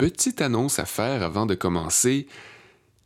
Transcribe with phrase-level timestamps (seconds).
[0.00, 2.26] petite annonce à faire avant de commencer.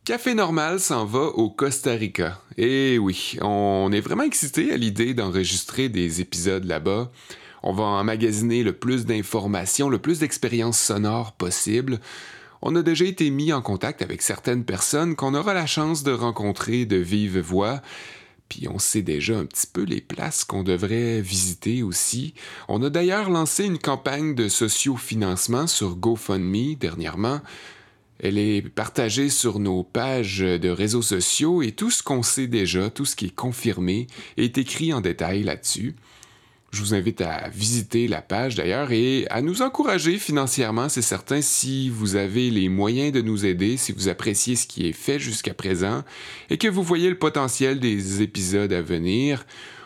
[0.05, 2.39] Café Normal s'en va au Costa Rica.
[2.57, 7.11] Et oui, on est vraiment excité à l'idée d'enregistrer des épisodes là-bas.
[7.63, 11.99] On va emmagasiner le plus d'informations, le plus d'expériences sonores possible.
[12.61, 16.13] On a déjà été mis en contact avec certaines personnes qu'on aura la chance de
[16.13, 17.81] rencontrer de vive voix.
[18.49, 22.33] Puis on sait déjà un petit peu les places qu'on devrait visiter aussi.
[22.67, 27.41] On a d'ailleurs lancé une campagne de sociofinancement sur GoFundMe dernièrement.
[28.19, 32.89] Elle est partagée sur nos pages de réseaux sociaux et tout ce qu'on sait déjà,
[32.89, 35.95] tout ce qui est confirmé, est écrit en détail là-dessus.
[36.75, 41.41] Je vous invite à visiter la page d'ailleurs et à nous encourager financièrement, c'est certain,
[41.41, 45.17] si vous avez les moyens de nous aider, si vous appréciez ce qui est fait
[45.17, 46.03] jusqu'à présent
[46.49, 49.45] et que vous voyez le potentiel des épisodes à venir.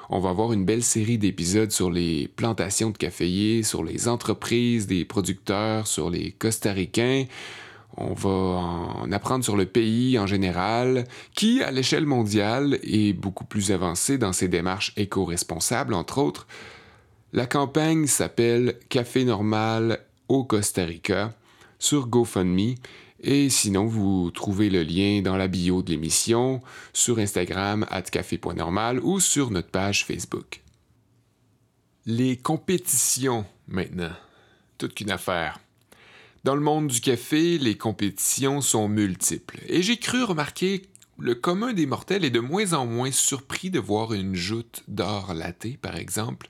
[0.09, 4.87] On va avoir une belle série d'épisodes sur les plantations de caféiers, sur les entreprises
[4.87, 7.25] des producteurs, sur les Costaricains.
[7.97, 11.03] On va en apprendre sur le pays en général,
[11.35, 16.47] qui, à l'échelle mondiale, est beaucoup plus avancé dans ses démarches éco-responsables, entre autres.
[17.31, 21.31] La campagne s'appelle Café normal au Costa Rica
[21.77, 22.73] sur GoFundMe
[23.21, 26.59] et sinon vous trouvez le lien dans la bio de l'émission
[26.91, 30.61] sur Instagram at café.normal ou sur notre page Facebook.
[32.07, 34.15] Les compétitions maintenant.
[34.79, 35.59] Toute qu'une affaire.
[36.45, 40.81] Dans le monde du café, les compétitions sont multiples et j'ai cru remarquer
[41.19, 45.33] le commun des mortels est de moins en moins surpris de voir une joute d'or
[45.33, 46.47] latte, par exemple,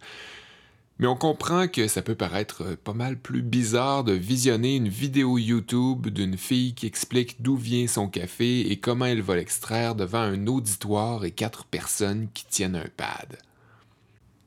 [0.99, 4.89] mais on comprend que ça peut paraître euh, pas mal plus bizarre de visionner une
[4.89, 9.95] vidéo YouTube d'une fille qui explique d'où vient son café et comment elle va l'extraire
[9.95, 13.39] devant un auditoire et quatre personnes qui tiennent un pad.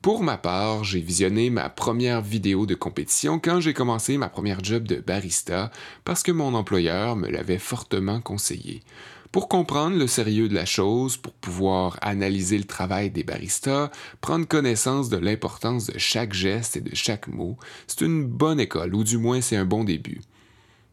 [0.03, 4.61] Pour ma part, j'ai visionné ma première vidéo de compétition quand j'ai commencé ma première
[4.61, 5.71] job de barista
[6.03, 8.83] parce que mon employeur me l'avait fortement conseillé.
[9.33, 13.89] Pour comprendre le sérieux de la chose, pour pouvoir analyser le travail des baristas,
[14.21, 17.57] prendre connaissance de l'importance de chaque geste et de chaque mot,
[17.87, 20.21] c'est une bonne école, ou du moins c'est un bon début.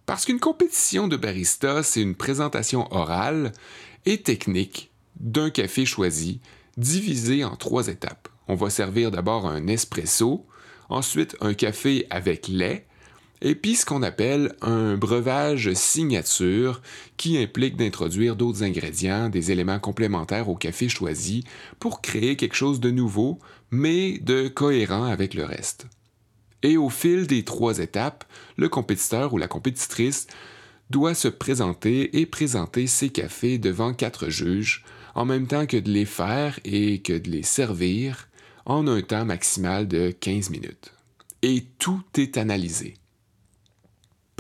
[0.06, 3.52] Parce qu'une compétition de barista, c'est une présentation orale
[4.06, 6.40] et technique d'un café choisi,
[6.78, 8.30] divisé en trois étapes.
[8.48, 10.46] On va servir d'abord un espresso,
[10.88, 12.86] ensuite un café avec lait,
[13.42, 16.82] et puis ce qu'on appelle un breuvage signature
[17.16, 21.44] qui implique d'introduire d'autres ingrédients, des éléments complémentaires au café choisi
[21.78, 23.38] pour créer quelque chose de nouveau,
[23.70, 25.86] mais de cohérent avec le reste.
[26.62, 28.24] Et au fil des trois étapes,
[28.56, 30.26] le compétiteur ou la compétitrice
[30.90, 34.84] doit se présenter et présenter ses cafés devant quatre juges,
[35.14, 38.28] en même temps que de les faire et que de les servir
[38.66, 40.92] en un temps maximal de 15 minutes.
[41.42, 42.99] Et tout est analysé.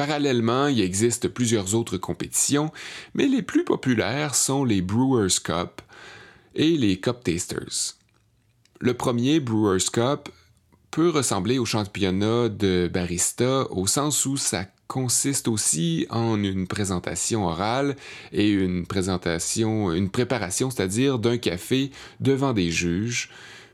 [0.00, 2.72] Parallèlement, il existe plusieurs autres compétitions,
[3.12, 5.82] mais les plus populaires sont les Brewers Cup
[6.54, 7.96] et les Cup Tasters.
[8.80, 10.30] Le premier, Brewers Cup,
[10.90, 17.44] peut ressembler au championnat de barista au sens où ça consiste aussi en une présentation
[17.46, 17.94] orale
[18.32, 21.90] et une présentation, une préparation, c'est-à-dire d'un café
[22.20, 23.28] devant des juges,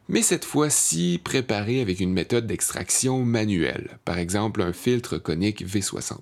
[0.09, 6.19] mais cette fois-ci préparé avec une méthode d'extraction manuelle, par exemple un filtre conique V60.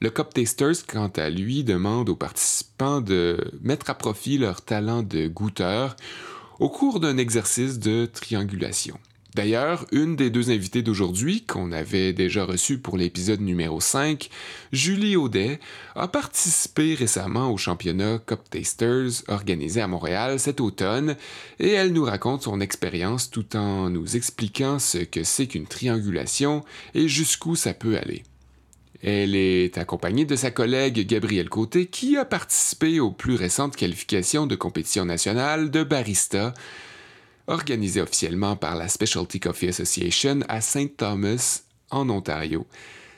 [0.00, 5.02] Le Cup Tasters, quant à lui, demande aux participants de mettre à profit leur talent
[5.02, 5.96] de goûteur
[6.58, 8.98] au cours d'un exercice de triangulation.
[9.34, 14.30] D'ailleurs, une des deux invitées d'aujourd'hui, qu'on avait déjà reçue pour l'épisode numéro 5,
[14.72, 15.58] Julie Audet,
[15.96, 21.16] a participé récemment au championnat Cup Tasters organisé à Montréal cet automne
[21.58, 26.64] et elle nous raconte son expérience tout en nous expliquant ce que c'est qu'une triangulation
[26.94, 28.22] et jusqu'où ça peut aller.
[29.02, 34.46] Elle est accompagnée de sa collègue Gabrielle Côté qui a participé aux plus récentes qualifications
[34.46, 36.54] de compétition nationale de barista
[37.46, 40.96] organisé officiellement par la Specialty Coffee Association à St.
[40.96, 42.66] Thomas, en Ontario.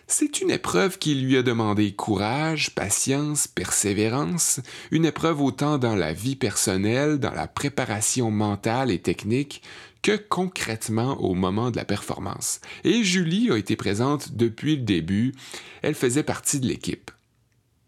[0.08, 4.60] C'est une épreuve qui lui a demandé courage, patience, persévérance,
[4.92, 9.62] une épreuve autant dans la vie personnelle, dans la préparation mentale et technique,
[10.02, 12.60] que concrètement au moment de la performance.
[12.84, 15.34] Et Julie a été présente depuis le début,
[15.82, 17.10] elle faisait partie de l'équipe.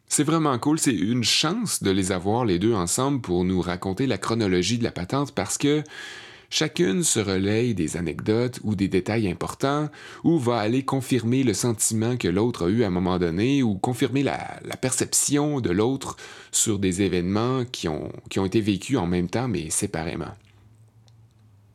[0.08, 4.08] C'est vraiment cool, c'est une chance de les avoir les deux ensemble pour nous raconter
[4.08, 5.84] la chronologie de la patente parce que
[6.50, 9.90] Chacune se relaye des anecdotes ou des détails importants,
[10.24, 13.74] ou va aller confirmer le sentiment que l'autre a eu à un moment donné, ou
[13.74, 16.16] confirmer la, perception de l'autre
[16.50, 20.34] sur des événements qui ont, qui ont été vécus en même temps mais séparément.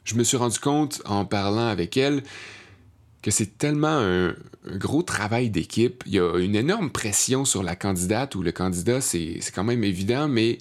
[0.06, 2.24] Je me suis rendu compte en parlant avec elle
[3.22, 4.36] que c'est tellement un,
[4.75, 6.04] gros travail d'équipe.
[6.06, 9.84] Il y a une énorme pression sur la candidate ou le candidat, c'est quand même
[9.84, 10.58] évident, mais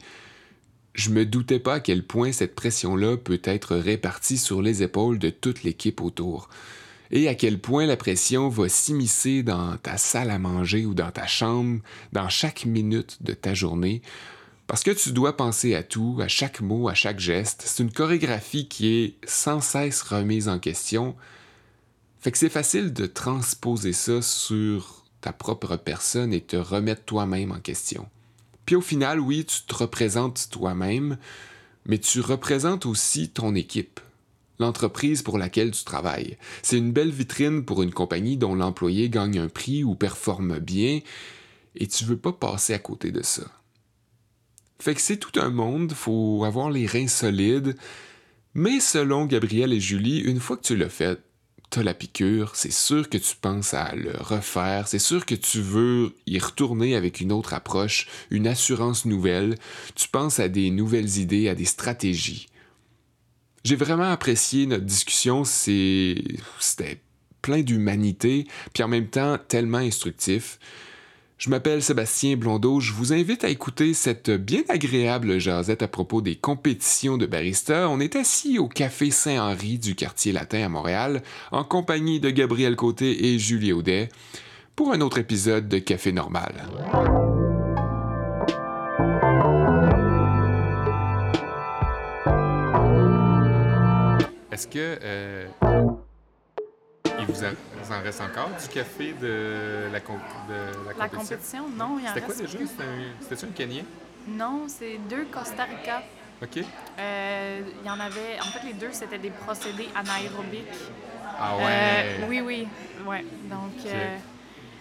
[0.95, 5.19] je me doutais pas à quel point cette pression-là peut être répartie sur les épaules
[5.19, 6.49] de toute l'équipe autour.
[7.11, 11.11] Et à quel point la pression va s'immiscer dans ta salle à manger ou dans
[11.11, 11.81] ta chambre,
[12.13, 14.01] dans chaque minute de ta journée.
[14.67, 17.63] Parce que tu dois penser à tout, à chaque mot, à chaque geste.
[17.67, 21.15] C'est une chorégraphie qui est sans cesse remise en question,
[22.23, 27.51] fait que c'est facile de transposer ça sur ta propre personne et te remettre toi-même
[27.51, 28.09] en question.
[28.67, 31.19] Puis au final, oui, tu te représentes toi-même,
[31.87, 34.01] mais tu représentes aussi ton équipe,
[34.59, 36.39] l'entreprise pour laquelle tu travailles.
[36.63, 41.01] C'est une belle vitrine pour une compagnie dont l'employé gagne un prix ou performe bien,
[41.75, 43.45] et tu veux pas passer à côté de ça.
[44.79, 47.77] Fait que c'est tout un monde, faut avoir les reins solides,
[48.55, 51.21] mais selon Gabriel et Julie, une fois que tu l'as fait,
[51.73, 55.63] t'as la piqûre, c'est sûr que tu penses à le refaire, c'est sûr que tu
[55.63, 59.57] veux y retourner avec une autre approche, une assurance nouvelle,
[59.95, 62.49] tu penses à des nouvelles idées, à des stratégies.
[63.65, 67.01] J'ai vraiment apprécié notre discussion, c'était
[67.41, 70.59] plein d'humanité, puis en même temps tellement instructif.
[71.43, 72.79] Je m'appelle Sébastien Blondeau.
[72.79, 77.89] Je vous invite à écouter cette bien agréable jasette à propos des compétitions de barista.
[77.89, 82.77] On est assis au Café Saint-Henri du quartier latin à Montréal, en compagnie de Gabriel
[82.77, 84.09] Côté et Julie Audet,
[84.77, 86.53] pour un autre épisode de Café Normal.
[94.53, 95.47] Est-ce que euh,
[97.29, 101.69] il vous, en reste encore du café de la, de la, compétition?
[101.69, 102.59] non, il en C'était quoi déjà?
[103.21, 103.85] C'était-tu un Kenyan?
[104.27, 106.03] Non, c'est deux Costa Rica.
[106.43, 106.65] OK.
[106.99, 108.41] Euh, il y en avait...
[108.41, 110.67] En fait, les deux, c'était des procédés anaérobiques.
[111.39, 111.65] Ah ouais?
[111.67, 112.69] Euh, oui, oui.
[113.07, 113.25] Ouais.
[113.45, 114.17] Donc, euh,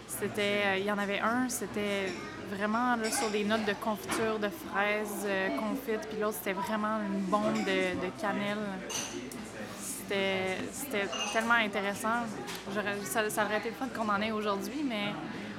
[0.07, 0.79] c'était...
[0.79, 2.11] Il y en avait un, c'était
[2.51, 5.27] vraiment là, sur des notes de confiture de fraises
[5.57, 8.57] confites, puis l'autre, c'était vraiment une bombe de, de cannelle
[10.71, 12.25] c'était tellement intéressant.
[13.03, 15.13] Ça, ça, aurait été le fun qu'on en ait aujourd'hui, mais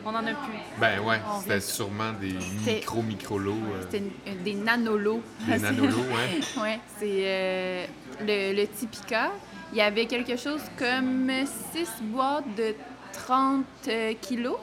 [0.05, 0.59] on en a plus.
[0.81, 2.35] Ben ouais, c'était sûrement des
[2.67, 3.53] micro-micro-lots.
[3.53, 3.83] Euh.
[3.83, 4.05] C'était
[4.45, 5.23] des nanolots.
[5.47, 6.41] Des nanolots, ouais.
[6.63, 7.87] ouais, c'est euh,
[8.21, 9.31] le, le Tipica.
[9.73, 11.31] Il y avait quelque chose comme
[11.73, 12.75] 6 boîtes de
[13.13, 14.59] 30 euh, kilos.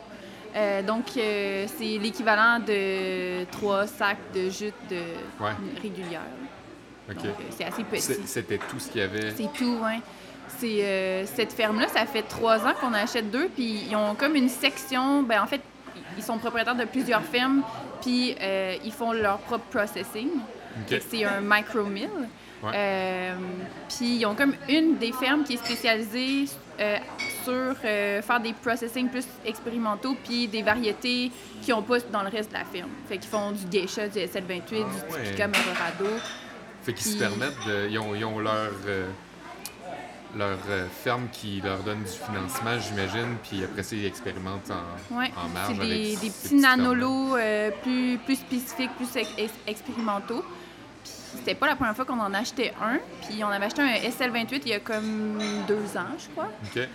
[0.85, 5.01] donc, c'est l'équivalent de 3 sacs de jute de
[5.81, 6.21] régulière.
[7.09, 8.19] Euh, c'est assez petit.
[8.25, 9.31] C'était tout ce qu'il y avait.
[9.31, 10.01] C'est tout, oui.
[10.57, 14.35] C'est, euh, cette ferme-là, ça fait trois ans qu'on achète deux, puis ils ont comme
[14.35, 15.23] une section.
[15.23, 15.61] Ben, en fait,
[16.17, 17.63] ils sont propriétaires de plusieurs fermes,
[18.01, 20.29] puis euh, ils font leur propre processing.
[20.87, 22.09] C'est un micro-mill.
[23.89, 26.45] puis ils ont comme une des fermes qui est spécialisée
[27.43, 32.49] sur faire des processing plus expérimentaux, puis des variétés qui n'ont pas dans le reste
[32.49, 32.89] de la ferme.
[33.07, 36.19] Fait qu'ils font du geisha, du SL28, du Typica Merorado.
[36.89, 37.87] Fait qu'ils se permettent de.
[37.89, 38.71] Ils ont, leur.
[38.87, 39.07] Euh,
[40.35, 45.15] leur euh, ferme qui leur donne du financement, j'imagine, puis après ça, ils expérimentent en,
[45.15, 45.75] en marge.
[45.75, 49.07] C'est des, des, petits nanolos euh, plus, plus spécifiques, plus
[49.65, 50.43] expérimentaux.
[51.03, 52.99] Puis c'était pas la première fois qu'on en achetait un.
[53.27, 56.49] Puis on avait acheté un SL28 il y a comme deux ans, je crois.
[56.63, 56.87] OK.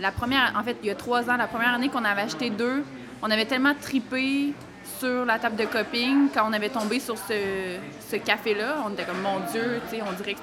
[0.00, 2.50] la première, en fait, il y a trois ans, la première année qu'on avait acheté
[2.50, 2.84] deux,
[3.20, 4.54] on avait tellement tripé
[5.00, 9.22] sur la table de coping, quand on avait tombé sur ce, café-là, on était comme,
[9.22, 10.40] mon Dieu, on dirait que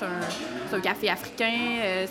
[0.69, 2.07] c'est un, café africain, euh,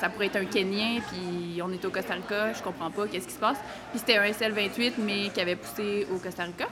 [0.00, 3.26] ça pourrait être un Kenyan, puis on est au Costa Rica, je comprends pas qu'est-ce
[3.26, 3.58] qui se passe.
[3.90, 6.68] Puis c'était un SL28, mais qui avait poussé au Costa Rica.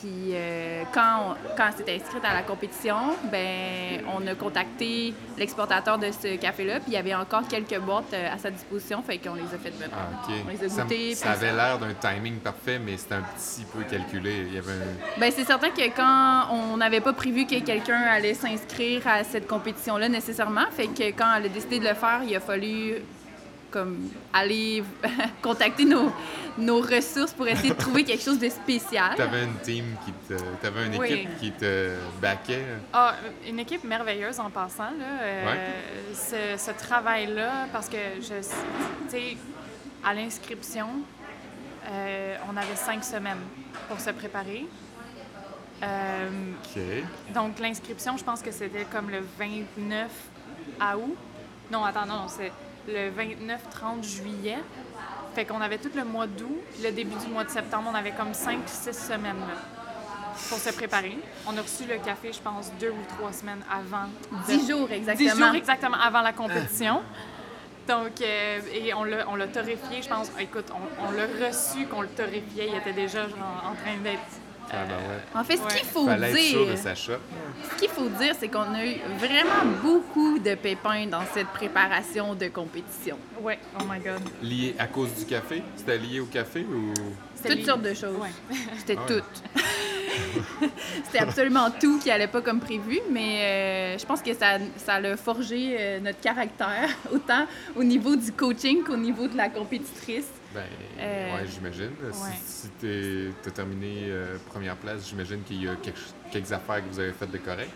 [0.00, 6.10] Puis euh, quand, quand s'était inscrite à la compétition, ben on a contacté l'exportateur de
[6.12, 9.34] ce café-là, puis il y avait encore quelques boîtes euh, à sa disposition, fait qu'on
[9.34, 9.88] les a fait venir.
[9.92, 11.14] Ah, On les a goûtés.
[11.14, 14.44] Ça, avait l'air d'un timing parfait, mais c'était un petit peu calculé.
[14.46, 14.72] Il y avait
[15.18, 19.48] ben, c'est certain que quand on n'avait pas prévu que quelqu'un allait s'inscrire à cette
[19.48, 22.94] compétition-là nécessairement, fait que quand elle a décidé de le faire, il a fallu
[23.70, 24.82] comme aller
[25.42, 26.12] contacter nos,
[26.56, 29.12] nos ressources pour essayer de trouver quelque chose de spécial.
[29.16, 30.40] Tu avais une team qui te.
[30.60, 32.64] T'avais une équipe qui te backait.
[32.92, 33.14] Ah,
[33.46, 34.90] une équipe merveilleuse en passant.
[34.98, 35.22] Là.
[35.22, 35.72] Euh,
[36.14, 38.34] ce, ce travail-là, parce que je.
[38.34, 39.36] Tu sais,
[40.04, 40.88] à l'inscription,
[41.90, 43.38] euh, on avait cinq semaines
[43.88, 44.66] pour se préparer.
[45.82, 46.28] Euh,
[47.32, 50.10] donc, l'inscription, je pense que c'était comme le 29
[50.96, 51.16] août.
[51.70, 52.52] Non, attends, non, c'est
[52.88, 54.58] le 29-30 juillet.
[55.34, 57.94] Fait qu'on avait tout le mois d'août, puis le début du mois de septembre, on
[57.94, 59.36] avait comme 5-6 semaines
[60.48, 61.18] pour se préparer.
[61.46, 64.08] On a reçu le café, je pense, deux ou trois semaines avant.
[64.46, 65.30] Dix jours exactement.
[65.30, 67.02] Dix jours exactement avant la compétition.
[67.86, 70.30] Donc, euh, et on l'a, on l'a torréfié, je pense.
[70.38, 72.68] Écoute, on, on l'a reçu qu'on le torréfiait.
[72.68, 74.20] Il était déjà genre, en train d'être.
[74.70, 75.40] Ah, ben ouais.
[75.40, 75.74] En fait, ce Ouais.
[75.76, 77.12] qu'il faut Fallait être sûr de dire, sa shop.
[77.70, 82.34] ce qu'il faut dire, c'est qu'on a eu vraiment beaucoup de pépins dans cette préparation
[82.34, 83.18] de compétition.
[83.40, 84.20] Ouais, oh my god.
[84.42, 85.62] Lié à cause du café?
[85.76, 86.92] C'était lié au café ou...
[87.34, 88.16] C'était Toutes sortes de choses.
[88.18, 88.30] Ouais.
[88.78, 89.20] C'était Ah ouais.
[89.20, 89.60] tout.
[91.04, 94.94] C'était absolument tout qui allait pas comme prévu, mais euh, je pense que ça, ça
[94.94, 97.46] a forgé euh, notre caractère, autant
[97.76, 100.26] au niveau du coaching qu'au niveau de la compétitrice.
[100.54, 100.62] Ben,
[100.98, 101.90] Euh, ouais, j'imagine.
[102.12, 102.30] Si- ouais.
[102.44, 105.98] Si, t'as terminé euh, première place, j'imagine qu'il y a quelque-
[106.32, 107.70] quelques affaires que vous avez faites de correct.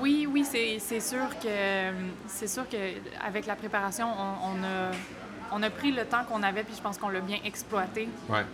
[0.00, 1.48] Oui, oui, c'est sûr que
[2.26, 2.76] c'est sûr que
[3.24, 4.90] avec la préparation, on, on a
[5.52, 8.44] on a pris le temps qu'on avait, puis je pense qu'on l'a bien exploité Ouais.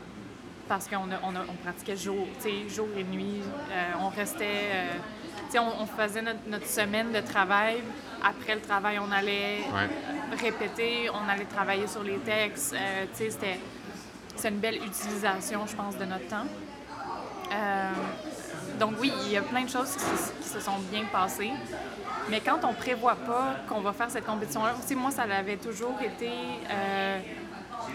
[0.68, 3.40] parce qu'on a, on a- on pratiquait jour, tu sais, jour et nuit.
[3.70, 4.70] Euh, on restait,
[5.54, 7.82] on, on faisait notre, notre semaine de travail.
[8.22, 10.36] Après le travail, on allait Ouais.
[10.40, 12.74] répéter, on allait travailler sur les textes.
[12.74, 13.58] Euh, c'était
[14.34, 16.46] c'est une belle utilisation, je pense, de notre temps.
[17.52, 17.90] Euh,
[18.78, 21.52] donc oui, il y a plein de choses qui, se- qui se sont bien passées.
[22.28, 26.28] Mais quand on prévoit pas qu'on va faire cette compétition-là, moi, ça avait toujours été...
[26.70, 27.18] euh,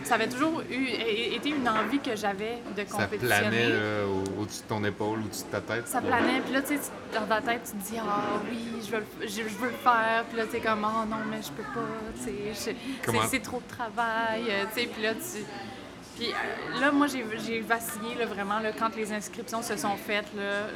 [0.04, 0.88] ça avait toujours eu,
[1.36, 3.40] été une envie que j'avais de Ça compétitionner.
[3.50, 5.88] planait là, au- au-dessus de ton épaule, au-dessus de ta tête.
[5.88, 6.82] Ça planait, puis là, tu sais,
[7.14, 9.78] dans ta tête, tu te dis, ah oui, je veux, le, je, je veux le
[9.84, 12.76] faire, puis là, tu es comme, oh non, mais je peux pas, tu sais, c'est-
[13.06, 15.44] Comment- c'est trop de travail, euh, tu sais, puis là, tu.
[16.18, 19.96] Puis euh, là, moi, j'ai j'ai vacillé, là, vraiment, là, quand les inscriptions se sont
[19.96, 20.68] faites, là, euh,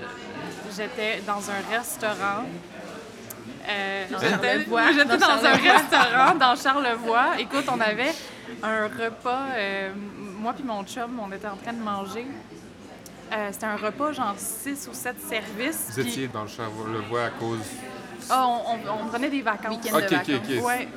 [0.76, 2.46] j'étais dans un restaurant.
[3.68, 4.92] Euh, Dans j'étais Charlevoix.
[4.92, 7.26] j'étais Dans dans, un restaurant dans Charlevoix.
[7.40, 8.14] Écoute, on avait
[8.68, 9.92] un repas, euh,
[10.40, 12.28] moi puis mon chum, on était en train de manger.
[13.34, 15.88] Euh, C'était un repas, genre 6 ou 7 services.
[15.92, 17.60] Vous étiez dans le Charlevoix à cause...
[18.30, 19.76] Ah, on, on- on prenait des vacances.
[19.84, 20.58] Week-end Ok, de ok, vacances.
[20.60, 20.66] ok.
[20.66, 20.88] Ouais,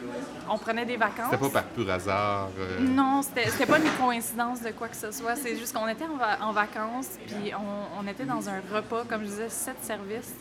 [0.51, 1.27] on prenait des vacances.
[1.31, 2.49] C'était pas par pur hasard.
[2.59, 5.37] euh, Non, c'était c'était pas une coïncidence de quoi que ce soit.
[5.37, 9.05] C'est juste qu'on était en, va- en vacances, puis on, on était dans un repas,
[9.09, 10.35] comme je disais, sept services.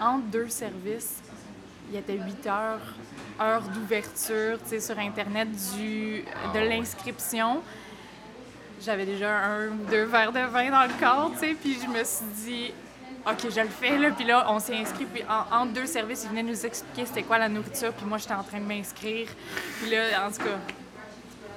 [0.00, 1.22] Entre deux services,
[1.92, 2.80] il était 8 heures,
[3.40, 7.60] heure d'ouverture, tu sais, sur Internet du, de l'inscription.
[8.82, 11.86] J'avais déjà un ou deux verres de vin dans le corps, tu sais, puis je
[11.86, 12.74] me suis dit,
[13.26, 14.10] OK, je le fais, là.
[14.10, 17.22] Puis là, on s'est inscrit, puis en, entre deux services, ils venaient nous expliquer c'était
[17.22, 19.28] quoi la nourriture, puis moi, j'étais en train de m'inscrire.
[19.80, 20.58] Puis là, en tout cas,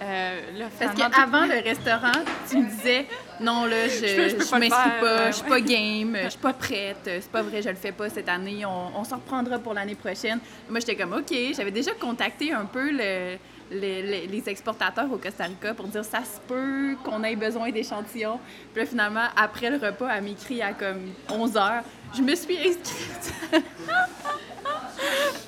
[0.01, 3.05] euh, là, Parce qu'avant le restaurant, tu me disais
[3.39, 5.31] non là, je, Je peux- je peux je pas le m'inscris faire, pas, ouais, je
[5.35, 8.29] suis pas game, je suis pas prête, c'est pas vrai, je le fais pas cette
[8.29, 10.39] année, on, on s'en reprendra pour l'année prochaine.
[10.69, 13.37] Moi j'étais comme OK, j'avais déjà contacté un peu le-
[13.71, 17.71] les, les- les exportateurs au Costa Rica pour dire ça se peut qu'on ait besoin
[17.71, 18.39] d'échantillons.
[18.73, 21.83] Puis là finalement après le repas, elle m'écrit à comme 11 heures,
[22.15, 23.33] je me suis inscrite.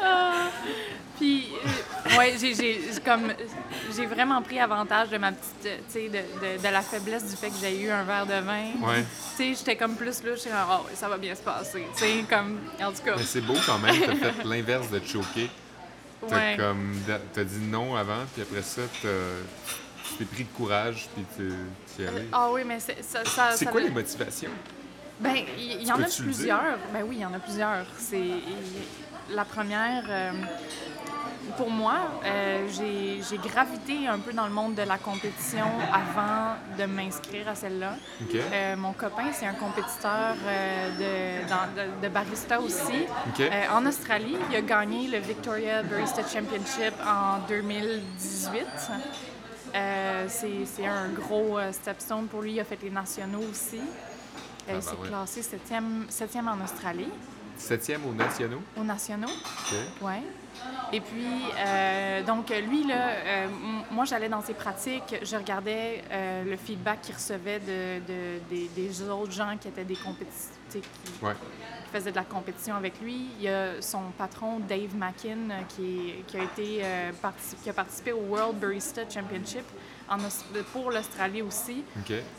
[0.02, 0.50] Ah.
[1.18, 1.48] Puis,
[2.18, 3.36] euh, ouais,
[3.96, 7.30] j'ai, vraiment pris avantage de ma petite, euh, tu sais, de, de, de la faiblesse
[7.30, 8.88] du fait que j'ai eu un verre de vin.
[8.88, 9.04] Ouais.
[9.36, 11.86] Tu sais, j'étais comme plus là, j'étais comme, ouais, ça va bien se passer.
[11.96, 15.00] Tu sais, comme, en tout cas, Mais c'est beau quand même, t'as fait l'inverse de
[15.00, 15.50] te choquer.
[16.28, 16.58] T'as ouais.
[16.58, 16.96] comme
[17.34, 21.54] t'as dit non avant, puis après ça, t'es pris de courage, puis tu
[21.96, 22.28] tu y es allé.
[22.32, 24.50] Ah oui, mais c'est, ça, ça, C'est quoi les motivations?
[25.20, 26.78] Ben, il y, en a plusieurs.
[26.94, 27.86] Ben oui, il y en a plusieurs.
[27.98, 28.30] C'est
[29.32, 30.04] la première.
[30.08, 30.32] euh,
[31.56, 36.86] pour moi, euh, j'ai gravité un peu dans le monde de la compétition avant de
[36.86, 37.96] m'inscrire à celle-là.
[38.34, 43.06] Euh, mon copain, c'est un compétiteur euh, de, dans- de- de barista aussi.
[43.72, 48.66] En Australie, il a gagné le Victoria Barista Championship en 2018.
[49.76, 52.54] Euh, c'est un gros stepstone pour lui.
[52.54, 53.80] Il a fait les nationaux aussi.
[54.70, 55.08] Ah, il s'est bah ouais.
[55.08, 57.08] classé septième, septième en Australie,
[57.58, 58.62] Septième aux nationaux?
[58.80, 59.28] aux nationaux.
[59.30, 59.78] OK.
[60.02, 60.22] Ouais.
[60.94, 61.26] Et puis,
[61.60, 63.48] euh, donc, lui, là, euh,
[63.92, 68.68] moi, j'allais dans ses pratiques, je regardais euh, le feedback qu'il recevait de, de- des,
[68.70, 70.78] des autres gens qui étaient des compétiteurs, qui,
[71.22, 71.34] Ouais.
[71.34, 73.28] qui faisaient de la compétition avec lui.
[73.38, 75.38] Il y a son patron, Dave Mackin,
[75.76, 76.84] qui, a, été,
[77.64, 79.66] qui a participé au World Barista Championship
[80.10, 80.18] en
[80.72, 81.84] pour l'Australie aussi.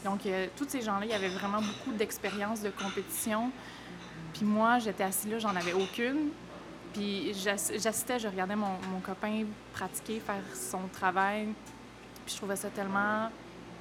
[0.06, 0.20] Donc,
[0.56, 3.50] tous ces gens-là, ils avaient vraiment beaucoup d'expérience de compétition.
[4.32, 6.30] Puis moi, j'étais assise là, j'en avais aucune.
[6.92, 11.49] Puis j'ass- j'assistais, je regardais mon, mon copain pratiquer, faire son travail.
[12.25, 13.30] Puis je trouvais ça tellement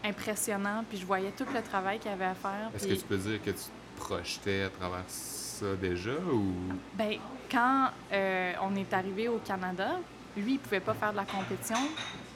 [0.04, 0.84] impressionnant.
[0.90, 2.70] Puis je voyais tout le travail qu'il avait à faire.
[2.76, 6.54] Est-ce que tu peux dire que tu te projetais à travers ça déjà ou?
[6.94, 7.18] ben,
[7.52, 10.00] quand euh, on est arrivé au Canada,
[10.36, 11.78] lui, il pouvait pas faire de la compétition.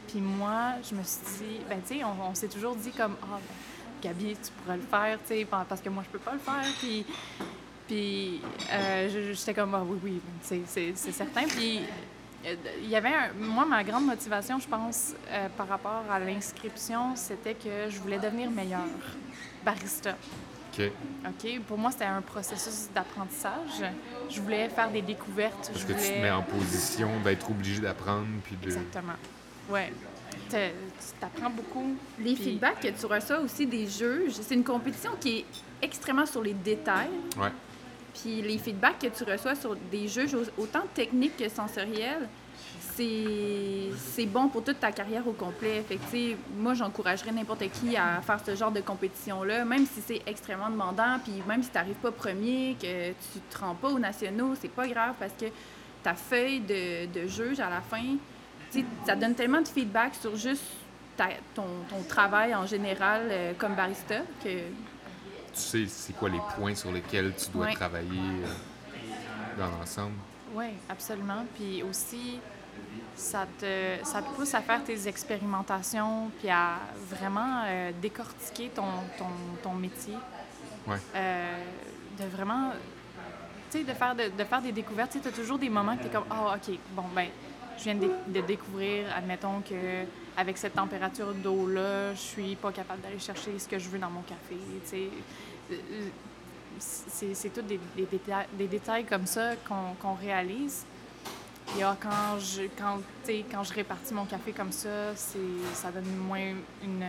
[0.08, 3.16] Puis moi, je me suis dit, ben, tu sais, on, on s'est toujours dit comme,
[3.24, 6.18] ah, ben, Gabi, tu pourrais le faire, tu sais, pa- parce que moi, je peux
[6.20, 6.64] pas le faire.
[6.80, 7.06] Puis,
[7.92, 8.40] puis
[8.72, 11.44] euh, j'étais comme, ah, oui, oui, c'est- c'est c'est certain.
[11.44, 11.82] Puis
[12.44, 16.18] Euh, Il y avait un- moi, ma grande motivation, je pense, euh, par rapport à
[16.20, 18.82] l'inscription, c'était que je voulais devenir meilleure
[19.64, 20.16] barista.
[20.74, 20.90] OK.
[21.28, 21.60] OK?
[21.68, 23.84] Pour moi, c'était un processus d'apprentissage.
[24.28, 25.70] Je voulais faire des découvertes.
[25.72, 28.66] Parce je que tu te mets en position d'être obligé d'apprendre puis de.
[28.66, 29.14] Exactement.
[29.70, 29.94] Ouais.
[30.50, 30.56] Tu
[31.20, 31.96] t'apprends beaucoup.
[32.18, 35.46] Les Puis- feedbacks que tu reçois aussi des juges, c'est une compétition qui est
[35.80, 37.12] extrêmement sur les détails.
[37.38, 37.52] Ouais.
[38.14, 42.28] Puis les feedbacks que tu reçois sur des juges au- autant techniques que sensoriels,
[42.96, 45.84] c'est bon pour toute ta carrière au complet.
[45.88, 50.22] Fait que, moi, j'encouragerais n'importe qui à faire ce genre de compétition-là, même si c'est
[50.28, 54.00] extrêmement demandant, puis même si tu n'arrives pas premier, que tu te rends pas aux
[54.00, 55.46] nationaux, c'est pas grave parce que
[56.04, 58.04] ta feuille de, de juge à la fin,
[59.06, 60.64] ça donne tellement de feedback sur juste
[61.54, 61.64] ton
[62.10, 64.50] travail en général euh, comme barista que
[65.54, 70.16] Tu sais, c'est quoi les points sur lesquels tu dois travailler euh, dans l'ensemble.
[70.54, 71.46] Oui, absolument.
[71.56, 72.40] Puis aussi,
[73.16, 76.80] ça te, ça te pousse à faire tes expérimentations, puis à
[77.10, 78.84] vraiment euh, décortiquer ton,
[79.18, 79.30] ton,
[79.62, 80.16] ton métier.
[80.88, 80.98] Ouais.
[81.16, 81.64] Euh,
[82.20, 82.72] de vraiment,
[83.70, 85.18] tu sais, de faire, de, de faire des découvertes.
[85.22, 87.28] Tu as toujours des moments que tu es comme, ah, OK, bon, ben,
[87.78, 90.06] je viens de, de découvrir, admettons que
[90.38, 94.10] avec cette température d'eau-là, je suis pas capable d'aller chercher ce que je veux dans
[94.10, 94.56] mon café.
[94.94, 95.78] Euh,
[96.80, 100.86] c'est tous des, des, détails, des détails comme ça qu'on qu'on réalise.
[101.74, 103.00] Il y a quand je, quand,
[103.50, 107.06] quand je répartis mon café comme ça, ça donne moins une,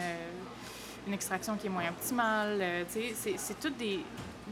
[1.07, 2.59] une extraction qui est moins optimale.
[2.61, 4.01] euh, c'est tous des,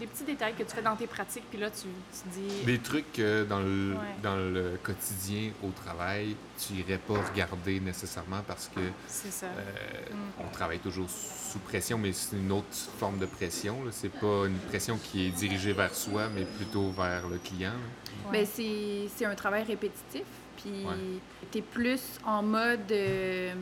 [0.01, 2.65] des petits détails que tu fais dans tes pratiques, puis là, tu, tu dis...
[2.65, 3.99] Des trucs que dans le, Ouais.
[4.23, 9.47] dans le quotidien au travail, tu irais pas regarder nécessairement parce que C'est ça.
[9.47, 10.43] euh, Mm.
[10.47, 12.67] on travaille toujours sous pression, mais c'est une autre
[12.99, 13.85] forme de pression.
[13.85, 13.91] là.
[13.93, 17.73] C'est pas une pression qui est dirigée vers soi, mais plutôt vers le client.
[18.27, 18.33] Ouais.
[18.41, 20.25] Ben, c'est c'est un travail répétitif.
[20.57, 21.21] Puis Ouais.
[21.53, 23.53] tu es plus en mode euh,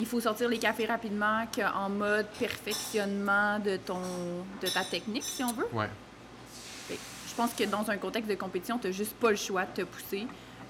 [0.00, 4.00] il faut sortir les cafés rapidement qu'en mode perfectionnement de, ton,
[4.62, 5.68] de ta technique, si on veut.
[5.72, 5.88] Ouais.
[6.88, 9.82] Fait Je pense que dans un contexte de compétition, tu juste pas le choix de
[9.82, 10.26] te pousser.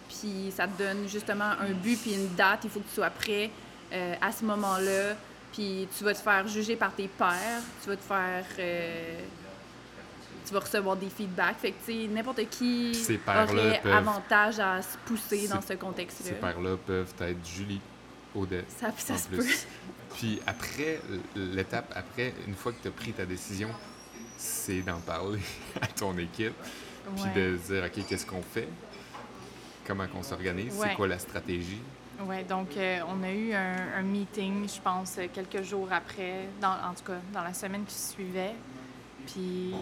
[0.09, 2.61] Puis ça te donne justement un but puis une date.
[2.64, 3.51] Il faut que tu sois prêt
[3.93, 5.14] euh, à ce moment-là.
[5.53, 7.62] Puis tu vas te faire juger par tes pairs.
[7.83, 8.45] Tu vas te faire.
[8.59, 9.21] euh,
[10.47, 11.59] tu vas recevoir des feedbacks.
[11.59, 12.93] Fait que, tu sais, n'importe qui
[13.25, 16.27] pairs-là aurait peuvent- avantage à se pousser dans ce contexte-là.
[16.31, 17.81] Ces pères-là peuvent être Julie,
[18.79, 19.45] Ça, ça se peut.
[20.16, 21.01] Puis après,
[21.35, 23.71] l'étape après, une fois que tu as pris ta décision,
[24.37, 25.40] c'est d'en parler
[25.81, 26.55] à ton équipe,
[27.14, 27.33] puis Ouais.
[27.35, 28.69] de dire, OK, qu'est-ce qu'on fait?
[29.87, 30.75] Comment qu'on s'organise?
[30.77, 30.88] Ouais.
[30.90, 31.81] C'est quoi la stratégie?
[32.27, 36.73] Oui, donc euh, on a eu un, un meeting, je pense, quelques jours après, dans,
[36.73, 38.55] en tout cas dans la semaine qui suivait.
[39.27, 39.73] Puis,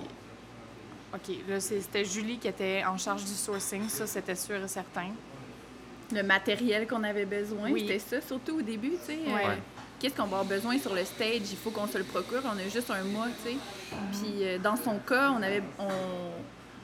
[1.12, 5.10] OK, là, c'était Julie qui était en charge du sourcing, ça, c'était sûr et certain.
[6.12, 7.80] Le matériel qu'on avait besoin, Oui.
[7.82, 9.18] c'était ça, surtout au début, tu sais.
[9.26, 9.44] Ouais.
[9.46, 9.54] euh,
[10.00, 11.50] Qu'est-ce qu'on va avoir besoin sur le stage?
[11.50, 12.40] Il faut qu'on se le procure.
[12.44, 13.56] On a juste un mois, tu sais.
[14.12, 15.62] Puis euh, dans son cas, on avait...
[15.78, 15.88] On,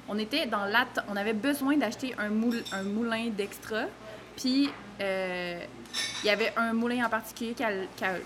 [0.09, 0.99] on était dans l'atte...
[1.09, 3.85] On avait besoin d'acheter un, moul- un moulin d'extra.
[4.37, 4.69] Puis
[5.01, 5.61] euh,
[6.23, 8.21] il y avait un moulin en particulier qu'elle qu'elle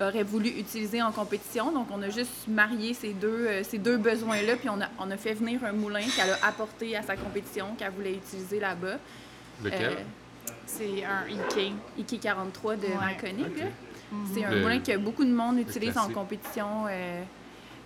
[0.00, 1.72] aurait voulu utiliser en compétition.
[1.72, 4.56] Donc on a juste marié ces deux, euh, ces deux besoins-là.
[4.56, 7.74] Puis on a, on a fait venir un moulin qu'elle a apporté à sa compétition,
[7.78, 8.98] qu'elle voulait utiliser là-bas.
[9.64, 9.82] Lequel?
[9.92, 9.94] Euh,
[10.68, 11.72] C'est un IK.
[11.98, 12.94] IK 43 de Ouais.
[12.94, 13.44] Marconi.
[14.32, 16.84] C'est un Le- moulin que beaucoup de monde utilise en compétition.
[16.90, 17.22] euh,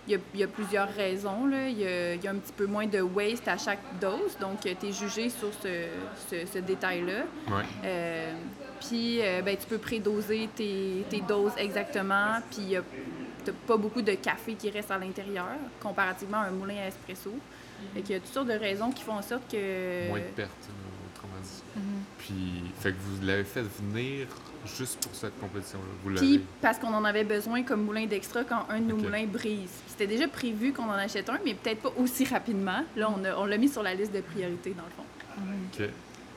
[0.05, 1.45] Il y, a, il y a plusieurs raisons.
[1.45, 1.69] Là.
[1.69, 4.37] Il, y a, il y a un petit peu moins de waste à chaque dose,
[4.37, 5.85] donc tu es jugé sur ce,
[6.29, 7.21] ce- ce détail-là.
[7.47, 7.63] Ouais.
[7.85, 8.33] Euh,
[8.85, 12.75] puis euh, ben, tu peux prédoser tes, tes doses exactement, puis
[13.45, 15.45] tu n'as pas beaucoup de café qui reste à l'intérieur,
[15.81, 17.31] comparativement à un moulin à espresso.
[17.93, 20.09] Fait qu'il y a toutes sortes de raisons qui font en sorte que...
[20.09, 20.69] Moins de pertes,
[22.83, 24.27] fait que vous l'avez fait venir
[24.65, 25.85] juste pour cette compétition-là.
[26.03, 29.25] Vous Puis parce qu'on en avait besoin comme moulin d'extra quand un de nos moulins
[29.25, 29.69] brise.
[29.87, 32.83] C'était déjà prévu qu'on en achète un, mais peut-être pas aussi rapidement.
[32.97, 35.05] Là, on, a- on l'a mis sur la liste de priorités, dans le fond.
[35.79, 35.89] OK.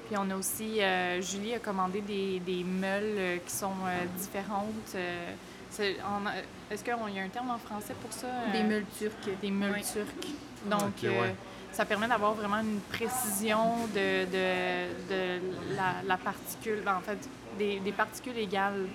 [0.08, 4.04] Puis on a aussi, euh, Julie a commandé des, des meules euh, qui sont euh,
[4.16, 4.94] différentes.
[4.94, 5.32] euh,
[5.70, 6.30] c'est- en-
[6.72, 8.28] Est-ce qu'il y a un terme en français pour ça?
[8.52, 9.40] Des meules turques.
[9.42, 10.28] des meules turques.
[10.70, 11.34] Donc, euh, ouais.
[11.76, 17.18] Ça permet d'avoir vraiment une précision de, de, de la, la particule, en fait,
[17.58, 18.86] des, des particules égales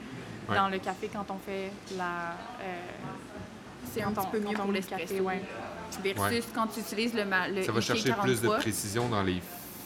[0.49, 0.55] Ouais.
[0.57, 2.31] dans le café quand on fait la.
[2.61, 2.79] euh,
[3.93, 5.01] C'est un petit peu quand mieux on pour l'espresso.
[5.07, 5.41] café, ouais.
[6.03, 6.41] Versus Ouais.
[6.53, 7.23] quand tu utilises le,
[7.55, 8.57] le Ça va chercher plus de 43.
[8.57, 9.39] précision dans les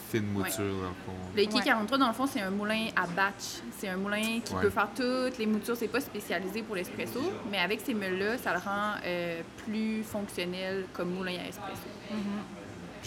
[0.09, 1.13] fines moutures, dans le fond.
[1.35, 1.61] Le IK Ouais.
[1.65, 3.59] 43, dans le fond, c'est un moulin à batch.
[3.77, 4.61] C'est un moulin qui Ouais.
[4.61, 5.75] peut faire toutes les moutures.
[5.75, 7.19] C'est pas spécialisé pour l'espresso,
[7.51, 11.89] mais avec ces meules-là, ça le rend euh, plus fonctionnel comme moulin à espresso.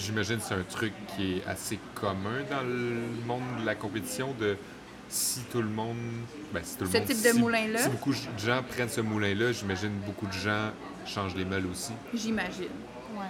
[0.00, 4.32] J'imagine que c'est un truc qui est assez commun dans le monde de la compétition
[4.38, 4.56] de
[5.08, 5.96] si tout le monde.
[6.52, 7.78] Ben, si tout le Ce monde- type de si- moulin-là?
[7.78, 10.70] Si beaucoup de gens prennent ce moulin-là, j'imagine beaucoup de gens
[11.06, 11.92] changent les meules aussi.
[12.14, 12.64] J'imagine.
[13.16, 13.24] Ouais.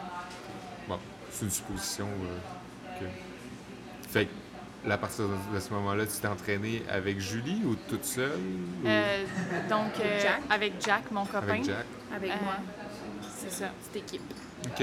[0.89, 0.99] Bon,
[1.31, 2.07] c'est une supposition.
[2.09, 7.77] euh, que- Fait que, à partir de ce moment-là, tu t'es entraîné avec Julie ou
[7.89, 8.31] toute seule?
[8.33, 8.89] ou?
[8.89, 9.25] Euh,
[9.69, 10.41] donc, euh, Jack.
[10.51, 11.41] avec Jack, mon copain.
[11.49, 11.85] avec Jack?
[12.15, 12.55] Avec Euh, moi,
[13.37, 13.67] C'est ça.
[13.85, 14.35] cette équipe.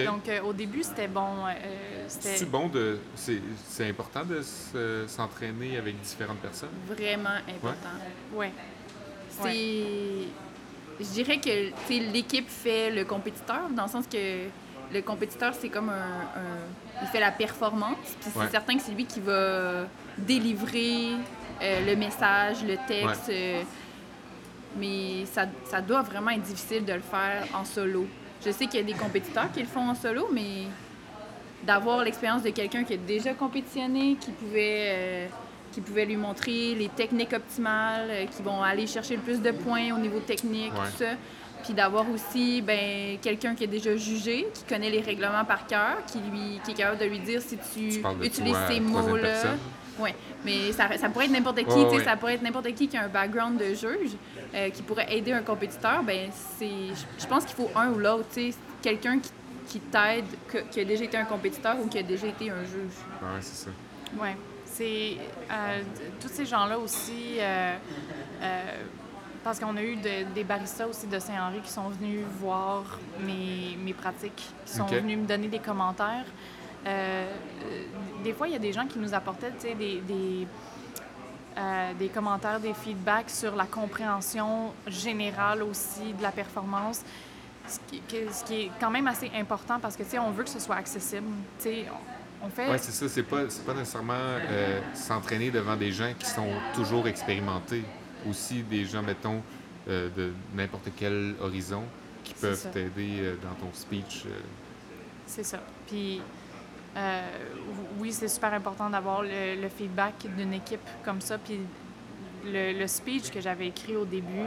[0.05, 1.45] Donc, euh, au début, c'était bon.
[1.47, 2.99] euh, C'est bon de.
[3.15, 6.69] C'est c'est important de se- s'entraîner avec différentes personnes?
[6.87, 7.89] Vraiment important.
[8.33, 8.51] Ouais.
[9.29, 10.27] C'est.
[10.99, 11.71] Je dirais que
[12.11, 14.45] l'équipe fait le compétiteur, dans le sens que
[14.93, 18.49] le compétiteur, c'est comme un, un- Il fait la performance, puis c'est Ouais.
[18.49, 19.85] certain que c'est lui qui va
[20.17, 21.09] délivrer
[21.61, 23.27] euh, le message, le texte.
[23.29, 23.61] euh,
[24.77, 28.07] mais ça, ça doit vraiment être difficile de le faire en solo.
[28.45, 30.67] Je sais qu'il y a des compétiteurs qui le font en solo, mais
[31.63, 35.27] d'avoir l'expérience de quelqu'un qui a déjà compétitionné, qui pouvait, euh,
[35.71, 39.49] qui pouvait lui montrer les techniques optimales, euh, qui vont aller chercher le plus de
[39.51, 40.87] points au niveau technique, Ouais.
[40.91, 41.11] tout ça.
[41.63, 45.97] Puis d'avoir aussi ben, quelqu'un qui a déjà jugé, qui connaît les règlements par cœur,
[46.05, 49.55] qui, lui, qui est capable de lui dire si tu, utilises ces mots-là.
[49.97, 50.09] Oui,
[50.43, 53.07] mais ça, ça pourrait être n'importe qui, ça pourrait être n'importe qui qui a un
[53.07, 54.11] background de juge,
[54.55, 56.01] euh, qui pourrait aider un compétiteur.
[56.03, 56.67] Ben c'est,
[57.19, 59.31] je- pense qu'il faut un ou l'autre, tu sais, quelqu'un qui,
[59.67, 62.63] qui t'aide, que- qui a déjà été un compétiteur ou qui a déjà été un
[62.63, 62.95] juge.
[63.21, 63.71] Ouais, c'est ça.
[64.21, 64.35] Ouais.
[64.65, 65.17] C'est.
[65.51, 65.81] euh,
[66.21, 67.37] tous ces gens-là aussi.
[67.39, 67.75] euh,
[68.41, 68.61] euh,
[69.43, 72.83] parce qu'on a eu de- des baristas aussi de Saint-Henri qui sont venus voir
[73.19, 76.25] mes, mes pratiques, qui sont venus me donner des commentaires.
[78.23, 80.47] Des fois, il y a des gens qui nous apportaient tu sais, des, des,
[81.57, 87.01] euh, des commentaires, des feedbacks sur la compréhension générale aussi de la performance.
[87.67, 90.31] Ce qui, que- ce qui est quand même assez important parce que tu sais, on
[90.31, 91.27] veut que ce soit accessible.
[91.59, 91.85] Tu sais,
[92.43, 92.69] on, fait.
[92.69, 93.07] Ouais, c'est ça.
[93.09, 97.83] C'est pas, pas nécessairement euh, s'entraîner devant des gens qui sont toujours expérimentés.
[98.29, 99.41] Aussi des gens, mettons,
[99.87, 101.83] euh, de n'importe quel horizon
[102.23, 104.25] qui peuvent t'aider dans ton speech.
[105.27, 105.59] C'est ça.
[105.87, 106.21] Puis,
[107.99, 111.37] oui, c'est super important d'avoir le, le feedback d'une équipe comme ça.
[111.37, 111.59] Puis,
[112.45, 114.45] le, le speech que j'avais écrit au début,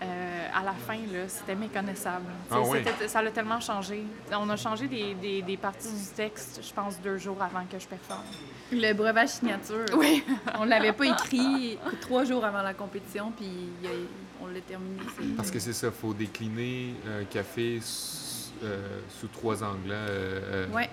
[0.00, 2.26] euh, à la fin, c'était méconnaissable.
[2.50, 2.78] Ah oui?
[3.08, 4.04] Ça l'a tellement changé.
[4.32, 7.78] On a changé des, des- des parties du texte, je pense, deux jours avant que
[7.78, 8.22] je performe.
[8.72, 10.22] Le breuvage signature, Oui.
[10.58, 13.46] on l'avait pas écrit trois jours avant la compétition, puis
[13.82, 13.96] il y a-
[14.40, 15.00] on l'a terminé.
[15.36, 19.90] Parce que c'est ça, faut décliner un café sous, euh, sous trois angles.
[19.92, 20.88] hein, euh, euh, Ouais.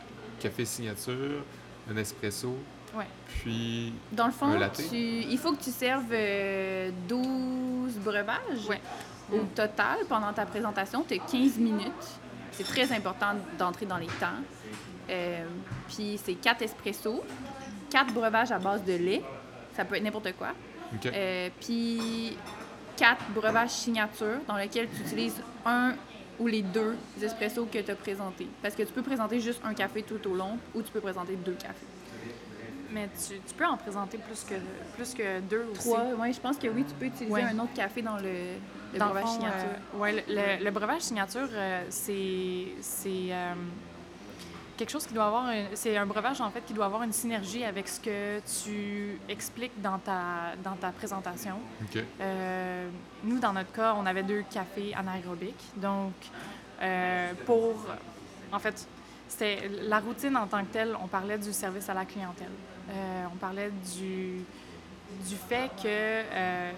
[0.46, 1.44] Café signature,
[1.92, 2.56] un espresso,
[2.96, 3.08] Ouais.
[3.28, 4.80] puis Dans le fond, Un latte?
[4.90, 8.80] tu- il faut que tu serves euh, 12 breuvages Ouais.
[9.34, 11.04] au total pendant ta présentation.
[11.08, 12.20] Tu as 15 minutes.
[12.52, 14.38] C'est très important d'entrer dans les temps.
[15.10, 15.46] Euh,
[15.88, 17.24] puis c'est 4 espressos,
[17.90, 19.24] 4 breuvages à base de lait.
[19.76, 20.50] Ça peut être n'importe quoi.
[21.08, 22.38] Euh, puis
[22.96, 25.96] 4 breuvages signature dans lesquels tu utilises un
[26.40, 28.48] ou les deux espressos que tu as présentés?
[28.62, 31.36] Parce que tu peux présenter juste un café tout au long ou tu peux présenter
[31.36, 31.86] deux cafés.
[32.92, 34.56] Mais tu, tu peux en présenter plus que,
[34.96, 35.82] plus que deux aussi.
[35.90, 37.42] Trois, oui, je pense que oui, tu peux utiliser Ouais.
[37.44, 38.54] un autre café dans le,
[38.94, 39.70] le Dans breuvage fond, signature.
[39.96, 40.22] euh, ouais, le,
[40.60, 43.54] le- le breuvage signature, euh, c'est c'est, euh,
[44.76, 45.52] quelque chose qui doit avoir.
[45.74, 49.82] C'est un breuvage en fait qui doit avoir une synergie avec ce que tu expliques
[49.82, 51.58] dans ta dans ta présentation.
[52.22, 52.90] Euh,
[53.24, 55.72] nous, dans notre cas, on avait deux cafés anaérobiques.
[55.78, 56.14] Donc,
[56.82, 57.76] euh, pour.
[58.52, 58.88] En fait,
[59.28, 62.52] c'était la routine en tant que telle, on parlait du service à la clientèle.
[62.90, 64.44] Euh, on parlait du,
[65.28, 66.72] du fait que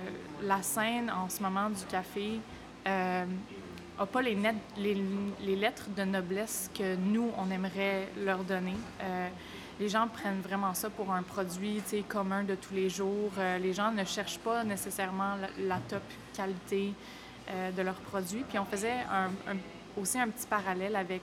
[0.46, 2.40] la scène en ce moment du café
[4.00, 4.36] n'a pas les,
[5.56, 8.76] lettres de noblesse que nous, on aimerait leur donner.
[9.02, 9.28] Euh,
[9.80, 13.32] les gens prennent vraiment ça pour un produit commun de tous les jours.
[13.38, 16.04] Euh, les gens ne cherchent pas nécessairement la, top
[16.36, 16.94] qualité
[17.50, 18.44] euh, de leurs produits.
[18.48, 19.06] Puis on faisait
[20.00, 21.22] aussi un petit parallèle avec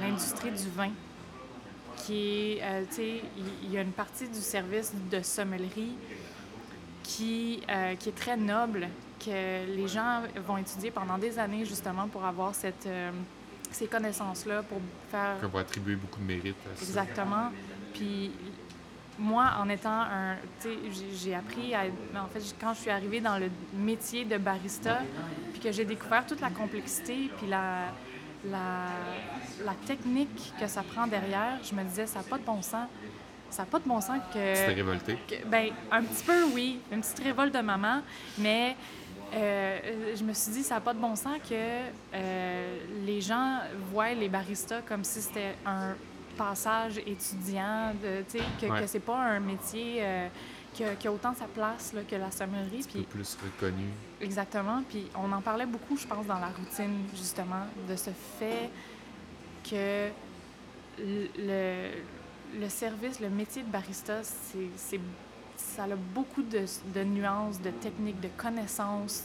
[0.00, 0.90] l'industrie du vin
[1.96, 3.20] qui est,
[3.62, 5.94] il y a une partie du service de sommellerie
[7.02, 8.88] qui est très noble,
[9.24, 13.10] que les gens vont étudier pendant des années justement pour avoir cette, euh,
[13.70, 14.78] ces connaissances-là, pour
[15.10, 16.82] faire On va attribuer beaucoup de mérite à ça.
[16.82, 17.50] exactement.
[17.94, 18.30] Puis
[19.18, 20.76] moi, en étant un, tu sais,
[21.14, 21.84] j'ai- appris à,
[22.20, 24.98] en fait, quand je suis arrivée dans le métier de barista,
[25.52, 27.84] puis que j'ai découvert toute la complexité, puis la,
[28.50, 28.88] la,
[29.64, 32.86] la technique que ça prend derrière, je me disais, ça n'a pas de bon sens.
[33.48, 34.54] Ça n'a pas de bon sens que...
[34.54, 35.16] Tu t'es révolté.
[35.28, 36.80] que- ben, un petit peu, oui.
[36.92, 38.02] Une petite révolte de maman.
[38.38, 38.76] Mais
[39.34, 41.54] Euh, je me suis dit, ça n'a pas de bon sens que
[42.14, 43.58] euh, les gens
[43.92, 45.94] voient les baristas comme si c'était un
[46.36, 48.22] passage étudiant, de,
[48.60, 48.80] que, Ouais.
[48.82, 50.28] que c'est pas un métier euh,
[50.74, 52.86] qui, a, qui a autant sa place là, que la sommellerie.
[52.98, 53.86] Un plus reconnu.
[54.20, 54.82] exactement.
[54.88, 58.70] Puis on en parlait beaucoup, je pense, dans la routine, justement, de ce fait
[59.68, 60.08] que
[60.98, 61.90] le,
[62.60, 65.00] le service, le métier de barista, c'est-
[65.56, 66.64] ça a beaucoup de,
[66.94, 69.24] de nuances, de techniques, de connaissances.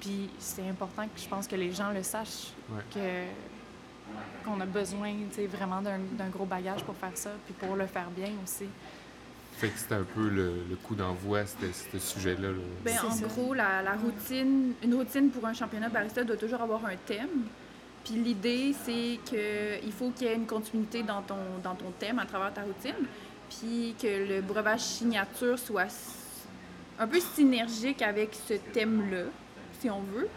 [0.00, 2.82] Puis c'est important que je pense que les gens le sachent, Ouais.
[2.94, 7.54] que, qu'on a besoin tu sais, vraiment d'un, d'un gros bagage pour faire ça, puis
[7.54, 8.66] pour le faire bien aussi.
[9.56, 12.48] Fait que c'était un peu le, le coup d'envoi, c'était ce sujet-là.
[12.50, 12.54] là.
[12.84, 13.26] Ben, C'est en ça.
[13.26, 17.46] gros, la, la routine, une routine pour un championnat barista doit toujours avoir un thème.
[18.04, 21.34] Puis l'idée, c'est qu'il faut qu'il y ait une continuité dans ton,
[21.64, 23.04] dans ton thème à travers ta routine.
[23.50, 25.88] Puis que le breuvage signature soit
[26.98, 29.24] un peu synergique avec ce thème-là,
[29.80, 30.28] si on veut.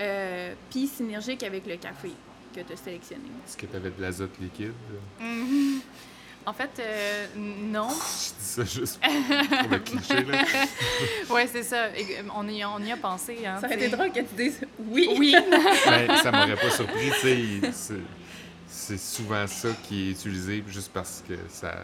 [0.00, 2.10] Euh, puis synergique avec le café
[2.54, 3.22] que tu as sélectionné.
[3.46, 4.72] Est-ce que tu avais de l'azote liquide?
[6.48, 7.88] En fait, euh, non.
[7.90, 10.44] Je dis ça juste pour le cliché, là.
[11.30, 11.86] Oui, c'est ça.
[11.86, 13.38] Euh, On y, on y a pensé.
[13.44, 15.08] Hein, Ça aurait été drôle que tu dises oui.
[15.18, 15.34] Oui.
[15.86, 17.38] Ben, ça m'aurait pas surpris, tu sais.
[17.40, 17.94] il- c'est-
[18.68, 21.74] C'est souvent ça qui est utilisé juste parce que ça.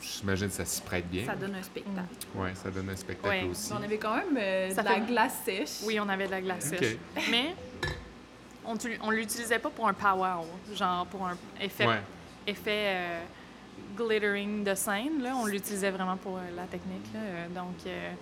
[0.00, 1.26] J'imagine que ça s'y prête bien.
[1.26, 2.06] Ça donne un spectacle.
[2.34, 3.44] Ouais, ça donne un spectacle Ouais.
[3.50, 3.72] aussi.
[3.72, 5.70] On avait quand même euh, Ça de la fait- glace sèche.
[5.84, 6.96] Oui, on avait de la glace sèche.
[7.30, 7.54] Mais
[8.64, 12.00] on tu- on l'utilisait pas pour un power, genre pour un effet, Ouais.
[12.46, 13.20] effet euh,
[13.96, 15.22] glittering de scène.
[15.22, 15.32] Là.
[15.36, 17.12] On l'utilisait vraiment pour euh, la technique.
[17.14, 17.20] là.
[17.20, 18.12] Euh, Donc, euh,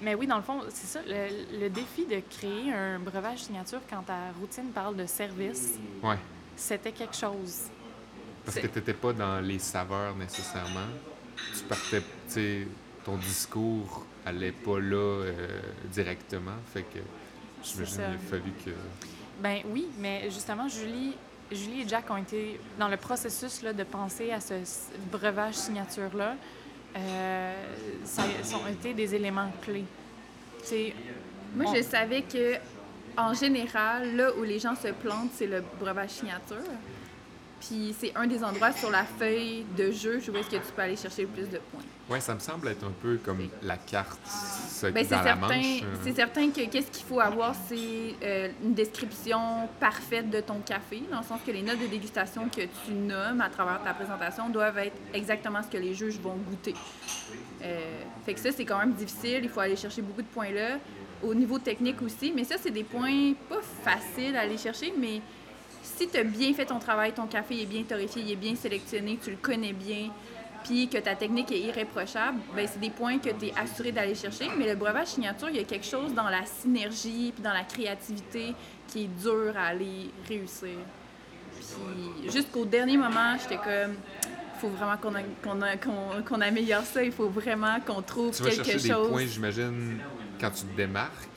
[0.00, 1.00] mais oui, dans le fond, c'est ça.
[1.06, 6.16] Le, le défi de créer un breuvage signature quand ta routine parle de service, Ouais.
[6.56, 7.64] c'était quelque chose.
[8.44, 10.88] Parce que n'étais pas dans les saveurs nécessairement.
[11.56, 12.66] Tu partais, tu sais,
[13.04, 15.60] ton discours allait pas là euh,
[15.92, 16.56] directement.
[16.72, 16.98] Fait que
[17.62, 18.70] j'imagine qu'il a fallu que.
[19.40, 21.14] Ben oui, mais justement, Julie,
[21.50, 24.54] Julie et Jack ont été dans le processus là, de penser à ce
[25.10, 26.34] breuvage signature-là.
[26.96, 27.54] Euh,
[28.04, 29.84] ça, ça ont été des éléments clés.
[31.54, 32.56] Moi, On- je savais que
[33.16, 36.56] en général, là où les gens se plantent, c'est le breuvage signature.
[37.66, 40.82] Puis c'est un des endroits sur la feuille de jeu où est-ce que tu peux
[40.82, 41.82] aller chercher le plus de points.
[42.10, 44.18] Ouais, ça me semble être un peu comme la carte
[44.82, 45.82] Ben, c'est dans la certain, manche.
[45.82, 45.96] euh.
[46.02, 51.02] c'est certain que qu'est-ce qu'il faut avoir, c'est euh, une description parfaite de ton café,
[51.10, 54.48] dans le sens que les notes de dégustation que tu nommes à travers ta présentation
[54.48, 56.74] doivent être exactement ce que les juges vont goûter.
[57.62, 59.40] Euh, fait que ça, c'est quand même difficile.
[59.44, 60.78] Il faut aller chercher beaucoup de points là.
[61.22, 62.32] Au niveau technique aussi.
[62.34, 65.22] Mais ça, c'est des points pas faciles à aller chercher, mais
[66.02, 68.54] si tu as bien fait ton travail, ton café est bien torréfié, il est bien
[68.56, 70.10] sélectionné, tu le connais bien,
[70.64, 74.14] puis que ta technique est irréprochable, ben c'est des points que tu es assuré d'aller
[74.14, 74.48] chercher.
[74.56, 77.64] Mais le breuvage signature, il y a quelque chose dans la synergie puis dans la
[77.64, 78.54] créativité
[78.88, 80.76] qui est dur à aller réussir.
[82.20, 85.14] Puis jusqu'au dernier moment, j'étais comme, il faut vraiment qu'on
[85.62, 89.06] a- qu'on- qu'on améliore ça, il faut vraiment qu'on trouve Tu vas quelque chercher chose.
[89.06, 89.98] des points, j'imagine,
[90.40, 91.28] quand tu te démarques.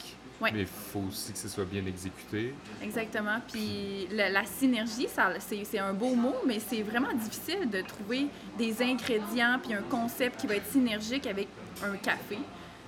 [0.53, 2.53] Mais il faut aussi que ce soit bien exécuté.
[2.81, 3.39] Exactement.
[3.51, 5.07] Puis la, la synergie,
[5.39, 8.27] c'est un beau mot, mais c'est vraiment difficile de trouver
[8.57, 11.47] des ingrédients puis un concept qui va être synergique avec
[11.83, 12.37] un café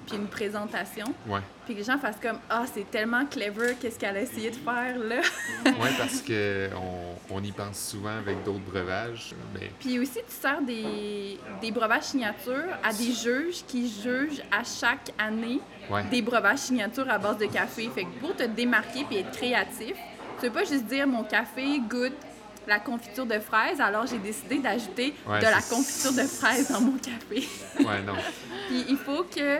[0.07, 1.05] puis une présentation.
[1.27, 1.41] Ouais.
[1.65, 4.55] Puis que les gens fassent comme Ah, c'est tellement clever, qu'est-ce qu'elle a essayé de
[4.55, 5.21] faire là?
[5.65, 6.69] Ouais, parce que
[7.29, 9.35] on, y pense souvent avec d'autres breuvages.
[9.53, 14.63] Mais Puis aussi, tu sers des, des breuvages signature à des juges qui jugent à
[14.63, 16.03] chaque année ouais.
[16.05, 17.89] des breuvages signature à base de café.
[17.93, 19.95] Fait que pour te démarquer puis être créatif,
[20.39, 22.13] tu veux pas juste dire mon café goûte
[22.67, 26.81] la confiture de fraises, alors j'ai décidé d'ajouter Ouais, de la confiture de fraises dans
[26.81, 27.47] mon café.
[27.79, 28.13] Ouais, non.
[28.67, 29.59] Puis il faut que,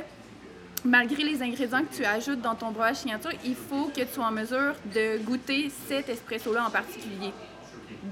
[0.85, 4.25] malgré les ingrédients que tu ajoutes dans ton breuvage signature, il faut que tu sois
[4.25, 7.31] en mesure de goûter cet espresso-là en particulier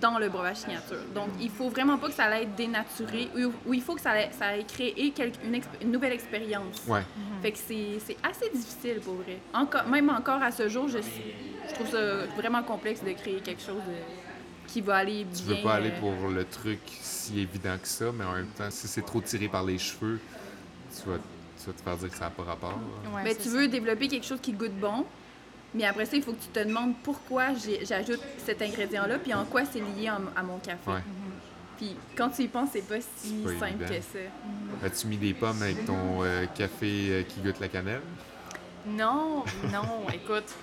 [0.01, 0.99] dans le breuvage signature.
[1.13, 4.01] Donc, il faut vraiment pas que ça aille être dénaturé ou, ou il faut que
[4.01, 6.83] ça aille, ça aille créer quelque- une, exp- une nouvelle expérience.
[6.87, 7.01] Ouais.
[7.41, 9.37] Fait que c'est assez difficile pour vrai.
[9.53, 13.61] Encore, même encore à ce jour, je, je trouve ça vraiment complexe de créer quelque
[13.61, 15.33] chose de- qui va aller bien.
[15.37, 18.47] Tu veux pas aller euh, pour le truc si évident que ça, mais en même
[18.47, 20.19] temps, si c'est trop tiré par les cheveux,
[20.93, 21.17] tu vas,
[21.65, 22.77] tu vas te faire dire que ça n'a pas rapport.
[23.13, 23.49] Ouais, Ben, tu ça.
[23.49, 25.05] veux développer quelque chose qui goûte bon,
[25.73, 29.33] mais après ça, il faut que tu te demandes pourquoi j'ai- j'ajoute cet ingrédient-là, puis
[29.33, 30.89] en quoi c'est lié en- à mon café.
[30.89, 31.01] Ouais.
[31.77, 33.87] Puis quand tu y penses, c'est pas si pas simple évident.
[33.87, 34.85] que ça.
[34.87, 38.01] As-tu mis des pommes avec ton euh, café euh, qui goûte la cannelle?
[38.87, 40.53] Non, non, écoute.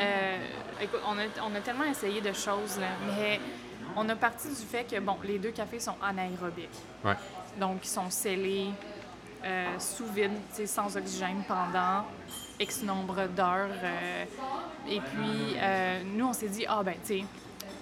[0.00, 0.38] euh,
[0.80, 3.40] écoute, on a, on a tellement essayé de choses, là, mais
[3.96, 6.68] on a parti du fait que, bon, les deux cafés sont anaérobiques.
[7.04, 7.14] Ouais.
[7.58, 8.68] Donc, ils sont scellés
[9.44, 10.32] euh, sous vide,
[10.66, 12.04] sans oxygène pendant
[12.60, 13.68] X nombre d'heures.
[13.82, 14.24] euh,
[14.88, 17.24] et puis, euh, nous, on s'est dit, ah ben, tu sais,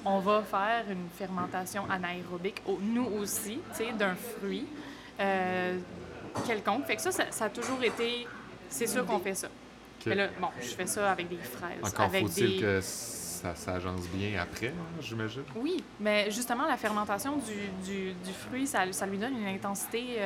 [0.05, 4.67] on va faire une fermentation anaérobique, au- nous aussi, tu sais, d'un fruit
[6.47, 6.87] quelconque.
[6.87, 8.27] Fait que ça, ça, ça a toujours été,
[8.69, 9.49] c'est sûr qu'on fait ça.
[10.07, 11.79] Mais là, bon, je fais ça avec des fraises.
[11.83, 12.63] Encore avec faut-il des...
[12.63, 15.43] que ça s'agence bien après, hein, j'imagine?
[15.57, 20.17] Oui, mais justement, la fermentation du, du, du fruit, ça, ça lui donne une intensité,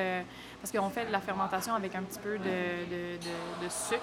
[0.65, 4.01] parce qu'on fait de la fermentation avec un petit peu de, de, de- de sucre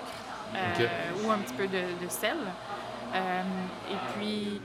[0.56, 2.38] euh, ou un petit peu de, de sel.
[3.16, 3.42] Euh,
[3.90, 4.62] et puis,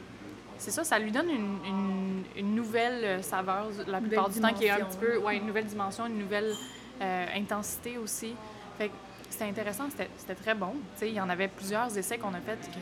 [0.59, 4.52] c'est ça, ça lui donne une, une, une nouvelle saveur la Nouvelle plupart du temps,
[4.52, 6.52] qui est un petit peu, ouais, une nouvelle dimension, une nouvelle
[7.00, 8.35] euh, intensité aussi.
[8.76, 8.94] Fait que
[9.30, 10.72] c'était intéressant, c'était c'était très bon.
[10.72, 12.76] Tu sais, il y en avait plusieurs essais qu'on a fait que,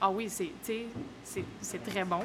[0.00, 0.50] ah oui, c'est,
[1.86, 2.24] très bon.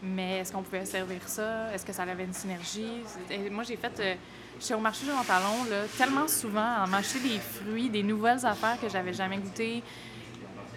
[0.00, 1.72] Mais est-ce qu'on pouvait servir ça?
[1.74, 3.02] Est-ce que ça avait une synergie?
[3.30, 4.16] Et moi, j'ai fait.
[4.60, 8.78] J'étais au marché Jean Talon, là, tellement souvent, à m'acheter des fruits, des nouvelles affaires
[8.80, 9.82] que j'avais jamais goûtées.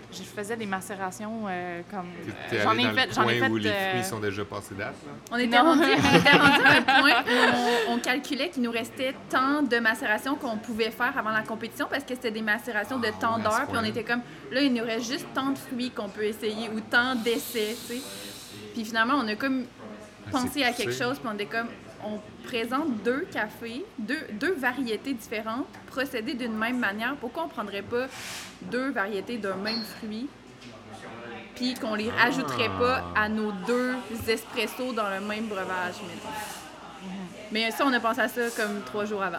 [0.10, 2.08] Je faisais des macérations euh, comme.
[2.54, 3.08] Euh, j'en ai dans fait.
[3.08, 3.52] le J'en ai coin fait.
[3.54, 5.12] où les euh, fruits sont déjà passés date, là?
[5.32, 9.78] On était, rendu, à un point où on, on calculait qu'il nous restait tant de
[9.80, 13.38] macération qu'on pouvait faire avant la compétition parce que c'était des macérations de tant à
[13.38, 13.68] ce d'heures.
[13.68, 16.70] Puis on était comme, là, il nous reste juste tant de fruits qu'on peut essayer
[16.70, 18.02] ou tant d'essais, tu sais.
[18.74, 19.66] Puis finalement, on a comme
[20.32, 21.68] pensé à quelque chose, puis on était comme,
[22.06, 27.16] on présente deux cafés, deux, deux variétés différentes, procédées d'une même manière.
[27.20, 28.08] Pourquoi on prendrait pas
[28.62, 30.28] deux variétés d'un même fruit?
[31.56, 33.96] Puis qu'on les rajouterait pas à nos deux
[34.28, 36.30] espressos dans le même breuvage, mettons?
[37.52, 39.38] Mais ça, on a pensé à ça comme trois jours avant.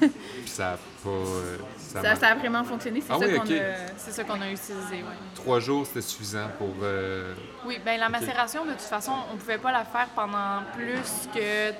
[0.00, 0.10] Puis
[0.46, 1.08] ça a pas.
[1.10, 3.00] euh, ça ça, m'a- ça a vraiment fonctionné.
[3.00, 4.24] C'est Ah ça oui, qu'on a.
[4.24, 5.04] Qu'on utilisé.
[5.36, 6.74] Trois jours, c'était suffisant pour.
[6.82, 7.32] euh,
[7.64, 11.28] Oui, bien la macération, de toute façon, on ne pouvait pas la faire pendant plus
[11.32, 11.70] que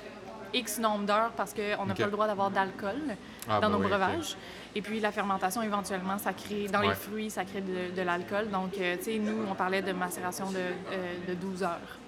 [0.54, 2.96] X nombre d'heures parce qu'on n'a pas le droit d'avoir d'alcool
[3.48, 4.36] Ah, dans bah nos oui, breuvages.
[4.74, 6.88] Et puis la fermentation, éventuellement, ça crée, dans Ouais.
[6.88, 8.48] les fruits, ça crée de, de l'alcool.
[8.50, 11.98] Donc, euh, tu sais, nous, on parlait de macération de, euh, de 12 heures.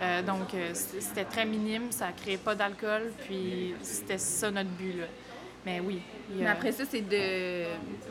[0.00, 5.06] Euh, donc, c'était très minime, ça créait pas d'alcool, puis c'était ça notre but, là.
[5.64, 6.02] Mais oui.
[6.36, 7.64] Mais après ça, c'est de,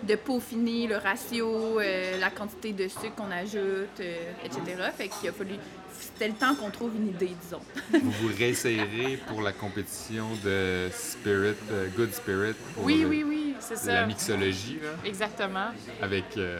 [0.08, 4.62] de peaufiner le ratio, euh, la quantité de sucre qu'on ajoute, euh, etc.
[4.98, 5.56] Fait qu'il a fallu.
[5.94, 7.62] C'était le temps qu'on trouve une idée, disons.
[7.92, 13.24] Vous vous réessayerez pour la compétition de Spirit, euh, Good Spirit, pour Oui, le- oui,
[13.28, 13.94] oui, c'est ça.
[13.94, 15.68] la mixologie, là, Exactement.
[16.02, 16.60] avec euh,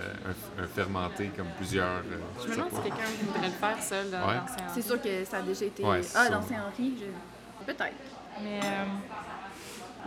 [0.60, 1.88] un, un fermenté comme plusieurs.
[1.88, 4.36] euh, Je me demande si quelqu'un voudrait le faire, Ouais.
[4.36, 4.74] dans.
[4.76, 5.84] C'est sûr que ça a déjà été.
[5.84, 7.66] Ouais, ah, Saint-Henri, je...
[7.66, 7.96] peut-être.
[8.44, 8.60] Mais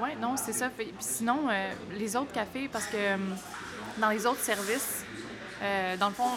[0.03, 0.71] ouais, non, c'est ça.
[0.71, 3.17] Fait- Puis sinon, euh, les autres cafés, parce que euh,
[3.99, 5.05] dans les autres services,
[5.63, 6.31] euh, dans le fond,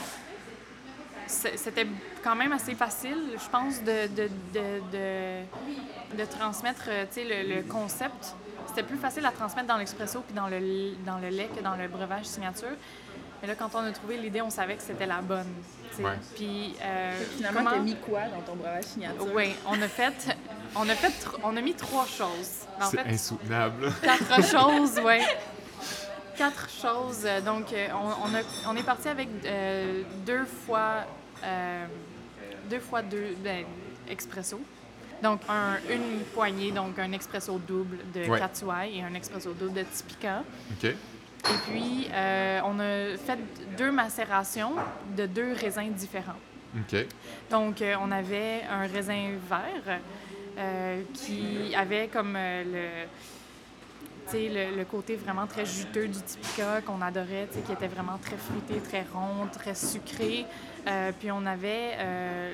[1.28, 1.88] c'était
[2.24, 7.56] quand même assez facile, je pense, de, de, de, de, de transmettre tu sais, le,
[7.56, 8.36] le concept.
[8.68, 11.76] C'était plus facile à transmettre dans l'expresso puis dans le, dans le lait que dans
[11.76, 12.70] le breuvage signature.
[13.42, 15.48] Mais là, quand on a trouvé l'idée, on savait que c'était la bonne.
[15.96, 16.04] tu.
[16.04, 16.12] Ouais.
[16.36, 19.28] Puis, euh, Finalement, comment- t'as mis quoi dans ton breuvage signature?
[19.34, 20.36] oui, on a fait,
[20.76, 22.67] on a fait, tr- on a mis trois choses.
[22.86, 23.92] C'est fait, insoutenable.
[24.02, 25.20] quatre choses, oui.
[26.38, 27.24] Quatre choses.
[27.26, 30.98] Euh, Donc, euh, on, on a- on est parti avec euh, deux fois,
[31.44, 31.86] euh,
[32.70, 33.66] deux fois deux ben,
[34.08, 34.62] expresso.
[35.24, 38.38] Donc, un- une poignée, donc un expresso double de Ouais.
[38.38, 40.44] Katsuai et un expresso double de Tipica.
[40.74, 40.84] OK.
[40.90, 40.96] Et
[41.68, 43.40] puis, euh, on a fait
[43.76, 44.74] deux macérations
[45.16, 46.34] de deux raisins différents.
[46.78, 47.00] OK.
[47.50, 50.00] Donc, euh, on avait un raisin vert
[50.58, 52.64] euh, qui avait comme euh,
[54.34, 58.38] le, le, le côté vraiment très juteux du Typica qu'on adorait, qui était vraiment très
[58.38, 60.46] fruité, très rond, très sucré.
[60.88, 62.54] Euh, puis on avait euh,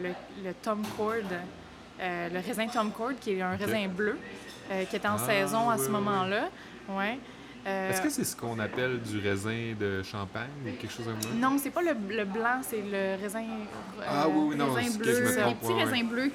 [0.00, 1.14] le, le, le Tom Cord,
[2.00, 4.18] euh, le raisin Tom Cord, qui est un raisin bleu,
[4.90, 6.48] qui était en Ah, saison à oui, ce oui, moment-là.
[6.88, 7.18] Ouais.
[7.66, 11.20] Euh, Est-ce que c'est ce qu'on appelle du raisin de champagne ou quelque chose comme
[11.20, 11.28] ça?
[11.34, 13.40] Non, c'est pas le, le blanc, c'est le raisin.
[13.42, 15.84] euh, Ah oui, oui, non, raisin c'est bleu, je me les petits ouais, ouais.
[15.84, 16.30] raisins bleus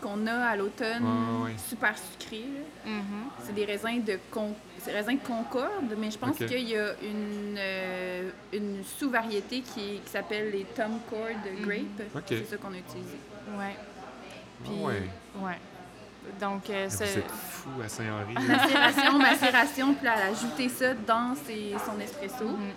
[0.00, 1.04] qu'on a à l'automne,
[1.42, 2.46] Ouais, super sucrés.
[2.86, 2.90] là.
[2.90, 3.02] Mhm.
[3.42, 4.54] C'est des raisins de con...
[4.78, 10.10] c'est raisins Concorde, mais je pense qu'il y a une, euh, une sous-variété qui, qui
[10.10, 11.28] s'appelle les Tom Cord
[11.60, 12.08] Grape.
[12.16, 12.22] Ok.
[12.28, 13.16] C'est ça qu'on a utilisé.
[13.58, 13.76] Ouais.
[13.76, 15.02] Ah Puis, ouais.
[15.40, 15.58] ouais.
[16.40, 17.18] Donc, euh, Vous c'est.
[17.18, 18.34] êtes fou à Saint-Henri.
[18.34, 22.44] Macération, macération, puis elle a ajouté ça dans ses- son espresso.
[22.44, 22.70] Mhm.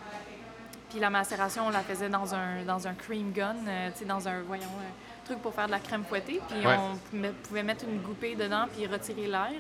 [0.89, 4.05] Puis la macération, on la faisait dans un, dans un cream gun, euh, tu sais,
[4.05, 6.39] dans un, voyons, un truc pour faire de la crème fouettée.
[6.49, 6.77] Puis Ouais.
[7.13, 9.51] on pouvait mettre une goupée dedans puis retirer l'air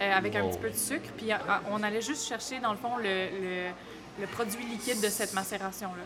[0.00, 1.10] euh, avec un petit peu de sucre.
[1.16, 1.28] Puis
[1.70, 3.70] on allait juste chercher, dans le fond, le, le,
[4.20, 6.02] le produit liquide de cette macération-là.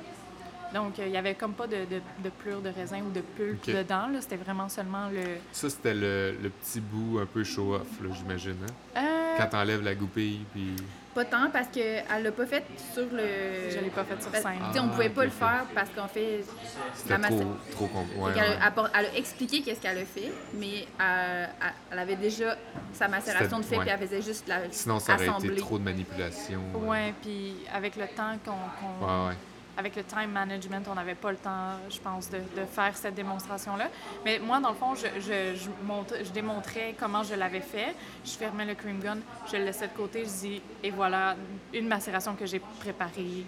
[0.77, 3.21] Donc, euh, il n'y avait comme pas de, de, de plure de raisin ou de
[3.21, 4.09] pulpe dedans.
[4.09, 4.21] là.
[4.21, 5.23] C'était vraiment seulement le...
[5.53, 8.57] Ça, c'était le, le petit bout un peu show-off, là, j'imagine.
[8.95, 9.01] hein?
[9.03, 10.77] Euh, Quand t'enlèves la goupille, puis...
[11.15, 12.63] Pas tant parce qu'elle l'a pas fait
[12.93, 13.71] sur le.
[13.71, 14.59] Je l'ai pas fait sur scène.
[14.75, 15.49] sais, on pouvait pas Ah, le ok, ok.
[15.49, 16.45] faire parce qu'en fait,
[16.93, 17.89] C'était trop, trop...
[18.19, 18.89] Ouais, ouais.
[18.93, 22.55] elle a expliqué qu'est-ce qu'elle a fait, mais euh, elle, elle avait déjà
[22.93, 25.53] sa macération de fait, puis elle faisait juste la Sinon, ça aurait assembler.
[25.53, 26.61] été trop de manipulation.
[26.87, 28.51] Ouais, puis avec le temps qu'on.
[28.53, 29.35] qu'on- Ouais, ouais.
[29.79, 33.15] Avec le time management, on n'avait pas le temps, je pense, de, de faire cette
[33.15, 33.89] démonstration-là.
[34.25, 37.95] Mais moi, dans le fond, je, je, je, montre- je démontrais comment je l'avais fait.
[38.25, 39.19] Je fermais le cream gun,
[39.51, 41.37] je le laissais de côté, je dis, et voilà,
[41.75, 43.45] une macération que j'ai préparée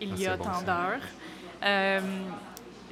[0.00, 1.00] il y a bon, tant d'heures.
[1.64, 2.00] Euh,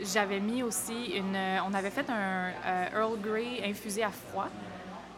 [0.03, 1.37] J'avais mis aussi une.
[1.69, 4.49] On avait fait un euh, Earl Grey infusé à froid.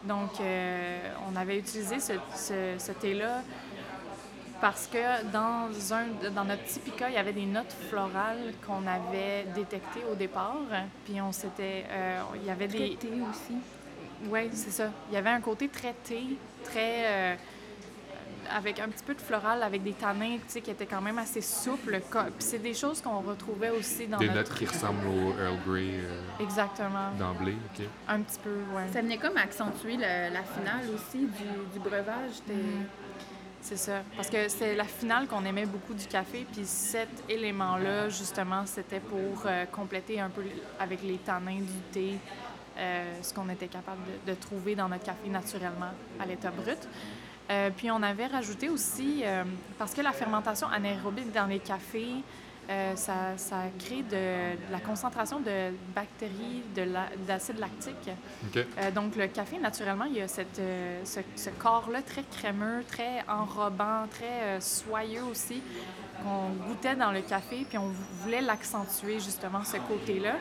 [0.03, 0.99] Donc, euh,
[1.31, 3.41] on avait utilisé ce, ce- ce thé-là
[4.63, 9.43] parce que dans, un, dans notre typica, il y avait des notes florales qu'on avait
[9.53, 10.55] détectées au départ.
[11.03, 11.83] Puis on s'était.
[11.89, 12.95] euh, il y avait des.
[12.95, 13.57] Traité aussi.
[14.29, 14.89] Oui, c'est ça.
[15.09, 16.23] Il y avait un côté très thé,
[16.63, 16.93] très.
[17.05, 17.35] euh,
[18.55, 21.17] avec un petit peu de floral, avec des tanins tu sais, qui étaient quand même
[21.17, 21.99] assez souples.
[22.39, 24.37] C'est des choses qu'on retrouvait aussi dans Des notre.
[24.49, 27.09] notes qui ressemblent au Earl Grey euh, Exactement.
[27.19, 27.85] d'emblée, OK.
[28.07, 28.83] Un petit peu, ouais.
[28.93, 32.41] Ça venait comme accentuer le- la finale aussi du, du breuvage.
[33.63, 34.03] C'est ça.
[34.17, 36.45] Parce que c'est la finale qu'on aimait beaucoup du café.
[36.51, 40.43] Puis cet élément-là, justement, c'était pour euh, compléter un peu
[40.77, 42.17] avec les tanins du thé,
[42.77, 46.77] euh, ce qu'on était capable de, trouver dans notre café naturellement à l'état brut.
[47.49, 49.23] Euh, puis on avait rajouté aussi,
[49.77, 52.15] parce que la fermentation anaérobique dans les cafés,
[52.69, 58.09] euh, ça, ça crée de, de la concentration de bactéries, de la- d'acide lactique.
[58.77, 62.83] Euh, donc, le café, naturellement, il y a cette, euh, ce, ce corps-là très crémeux,
[62.87, 65.61] très enrobant, très soyeux aussi,
[66.23, 70.35] qu'on goûtait dans le café, puis on vou- voulait l'accentuer, justement, ce côté-là.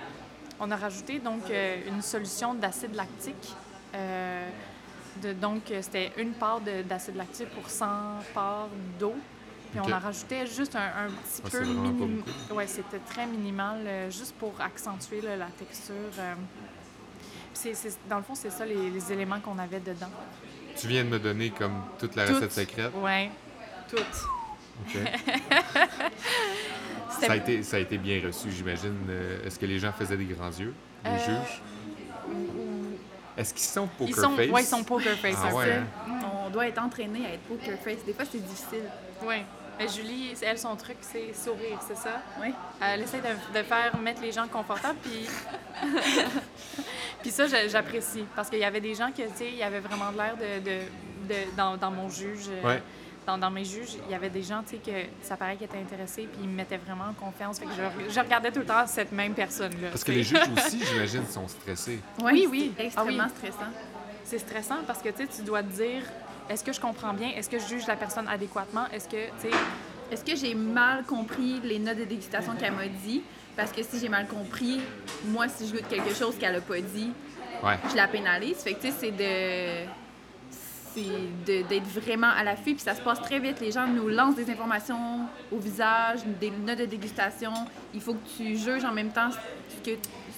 [0.61, 1.43] On a rajouté, donc,
[1.89, 3.55] une solution d'acide lactique.
[5.23, 7.87] De- donc, c'était une part de- d'acide lactique pour 100
[8.33, 8.69] parts
[8.99, 9.15] d'eau.
[9.73, 12.55] Puis on en rajoutait juste un, un petit Ah, peu c'est vraiment pas minim- beaucoup.
[12.59, 15.95] Ouais, c'était très minimal, euh, juste pour accentuer là, la texture.
[16.19, 16.35] euh.
[18.09, 20.11] Dans le fond, c'est ça les, les éléments qu'on avait dedans.
[20.77, 22.37] Tu viens de me donner comme toute la Toutes.
[22.37, 22.93] recette secrète?
[22.97, 23.31] Ouais,
[23.89, 24.01] toutes.
[24.85, 24.97] OK.
[27.11, 28.97] C'était- ça, a été, ça a été bien reçu, j'imagine.
[29.09, 31.63] Euh, Est-ce que les gens faisaient des grands yeux, les Euh, juges?
[33.37, 34.49] Est-ce qu'ils sont poker Ils sont, face?
[34.51, 35.37] ouais, ils sont poker face.
[35.43, 35.87] Ah ouais, hein?
[36.47, 38.05] On doit être entraîné à être poker face.
[38.05, 38.85] Des fois, c'est difficile.
[39.25, 39.45] Ouais.
[39.79, 42.23] Mais Julie, elle, son truc, c'est sourire, c'est ça?
[42.41, 42.53] Oui.
[42.81, 45.27] Elle essaie de, de faire mettre les gens confortables, puis...
[47.23, 48.25] puis ça, j'a- j'apprécie.
[48.37, 50.37] Parce qu'il y avait des gens qui, tu sais, il y avait vraiment de l'air
[50.37, 50.61] de...
[50.61, 50.79] de,
[51.29, 52.47] de- dans, dans mon juge...
[52.49, 52.83] euh, Ouais.
[53.25, 55.67] Dans, dans mes juges, il y avait des gens, tu sais, que ça paraît qu'ils
[55.67, 57.61] étaient intéressés, puis ils me mettaient vraiment en confiance.
[57.61, 59.91] Fait que je, je regardais tout le temps cette même personne-là.
[59.91, 62.01] Parce que les juges aussi, j'imagine, sont stressés.
[62.21, 62.73] Oui, oui.
[62.77, 63.31] Ah extrêmement oui.
[63.37, 63.71] stressant.
[64.25, 66.03] C'est stressant parce que, tu sais, tu dois te dire,
[66.49, 67.31] est-ce que je comprends bien?
[67.37, 68.87] Est-ce que je juge la personne adéquatement?
[68.93, 69.57] Est-ce que, tu sais...
[70.11, 73.23] Est-ce que j'ai mal compris les notes de dégustation qu'elle m'a dit?
[73.57, 74.79] Parce que si j'ai mal compris,
[75.25, 77.13] moi, si je goûte quelque chose qu'elle a pas dit,
[77.63, 77.79] Ouais.
[77.91, 78.57] je la pénalise.
[78.59, 79.89] Fait que, tu sais, c'est de.
[80.95, 82.75] C'est d'être vraiment à l'affût.
[82.75, 83.61] Puis ça se passe très vite.
[83.61, 85.21] Les gens nous lancent des informations
[85.51, 87.53] au visage, des notes de dégustation.
[87.95, 89.31] Il faut que tu juges en même temps
[89.83, 89.93] que,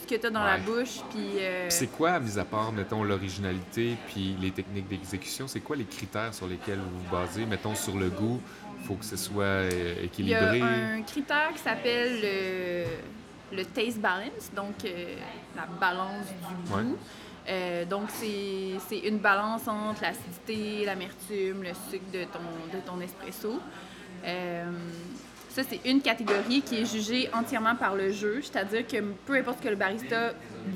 [0.05, 1.01] ce que tu as dans la bouche.
[1.11, 1.31] Puis.
[1.39, 5.85] euh, C'est quoi, mis à part, mettons, l'originalité puis les techniques d'exécution, c'est quoi les
[5.85, 7.47] critères sur lesquels vous vous basez?
[7.47, 8.41] Mettons, sur le goût,
[8.81, 10.61] il faut que ce soit euh, Il y a équilibré.
[10.63, 15.17] un critère qui s'appelle le, le taste balance, donc euh,
[15.57, 16.77] la balance du goût.
[16.77, 16.85] Ouais.
[17.47, 22.41] Euh, donc, c'est c'est une balance entre l'acidité, l'amertume, le sucre de ton,
[22.73, 23.61] de ton espresso.
[24.27, 24.65] Euh,
[25.55, 29.59] ça, c'est une catégorie qui est jugée entièrement par le juge, c'est-à-dire que peu importe
[29.59, 30.33] ce que le barista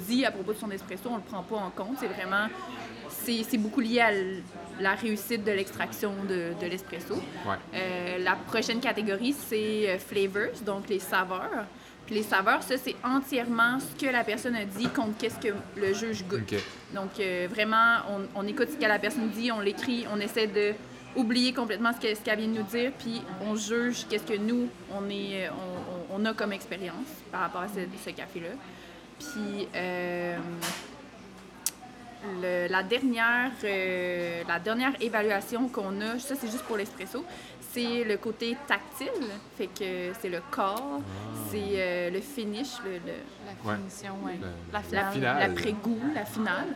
[0.06, 1.96] dit à propos de son espresso, on le prend pas en compte.
[1.98, 2.46] C'est vraiment,
[3.08, 4.12] c'est beaucoup lié à
[4.80, 7.14] la réussite de l'extraction de, de l'espresso.
[7.14, 7.56] Ouais.
[7.74, 11.66] Euh, la prochaine catégorie, c'est euh, flavors, donc les saveurs.
[12.06, 15.52] Puis les saveurs, ça, c'est entièrement ce que la personne a dit contre qu'est-ce que
[15.76, 16.54] le juge goûte.
[16.94, 20.46] Donc, euh, vraiment, on, on écoute ce que la personne dit, on l'écrit, on essaie
[20.46, 20.72] de
[21.16, 24.36] oublier complètement ce que- ce qu'elle vient de nous dire, puis on juge qu'est-ce que
[24.38, 28.10] nous, on, est, euh, on, on- on a comme expérience par rapport à ce, ce
[28.10, 28.50] café-là.
[29.18, 30.36] Puis, euh,
[32.42, 37.24] le- la, dernière, euh, la dernière évaluation qu'on a, ça c'est juste pour l'espresso,
[37.72, 39.08] c'est le côté tactile,
[39.56, 41.00] fait que c'est le corps,
[41.50, 43.14] c'est euh, le finish, le- le,
[43.66, 44.38] La finition, ouais.
[44.40, 45.12] Le- La la finale.
[45.14, 45.38] finale.
[45.48, 46.66] l'après-goût, la finale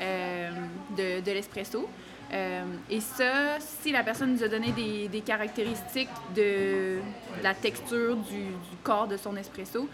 [0.00, 0.50] euh,
[0.96, 1.88] de, de l'espresso.
[2.32, 6.98] Euh, et ça, si la personne nous a donné des, des caractéristiques de,
[7.38, 9.88] de la texture du, du corps de son espresso,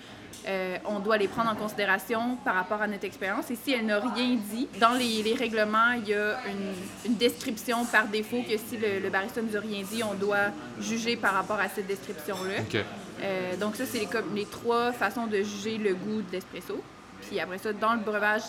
[0.48, 3.50] euh, on doit les prendre en considération par rapport à notre expérience.
[3.50, 7.16] Et si elle n'a rien dit, dans les, les règlements, il y a une, une
[7.16, 11.16] description par défaut que si le, le barista nous a rien dit, on doit juger
[11.16, 12.80] par rapport à cette description-là.
[13.22, 16.82] Euh, donc ça, c'est les, trois façons de juger le goût de l'espresso.
[17.28, 18.42] Puis après ça, dans le breuvage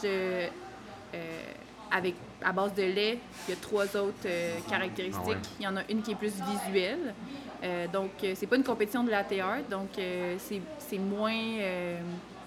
[1.92, 5.24] avec, à base de lait, il y a trois autres euh, caractéristiques.
[5.26, 5.38] Ah ouais.
[5.60, 6.34] Il y en a une qui est plus
[6.68, 7.14] visuelle.
[7.64, 11.32] Euh, donc, euh, c'est pas une compétition de latte art, donc euh, c'est moins,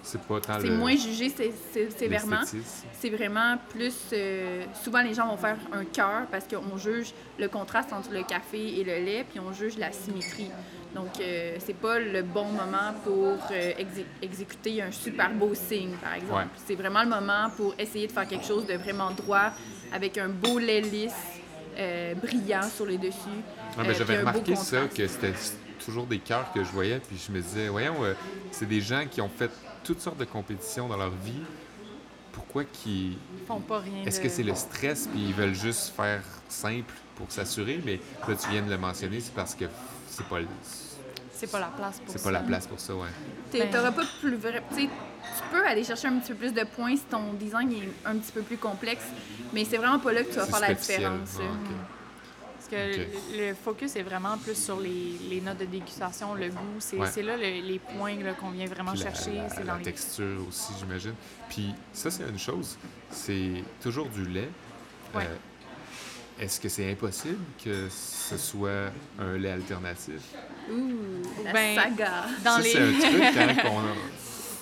[0.03, 2.43] C'est pas tant c'est moins jugé sé- sé- sévèrement.
[2.93, 3.95] C'est vraiment plus.
[4.85, 8.79] souvent, les gens vont faire un cœur parce qu'on juge le contraste entre le café
[8.81, 10.51] et le lait, puis on juge la symétrie.
[10.95, 13.37] Donc, c'est pas le bon moment pour
[13.79, 16.35] exé- exécuter un super beau signe, par exemple.
[16.35, 16.49] Ouais.
[16.67, 19.51] C'est vraiment le moment pour essayer de faire quelque chose de vraiment droit,
[19.93, 21.13] avec un beau lait lisse,
[21.79, 23.17] euh, brillant sur les dessus.
[23.79, 25.35] Ah, mais euh, j'avais puis un beau remarqué ça, que c'était
[25.85, 28.15] toujours des cœurs que je voyais, puis je me disais, voyons, euh,
[28.51, 29.51] c'est des gens qui ont fait
[29.85, 31.43] toutes sortes de compétitions dans leur vie.
[32.33, 33.13] Pourquoi qu'ils...
[33.13, 36.23] Ils font pas rien Est-ce de- que c'est le stress, puis ils veulent juste faire
[36.49, 37.81] simple pour s'assurer?
[37.85, 39.65] Mais là, tu viens de le mentionner, c'est parce que
[40.09, 40.47] c'est pas, le-
[41.33, 42.25] C'est pas la place pour c'est ça.
[42.25, 43.09] pas la place pour ça, ouais.
[43.53, 44.63] Ben- T'auras pas plus vrai.
[44.71, 44.89] tu sais,
[45.37, 48.17] Tu peux aller chercher un petit peu plus de points si ton design est un
[48.17, 49.05] petit peu plus complexe,
[49.53, 51.39] mais c'est vraiment pas là que tu vas faire la différence.
[51.41, 51.43] Ah.
[52.57, 56.49] Parce que le, le focus est vraiment plus sur les, les notes de dégustation, le
[56.49, 56.57] goût.
[56.81, 57.23] C'est Ouais.
[57.23, 59.35] là le- les points qu'on vient vraiment la- chercher.
[59.59, 59.85] La, dans les...
[59.85, 61.15] texture aussi, j'imagine.
[61.49, 62.77] Puis ça, c'est une chose.
[63.11, 64.49] C'est toujours du lait.
[65.15, 65.23] Ouais.
[65.25, 70.21] Euh, Est-ce que c'est impossible que ce soit un lait alternatif?
[70.69, 72.25] Ouh, la Ben, saga.
[72.45, 72.71] Dans ça, les...
[72.73, 73.95] c'est un truc hein, qu'on a.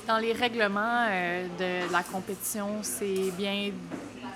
[0.06, 3.70] Dans les règlements euh, de la compétition, c'est bien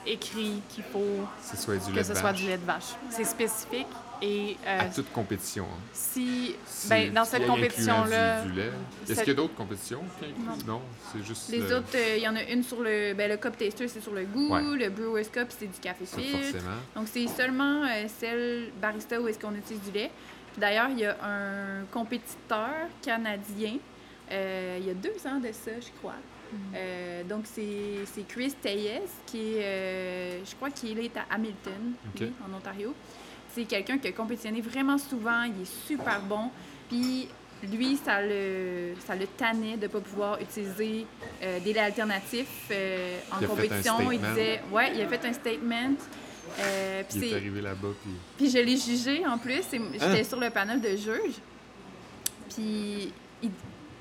[0.07, 2.41] écrit qu'il faut Que ce soit du que lait ce de soit vache.
[2.41, 2.95] du lait de vache.
[3.11, 3.87] C'est spécifique
[4.23, 5.67] et euh, À toute compétition.
[5.71, 5.81] hein.
[5.93, 6.55] si
[6.89, 8.67] ben, dans cette compétition-là, Du, du lait.
[9.05, 10.01] Est-ce cette- qu'il y a d'autres compétitions?
[10.19, 10.65] Qui incluent?
[10.67, 10.81] Non,
[11.13, 11.51] c'est juste.
[11.51, 13.13] Les le- autres, euh, il y en a une sur le.
[13.13, 14.55] Ben, le Cup Taster, c'est sur le goût.
[14.55, 14.63] Ouais.
[14.63, 16.65] Le Brewer's Cup, c'est du café ça, filtre.
[16.97, 20.11] Donc, c'est seulement euh, celle barista où est-ce qu'on utilise du lait.
[20.57, 22.71] D'ailleurs, il y a un compétiteur
[23.03, 23.75] canadien,
[24.31, 26.15] il y a deux ans de ça, je crois.
[26.75, 32.33] Euh, donc, c'est Chris Tayes, qui est, euh, je crois qu'il est à Hamilton, lui,
[32.47, 32.95] en Ontario.
[33.51, 36.51] C'est quelqu'un qui a compétitionné vraiment souvent, il est super bon.
[36.89, 37.29] Puis,
[37.73, 41.07] lui, ça le, ça le tannait de ne pas pouvoir utiliser
[41.43, 44.13] euh, des laits alternatifs euh, en Il a fait un compétition.
[44.13, 44.29] Il statement.
[44.35, 45.95] disait, ouais, il a fait un statement.
[46.61, 48.13] Euh, puis Il est arrivé là-bas, puis.
[48.39, 49.63] puis je l'ai jugé en plus.
[49.75, 49.83] Hein?
[49.93, 51.41] J'étais sur le panel de juges.
[52.55, 53.13] Puis
[53.43, 53.51] il,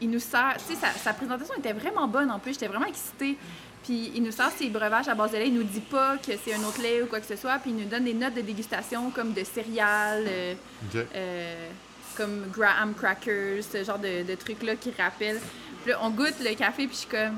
[0.01, 0.55] il nous sert.
[0.57, 2.53] Tu sais, sa, sa présentation était vraiment bonne en plus.
[2.53, 3.37] J'étais vraiment excitée.
[3.83, 5.47] Puis il nous sort ses breuvages à base de lait.
[5.47, 7.57] Il nous dit pas que c'est un autre lait ou quoi que ce soit.
[7.59, 10.53] Puis il nous donne des notes de dégustation comme de céréales, euh,
[11.15, 11.69] euh,
[12.15, 15.39] comme Graham Crackers, ce genre de, de trucs-là qui rappellent.
[15.83, 17.37] Puis là, on goûte le café, puis je suis comme.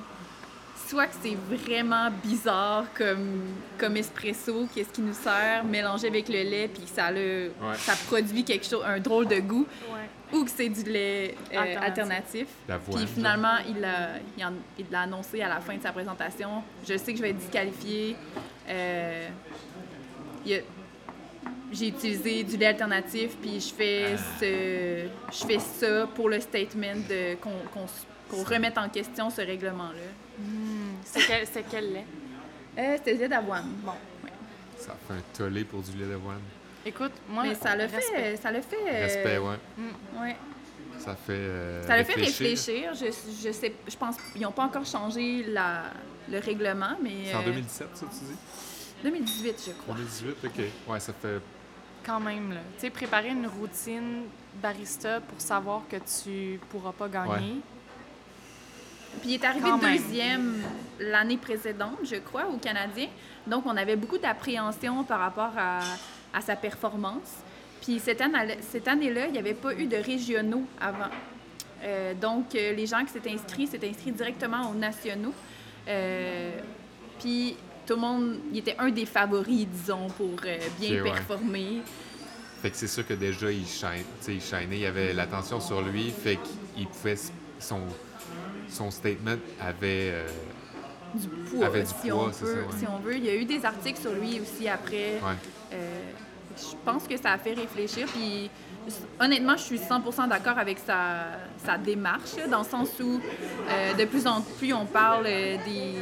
[0.88, 3.42] Soit que c'est vraiment bizarre comme,
[3.78, 8.44] comme espresso, qu'est-ce qui nous sert, mélangé avec le lait, puis ça, le, ça produit
[8.44, 10.10] quelque chose, un drôle de goût, ouais.
[10.34, 12.48] Ou que c'est du lait euh, Alternatif.
[12.94, 16.64] Puis finalement, il l'a il en- il l'a annoncé à la fin de sa présentation.
[16.88, 18.16] Je sais que je vais être disqualifiée.
[18.68, 19.28] Euh,
[21.72, 26.96] j'ai utilisé du lait alternatif, puis je fais, ce, je fais ça pour le statement
[27.08, 30.40] de, qu'on, remettre en question ce règlement-là.
[30.40, 30.96] Hmm.
[31.04, 32.06] C'est quel, c'est quel lait?
[32.78, 33.68] Euh, c'était du lait d'avoine.
[33.84, 33.92] Bon,
[34.24, 34.32] ouais.
[34.78, 36.42] Ça fait un tollé pour du lait d'avoine.
[36.86, 38.38] Écoute, moi, Mais ça le fait.
[38.38, 38.76] Ça le fait.
[38.88, 39.56] euh, Respect, ouais.
[40.22, 40.36] ouais.
[40.98, 41.34] Ça fait.
[41.34, 42.94] euh, Ça le fait réfléchir.
[42.94, 45.84] Je, je sais, je pense qu'ils n'ont pas encore changé la,
[46.30, 47.26] le règlement, mais.
[47.26, 48.38] C'est en euh, 2017, ça, tu dis?
[49.04, 49.96] 2018, je crois.
[49.96, 50.64] 2018, ok.
[50.94, 51.40] Ouais, ça fait.
[52.06, 52.60] Quand même, là.
[52.76, 54.24] Tu sais, préparer une routine
[54.62, 57.56] barista pour savoir que tu pourras pas gagner.
[59.22, 60.62] Puis il est arrivé deuxième
[61.00, 63.08] l'année précédente, je crois, au Canadien.
[63.48, 65.80] Donc, on avait beaucoup d'appréhension par rapport à,
[66.34, 67.44] à sa performance.
[67.82, 71.10] Puis cette année- cette année-là, il n'y avait pas eu de régionaux avant.
[71.84, 75.34] Euh, donc, euh, les gens qui s'étaient inscrits s'étaient inscrits directement aux nationaux.
[75.88, 76.52] Euh,
[77.20, 77.56] puis
[77.86, 81.12] tout le monde, il était un des favoris, disons, pour euh, bien ouais.
[81.12, 81.82] performer.
[82.62, 85.82] Fait que c'est sûr que déjà, il shine, il shinait, il y avait l'attention sur
[85.82, 86.38] lui, fait
[86.76, 87.16] qu'il pouvait.
[87.62, 87.82] Son,
[88.70, 90.12] son statement avait.
[90.12, 90.28] euh,
[91.16, 92.80] Du poids, Avait du si, poids, on c'est peut, ça, ouais.
[92.80, 93.16] si on veut.
[93.18, 95.14] Il y a eu des articles sur lui aussi après.
[95.16, 95.36] ouais.
[95.74, 96.00] Euh,
[96.58, 98.08] je pense que ça a fait réfléchir.
[98.08, 98.50] Puis,
[99.20, 103.20] honnêtement, je suis 100% d'accord avec sa, sa démarche, dans le sens où
[103.70, 105.94] euh, de plus en plus on parle euh, des,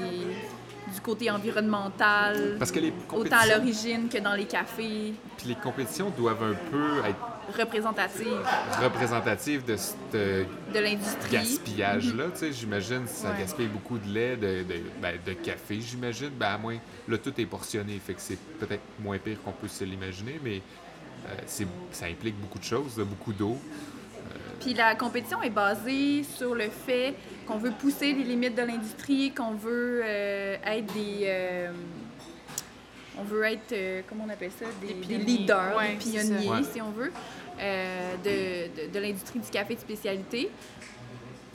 [0.98, 5.56] du côté environnemental, Parce que les autant à l'origine que dans les cafés, puis les
[5.56, 8.42] compétitions doivent un peu être représentatives
[8.82, 11.32] représentatives de ce de l'industrie.
[11.32, 12.26] gaspillage-là.
[12.34, 13.40] Tu sais, j'imagine que ça Ouais.
[13.40, 16.30] gaspille beaucoup de lait, de, de, ben, de café, j'imagine.
[16.30, 16.78] Ben, à moins,
[17.08, 20.62] là, tout est portionné, fait que c'est peut-être moins pire qu'on peut se l'imaginer, mais
[21.28, 23.58] euh, ça implique beaucoup de choses, beaucoup d'eau.
[24.60, 27.14] Puis la compétition est basée sur le fait
[27.48, 31.22] qu'on veut pousser les limites de l'industrie, qu'on veut euh, être des.
[31.26, 31.72] euh,
[33.20, 35.26] on veut être, euh, comment on appelle ça, des, Des des pionniers.
[35.26, 36.64] leaders, Ouais, des pionniers, Ouais.
[36.72, 37.12] si on veut,
[37.60, 40.52] euh, de, de- de l'industrie du café de spécialité.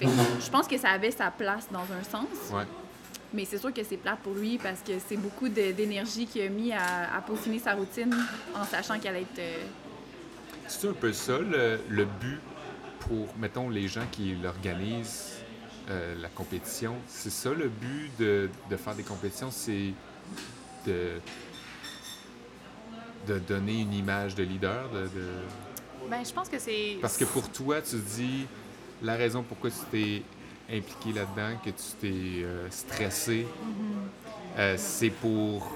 [0.01, 0.11] Fait que
[0.45, 2.65] je pense que ça avait sa place dans un sens, Ouais.
[3.33, 6.49] mais c'est sûr que c'est plate pour lui parce que c'est beaucoup d'énergie qu'il a
[6.49, 8.13] mis à, à peaufiner sa routine
[8.57, 9.39] en sachant qu'elle allait être.
[9.39, 9.63] euh,
[10.67, 12.41] C'est un peu ça le, le but
[13.01, 15.35] pour, mettons, les gens qui l'organisent,
[15.91, 16.95] euh, la compétition.
[17.09, 19.93] C'est ça le but de, de faire des compétitions, c'est
[20.87, 21.13] de,
[23.27, 24.89] de donner une image de leader.
[24.91, 26.99] De, de- Ben, je pense que c'est.
[27.01, 28.47] Parce que pour toi, tu dis
[29.03, 30.23] la raison pourquoi tu t'es
[30.71, 33.47] impliqué là-dedans, que tu t'es euh, stressé,
[34.59, 35.71] euh, c'est pour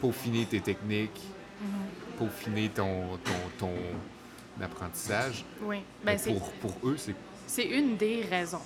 [0.00, 1.20] peaufiner tes techniques,
[2.18, 3.72] peaufiner ton, ton, ton
[4.62, 5.44] apprentissage.
[5.62, 5.78] Oui.
[6.04, 7.14] Ben, pour, pour eux, c'est
[7.46, 8.60] C'est une des raisons.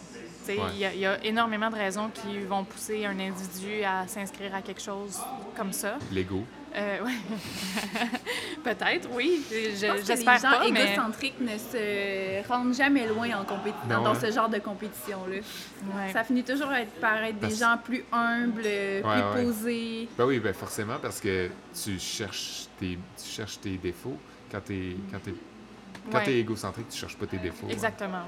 [0.54, 0.66] Tu Ouais.
[0.74, 4.06] Il y, a- il y a énormément de raisons qui vont pousser un individu à
[4.08, 5.18] s'inscrire à quelque chose
[5.56, 5.98] comme ça.
[6.12, 6.44] l'ego.
[6.76, 7.12] Euh, ouais.
[8.64, 9.42] Peut-être, oui.
[9.50, 10.84] Je- Je que les J'espère gens pas, mais...
[10.92, 14.18] égocentriques ne se rendent jamais loin en compéti- Non, dans hein?
[14.20, 15.36] ce genre de compétition-là.
[15.36, 16.12] Ouais.
[16.12, 19.44] Ça finit toujours à être, par être des Parce- gens plus humbles, plus ouais.
[19.44, 20.08] posés.
[20.18, 21.48] Ben oui, ben forcément, parce que
[21.82, 24.18] tu cherches tes, tu cherches tes défauts.
[24.52, 26.24] Quand Ouais.
[26.24, 27.66] t'es égocentrique, tu cherches pas tes défauts.
[27.66, 27.70] hein.
[27.72, 28.22] Exactement,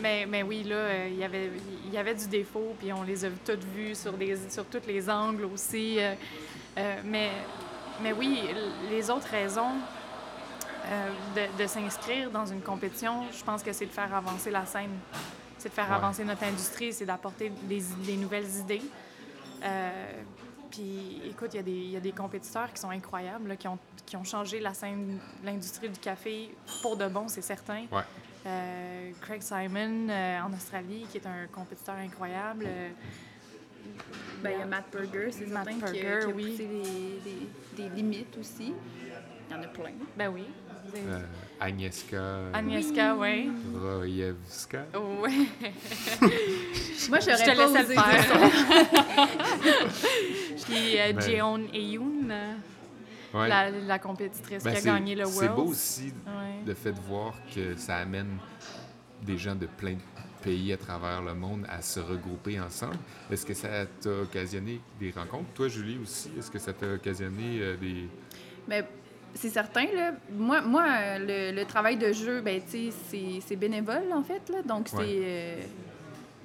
[0.00, 1.50] mais, mais oui, là, euh, il y avait-
[1.86, 4.86] il y avait du défaut, puis on les a toutes vues sur, des, sur tous
[4.86, 5.98] les angles aussi.
[5.98, 6.14] euh,
[6.78, 7.30] euh, mais,
[8.02, 8.40] mais oui,
[8.90, 9.72] les autres raisons
[10.84, 11.10] euh,
[11.56, 14.90] de, de s'inscrire dans une compétition, je pense que c'est de faire avancer la scène.
[15.58, 15.94] C'est de faire Ouais.
[15.94, 18.82] avancer notre industrie, c'est d'apporter des, des nouvelles idées.
[20.70, 23.56] Puis, écoute, il y, a des- il y a des compétiteurs qui sont incroyables, là,
[23.56, 27.82] qui, ont, qui ont changé la scène, l'industrie du café pour de bon, c'est certain.
[27.92, 28.02] Ouais.
[28.44, 32.64] Euh, Craig Simon euh, en Australie, qui est un compétiteur incroyable.
[32.66, 32.88] Euh,
[34.42, 36.50] Ben, il y a Matt Berger, c'est Matt certain, qui, a- qui a oui.
[36.50, 36.68] poussé
[37.76, 38.74] des limites aussi.
[39.48, 39.92] Il y en a plein.
[40.16, 40.44] ben oui.
[40.96, 41.20] Euh,
[41.60, 43.50] Agnieszka Agnieszka, oui.
[43.74, 44.84] Rojewska.
[44.94, 45.30] Ouais.
[47.08, 47.30] Moi, Je te
[47.60, 48.02] osé le ça.
[50.64, 52.54] Puis euh, Ben- Jeon Eyoun, euh,
[53.34, 53.48] Ouais.
[53.48, 55.38] la, la compétitrice Ben, qui a c'est- gagné le World.
[55.40, 56.60] C'est beau aussi Ouais.
[56.66, 58.38] le fait de voir que ça amène
[59.22, 59.98] des gens de plein de
[60.42, 62.96] pays à travers le monde à se regrouper ensemble.
[63.30, 65.50] Est-ce que ça t'a occasionné des rencontres?
[65.54, 68.08] Toi, Julie, aussi, est-ce que ça t'a occasionné euh, des...
[68.66, 68.84] Mais
[69.34, 70.12] c'est certain, là.
[70.32, 74.22] Moi, moi euh, le, le travail de jeu, ben, tu sais, c'est- c'est bénévole, en
[74.24, 74.62] fait, là.
[74.62, 74.96] Donc, c'est...
[74.96, 75.20] Ouais.
[75.22, 75.60] euh,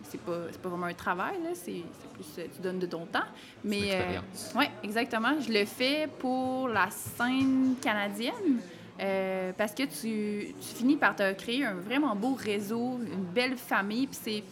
[0.10, 1.36] c'est pas, pas vraiment un travail.
[1.54, 1.84] C'est
[2.14, 2.26] plus...
[2.40, 3.28] euh, tu donnes de ton temps.
[3.64, 3.92] Mais...
[3.94, 4.20] euh,
[4.56, 5.40] oui, exactement.
[5.40, 8.60] Je le fais pour la scène canadienne.
[9.00, 13.58] euh, parce que tu, tu finis par te créer un vraiment beau réseau, une belle
[13.58, 14.08] famille.
[14.08, 14.44] Puis c'est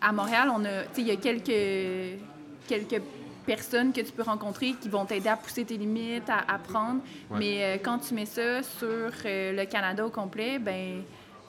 [0.00, 2.20] à Montréal, on a, il y a quelques
[2.66, 3.02] quelques
[3.44, 7.00] personnes que tu peux rencontrer qui vont t'aider à pousser tes limites, à apprendre.
[7.30, 7.38] Ouais.
[7.38, 11.02] Mais euh, quand tu mets ça sur le Canada au complet, ben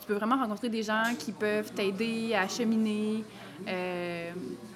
[0.03, 3.23] tu peux vraiment rencontrer des gens qui peuvent t'aider à cheminer,
[3.65, 4.31] euh,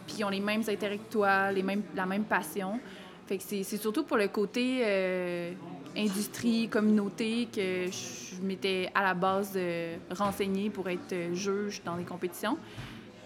[0.06, 2.80] puis ils ont les mêmes intérêts que toi, les mêmes, la même passion.
[3.28, 5.52] Fait que c'est surtout pour le côté euh,
[5.98, 11.98] industrie, communauté que je m'étais à la base euh, renseignée pour être euh, juge dans
[11.98, 12.58] des compétitions.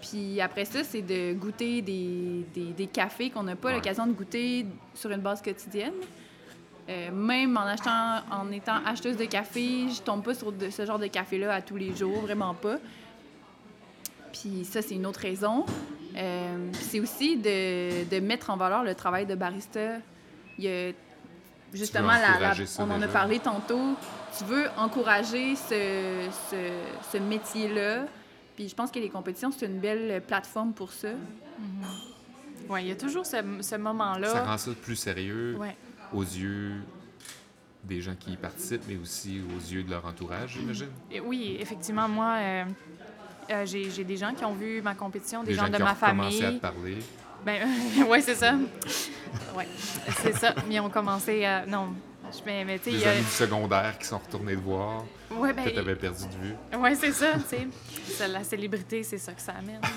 [0.00, 3.74] Puis après ça, c'est de goûter des, des- des cafés qu'on n'a pas Ouais.
[3.76, 5.92] l'occasion de goûter sur une base quotidienne.
[6.88, 10.84] Euh, même en achetant, en étant acheteuse de café, je tombe pas sur de- ce
[10.84, 12.78] genre de café-là à tous les jours, vraiment pas.
[14.32, 15.64] Puis ça, c'est une autre raison.
[16.16, 19.98] Euh, puis c'est aussi de, de mettre en valeur le travail de barista.
[20.58, 20.92] Il y a
[21.72, 23.94] justement, la- on en a parlé tantôt.
[24.36, 26.56] Tu veux encourager ce, ce,
[27.12, 28.06] ce métier-là.
[28.56, 31.08] Puis je pense que les compétitions, c'est une belle plateforme pour ça.
[32.68, 34.28] Ouais, il y a toujours ce, ce moment-là.
[34.28, 35.76] Ça rend ça plus sérieux Ouais.
[36.14, 36.74] Aux yeux
[37.84, 40.88] des gens qui y participent, mais aussi aux yeux de leur entourage, j'imagine?
[41.24, 42.64] Oui, effectivement, moi, euh,
[43.50, 45.94] euh, j'ai des gens qui ont vu ma compétition, des, gens, de qui ma ont
[45.94, 46.56] commencé à famille.
[46.58, 46.98] te parler.
[47.44, 47.66] Ben,
[48.08, 48.54] ouais, c'est ça.
[49.56, 49.66] Ouais,
[50.22, 50.54] c'est ça.
[50.70, 51.66] Ils ont commencé à.
[51.66, 51.88] Non,
[52.32, 54.60] je- mais, mais tu sais, il Des a- amis du secondaire qui sont retournés te
[54.60, 55.04] voir.
[55.32, 56.54] Ouais, ben, que tu avais perdu de vue.
[56.78, 57.66] Oui, c'est ça, tu sais.
[58.14, 59.80] Ça, La célébrité, c'est ça que ça amène.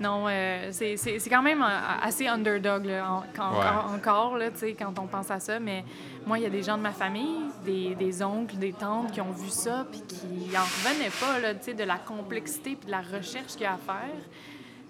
[0.00, 0.96] non, euh, c'est-
[1.30, 1.66] quand même euh,
[2.02, 3.94] assez underdog, là, en- quand- Ouais.
[3.96, 4.46] encore, là,
[4.78, 5.58] quand on pense à ça.
[5.58, 5.84] Mais
[6.26, 9.20] moi, il y a des gens de ma famille, des, des oncles, des tantes qui
[9.20, 13.00] ont vu ça, puis qui en revenaient pas, là, de la complexité puis de la
[13.02, 14.14] recherche qu'il y a à faire.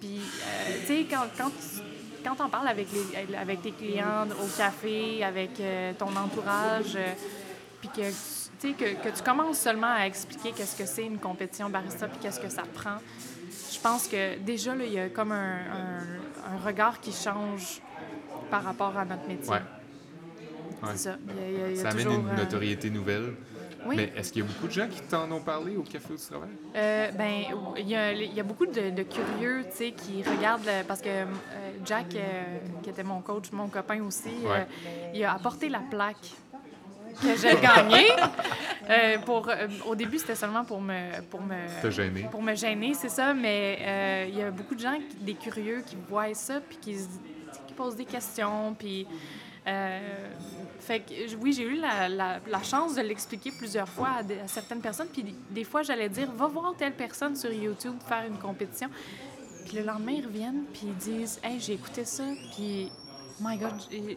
[0.01, 1.83] Puis, euh, tu sais, quand, quand, tu-
[2.25, 7.13] quand on parle avec, les, avec tes clients au café, avec euh, ton entourage, euh,
[7.81, 8.11] puis que,
[8.73, 12.41] que, que tu commences seulement à expliquer qu'est-ce que c'est une compétition barista, puis qu'est-ce
[12.41, 12.97] que ça prend,
[13.77, 17.81] je pense que déjà, là, il y a comme un, un- un regard qui change
[18.51, 19.51] par rapport à notre métier.
[19.51, 19.61] Ouais.
[20.83, 20.89] Ouais.
[20.93, 21.17] C'est ça.
[21.29, 23.35] Il y a- il y a- il y a Ça amène une euh, notoriété nouvelle.
[23.89, 23.95] Oui.
[23.97, 26.17] Mais est-ce qu'il y a beaucoup de gens qui t'en ont parlé au café où
[26.17, 26.49] tu travailles?
[26.75, 27.33] Euh, ben,
[27.79, 30.83] il y, a, il y a beaucoup de, de curieux, tu sais, qui regardent le-
[30.83, 31.25] parce que euh,
[31.85, 34.67] Jack, euh, qui était mon coach, mon copain aussi, euh, Ouais.
[35.15, 36.33] il a apporté la plaque
[37.21, 38.09] que j'ai gagnée.
[38.89, 42.27] Euh, pour, euh, au début, c'était seulement pour me, pour me, Te gêner.
[42.31, 43.35] pour me gêner, c'est ça.
[43.35, 46.79] Mais euh, il y a beaucoup de gens, qui- des curieux, qui voient ça puis
[46.81, 47.09] qui, se-
[47.67, 49.07] qui posent des questions, puis.
[49.67, 50.29] euh,
[50.79, 54.81] fait que oui, j'ai eu la, la- la chance de l'expliquer plusieurs fois à, certaines
[54.81, 55.09] personnes.
[55.13, 58.89] Puis des, fois, j'allais dire, va voir telle personne sur YouTube faire une compétition.
[59.67, 62.23] Puis le lendemain, ils reviennent, puis ils disent, hey, j'ai écouté ça,
[62.55, 62.89] puis
[63.41, 64.17] my God, j'ai-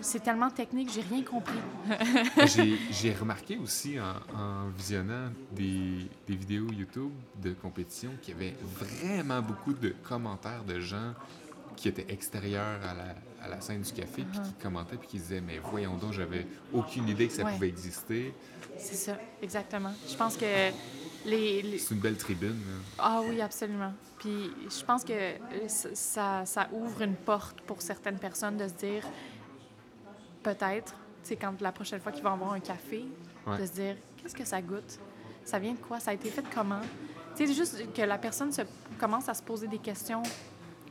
[0.00, 1.58] c'est tellement technique, j'ai rien compris.
[2.90, 7.10] J'ai- remarqué aussi en, en visionnant des, des vidéos YouTube
[7.42, 11.14] de compétition qu'il y avait vraiment beaucoup de commentaires de gens
[11.76, 15.18] qui étaient extérieurs à la, à la scène du café, puis qui commentaient, puis qui
[15.18, 17.52] disaient Mais voyons donc, j'avais aucune idée que ça Ouais.
[17.52, 18.34] pouvait exister.
[18.78, 19.92] C'est ça, exactement.
[20.08, 20.44] Je pense que
[21.26, 22.50] les- les, C'est une belle tribune.
[22.50, 22.74] là.
[22.98, 23.92] Ah oui, absolument.
[24.18, 25.12] Puis je pense que
[25.94, 29.04] ça ouvre une porte pour certaines personnes de se dire,
[30.42, 33.04] peut-être, tu sais, quand la prochaine fois qu'ils vont avoir un café,
[33.46, 33.58] Ouais.
[33.58, 34.98] de se dire, qu'est-ce que ça goûte?
[35.44, 35.98] Ça vient de quoi?
[36.00, 36.80] Ça a été fait comment?
[37.34, 38.62] Tu sais, juste que la personne se,
[38.98, 40.22] commence à se poser des questions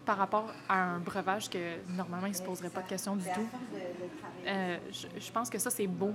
[0.06, 1.58] par rapport à un breuvage que
[1.96, 3.48] normalement, il ne se poserait pas de questions du tout.
[4.48, 6.12] Euh, je, je pense que ça, c'est beau.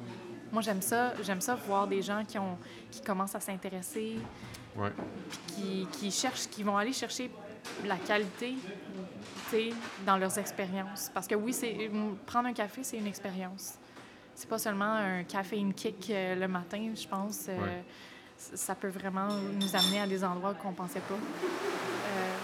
[0.51, 2.59] Moi, j'aime ça, j'aime ça voir des gens qui, ont,
[2.91, 4.18] qui commencent à s'intéresser,
[4.74, 4.91] Ouais.
[5.49, 7.30] qui, qui cherchent, qui vont aller chercher
[7.84, 8.54] la qualité,
[10.06, 11.10] dans leurs expériences.
[11.12, 11.90] Parce que oui, c'est
[12.26, 13.74] prendre un café, c'est une expérience.
[14.34, 17.46] C'est pas seulement un café une kick euh, le matin, je pense.
[17.48, 17.84] euh, Ouais.
[18.56, 21.14] Ça peut vraiment nous amener à des endroits qu'on pensait pas.
[21.14, 22.34] Euh,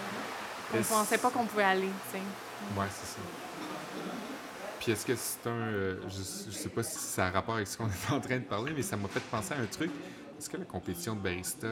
[0.71, 2.79] qu'on pensait pas qu'on pouvait aller, tu sais.
[2.79, 3.19] Ouais, c'est ça.
[4.79, 5.51] Puis est-ce que c'est un.
[5.51, 8.37] euh, je, je sais pas si ça a rapport avec ce qu'on est en train
[8.37, 9.91] de parler, mais ça m'a fait penser à un truc.
[10.37, 11.67] Est-ce que la compétition de barista,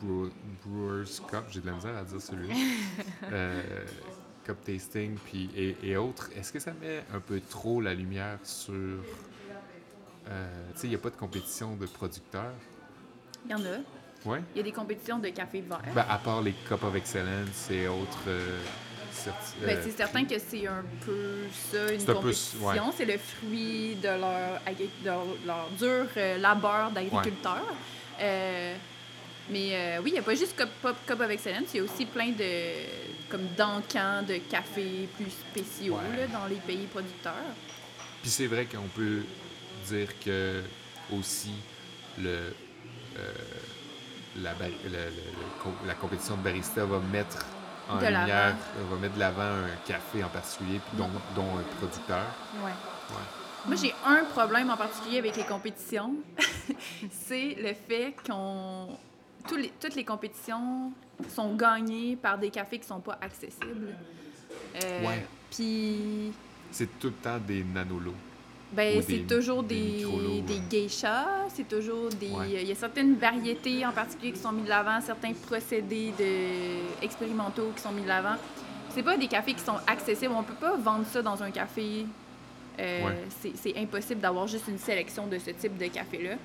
[0.00, 0.30] Brew-
[0.64, 2.54] Brewers Cup, j'ai de la misère à dire celui-là,
[3.32, 3.62] euh,
[4.44, 8.38] Cup Tasting puis, et, et autres, est-ce que ça met un peu trop la lumière
[8.44, 8.72] sur.
[8.74, 12.52] euh, tu sais, il n'y a pas de compétition de producteurs?
[13.44, 14.28] Il y en a.
[14.28, 14.42] Ouais.
[14.54, 15.80] Il y a des compétitions de café vert.
[15.94, 18.18] Ben, à part les Cup of Excellence et autres.
[18.26, 18.58] euh,
[19.12, 22.66] certi- Ben, euh, c'est certain que c'est un peu ça, une C'est un peu- compétition.
[22.66, 22.76] ouais.
[22.96, 27.62] C'est le fruit de leur, de dur labeur d'agriculteur.
[29.50, 31.80] Mais euh, oui, il n'y a pas juste Cup, Cup- Cup of Excellence, il y
[31.80, 36.16] a aussi plein de comme d'encans de café plus spéciaux Ouais.
[36.18, 37.34] là, dans les pays producteurs.
[38.22, 39.22] Puis c'est vrai qu'on peut
[39.86, 40.62] dire que
[41.12, 41.52] aussi
[42.18, 42.28] le,
[43.18, 43.32] euh,
[44.42, 47.44] la, le- le- la compétition de barista va mettre
[47.88, 48.54] en De lumière,
[48.90, 52.24] va mettre de l'avant un café en particulier, puis dont, dont un producteur.
[52.62, 52.72] Ouais.
[53.66, 56.14] Moi, j'ai un problème en particulier avec les compétitions.
[57.10, 58.88] c'est le fait qu'on.
[59.56, 60.92] Les- toutes les compétitions
[61.28, 63.94] sont gagnées par des cafés qui sont pas accessibles.
[64.84, 65.24] Euh, Ouais.
[65.50, 66.32] Puis,
[66.70, 68.12] C'est tout le temps des nanolos.
[68.72, 70.04] ben, c'est toujours des
[70.46, 72.28] des, geishas, c'est toujours des.
[72.28, 72.50] Ouais.
[72.62, 77.02] Il y a certaines variétés en particulier qui sont mis de l'avant, certains procédés de...
[77.04, 78.36] expérimentaux qui sont mis de l'avant.
[78.90, 80.32] C'est pas des cafés qui sont accessibles.
[80.36, 82.04] On peut pas vendre ça dans un café.
[82.78, 83.52] Euh, Ouais.
[83.56, 86.36] C'est impossible d'avoir juste une sélection de ce type de café-là.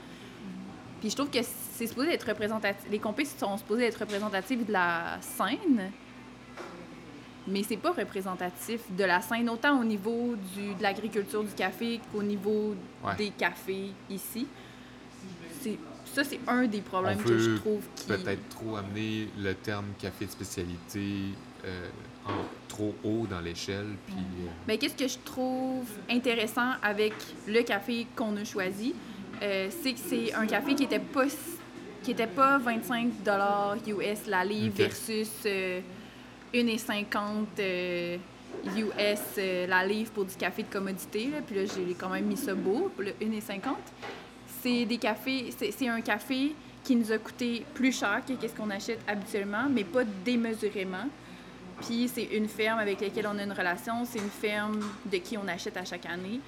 [1.04, 1.40] Puis je trouve que
[1.74, 2.90] c'est supposé être représentatif.
[2.90, 5.92] Les compés sont supposés être représentatifs de la scène,
[7.46, 12.00] mais c'est pas représentatif de la scène, autant au niveau du, de l'agriculture du café
[12.10, 12.74] qu'au niveau
[13.04, 13.18] Ouais.
[13.18, 14.48] des cafés ici.
[16.06, 18.08] Ça, c'est un des problèmes On que je trouve qui...
[18.08, 21.02] Peut-être trop amener le terme café de spécialité
[21.66, 21.90] euh,
[22.26, 24.16] en- trop haut dans l'échelle, puis...
[24.16, 27.12] euh, Mais qu'est-ce que je trouve intéressant avec
[27.46, 28.96] le café qu'on a choisi,
[29.42, 31.26] euh, c'est que c'est un café qui était pas
[32.04, 33.12] qui était pas 25
[33.88, 34.78] US la livre Ok.
[34.78, 35.80] versus euh,
[36.54, 38.18] 1,50 euh,
[38.78, 41.30] US euh, la livre pour du café de commodité.
[41.32, 41.38] Là.
[41.46, 43.62] Puis là, j'ai quand même mis ça beau, pour le 1,50.
[44.62, 46.54] c'est des cafés, c'est c'est un café
[46.84, 51.08] qui nous a coûté plus cher que ce qu'on achète habituellement, mais pas démesurément.
[51.82, 55.38] Puis c'est une ferme avec laquelle on a une relation, c'est une ferme de qui
[55.38, 56.40] on achète à chaque année.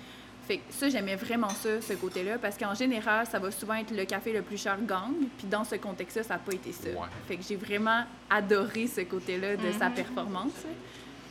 [0.48, 3.89] Fait que ça, j'aimais vraiment ça, ce côté-là, parce qu'en général, ça va souvent être
[3.96, 6.89] le café le plus cher gagne, puis dans ce contexte-là, ça n'a pas été ça.
[6.89, 7.08] Ouais.
[7.28, 9.96] Fait que j'ai vraiment adoré ce côté-là de sa Mhm.
[9.96, 10.52] performance.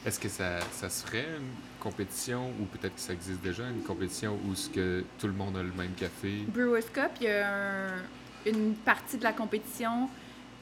[0.05, 1.47] Est-ce que ça, ça se ferait une
[1.81, 5.57] compétition ou peut-être que ça existe déjà, une compétition où ce que tout le monde
[5.57, 6.43] a le même café?
[6.49, 8.03] Brewers Cup, il y a un-
[8.47, 10.09] une partie de la compétition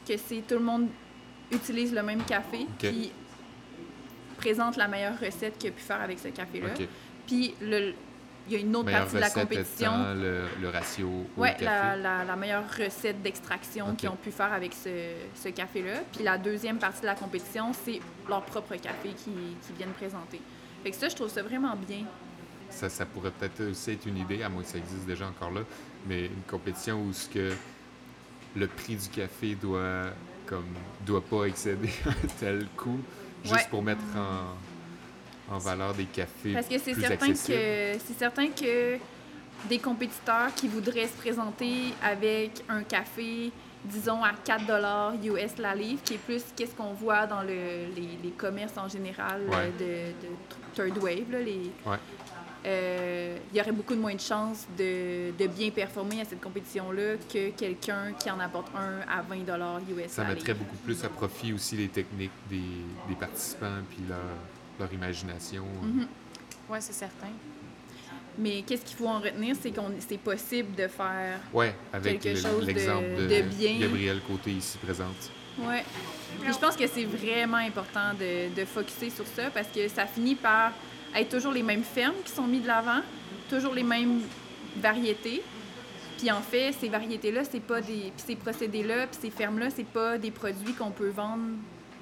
[0.07, 0.89] que c'est tout le monde
[1.51, 3.11] utilise le même café, puis
[4.37, 6.69] présente la meilleure recette qu'il a pu faire avec ce café-là.
[7.27, 7.95] Puis le-
[8.49, 9.93] il y a une autre Meilleure partie de la compétition.
[9.93, 11.65] étant le, le ratio café.
[11.65, 14.89] la, la- la meilleure recette d'extraction qu'ils ont pu faire avec ce,
[15.35, 16.01] ce café-là.
[16.13, 19.33] Puis la deuxième partie de la compétition, c'est leur propre café qu'ils
[19.67, 20.41] qui viennent présenter.
[20.83, 22.05] Fait que ça, je trouve ça vraiment bien.
[22.71, 25.51] Ça, ça pourrait peut-être aussi être une idée, à moins que ça existe déjà encore
[25.51, 25.61] là,
[26.09, 27.53] mais une compétition où ce que
[28.57, 30.05] le prix du café doit
[30.47, 30.65] comme
[31.07, 32.99] doit pas excéder un tel coût,
[33.45, 33.67] juste Ouais.
[33.71, 34.57] pour mettre en,
[35.51, 37.59] en valeur des cafés Parce que c'est certain accessibles.
[37.59, 38.97] que c'est certain que
[39.69, 43.51] des compétiteurs qui voudraient se présenter avec un café,
[43.85, 47.87] disons à 4 dollars US la livre, qui est plus qu'est-ce qu'on voit dans le-
[47.95, 49.71] les, les commerces en général Ouais.
[49.81, 50.33] euh, de, de
[50.91, 51.97] third wave, là, les, Ouais.
[52.67, 56.41] euh, il y aurait beaucoup de moins de chances de, de bien performer à cette
[56.41, 61.05] compétition-là que quelqu'un qui en apporte un à 20 dollars US Ça mettrait beaucoup plus
[61.05, 62.61] à profit aussi les techniques des,
[63.09, 64.19] des participants puis leur,
[64.83, 65.65] leur imagination.
[65.83, 66.07] Mhm.
[66.69, 67.29] Oui, c'est certain.
[68.39, 72.37] Mais qu'est-ce qu'il faut en retenir, c'est qu'on c'est possible de faire Ouais, avec Quelque
[72.37, 73.79] le- chose de- l'exemple de, de bien.
[73.79, 75.31] Gabriel Côté ici présente.
[75.57, 80.07] Puis je pense que c'est vraiment important de, de focuser sur ça parce que ça
[80.07, 80.73] finit par
[81.15, 83.01] être toujours les mêmes fermes qui sont mises de l'avant,
[83.51, 84.21] toujours les mêmes
[84.81, 85.43] variétés.
[86.17, 88.13] Puis en fait, ces variétés-là, c'est pas des.
[88.17, 91.43] Puis ces procédés-là, puis ces fermes-là, c'est pas des produits qu'on peut vendre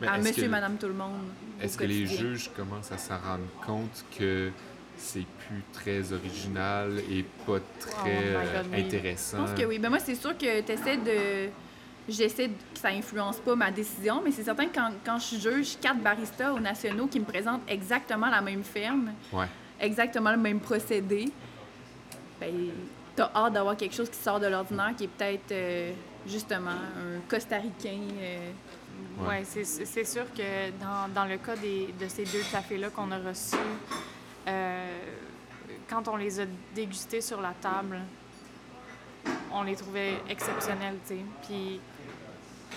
[0.00, 1.24] Mais à monsieur, que- madame, tout le monde.
[1.60, 4.50] Est-ce que les juges commencent à s'en rendre compte que
[4.96, 9.38] c'est plus très original et pas très Oh euh, God, intéressant?
[9.38, 9.78] Je pense que oui.
[9.78, 11.50] Ben moi, c'est sûr que tu essaies de.
[12.08, 15.36] J'essaie de- que ça influence pas ma décision, mais c'est certain que quand, quand je
[15.36, 19.46] juge quatre baristas aux nationaux qui me présentent exactement la même ferme, Ouais.
[19.78, 21.30] exactement le même procédé,
[22.40, 22.52] ben,
[23.14, 25.92] t'as hâte d'avoir quelque chose qui sort de l'ordinaire, qui est peut-être euh,
[26.26, 28.00] justement un Costaricain.
[28.20, 28.50] euh,
[29.20, 29.28] Ouais.
[29.28, 33.18] Ouais, c'est sûr que dans, dans le cas des, de ces deux cafés-là qu'on a
[33.18, 33.56] reçus,
[34.46, 34.98] euh,
[35.88, 36.44] quand on les a
[36.74, 37.98] dégustés sur la table,
[39.52, 41.20] on les trouvait exceptionnels, tu sais.
[41.46, 41.80] Puis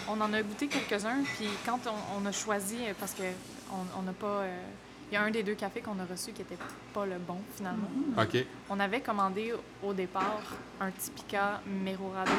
[0.10, 3.24] on en a goûté quelques-uns, puis quand on, on a choisi, euh, parce que
[3.72, 4.28] on on n'a pas...
[4.42, 4.60] euh,
[5.12, 6.58] il y a un des deux cafés qu'on a reçu qui n'était
[6.92, 7.88] pas le bon, finalement.
[8.18, 8.44] OK.
[8.70, 9.54] On avait commandé
[9.84, 10.42] au départ
[10.82, 12.32] un Typica Merorado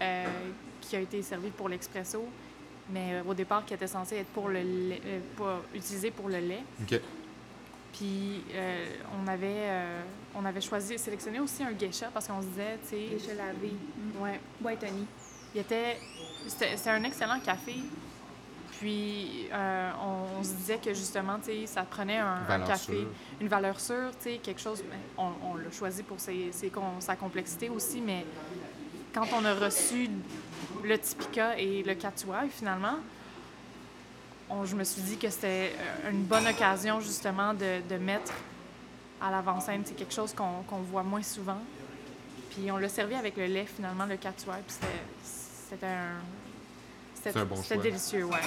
[0.00, 0.24] euh,
[0.80, 2.26] qui a été servi pour l'expresso,
[2.92, 6.28] mais euh, au départ qui était censé être pour le lait, euh, pas utilisé pour
[6.28, 6.62] le lait.
[6.82, 7.00] OK.
[7.92, 8.86] Puis euh,
[9.20, 10.02] on avait euh,
[10.34, 13.72] on avait choisi sélectionné aussi un geisha parce qu'on se disait tu sais Geisha lavé.
[14.20, 15.04] ouais White honey.
[15.54, 15.98] il était
[16.46, 17.74] c'était c'était un excellent café.
[18.78, 23.08] Puis euh, on, on se disait que justement tu sais ça prenait un, café sûre.
[23.40, 24.82] une valeur sûre, tu sais, quelque chose.
[24.88, 28.24] ben, On, on l'a choisi pour ses, ses con- sa complexité aussi, mais
[29.12, 30.08] quand on a reçu
[30.84, 32.96] le Typica et le Catuai, finalement,
[34.48, 35.72] on- je me suis dit que c'était
[36.04, 38.32] euh, une bonne occasion, justement, de, de mettre
[39.20, 39.82] à l'avant-scène.
[39.84, 41.58] C'est quelque chose qu'on voit moins souvent.
[42.50, 46.20] Puis on l'a servi avec le lait, finalement, le Catuai, puis c'était- c'était un.
[47.14, 48.38] C'était bon c'était délicieux, ouais.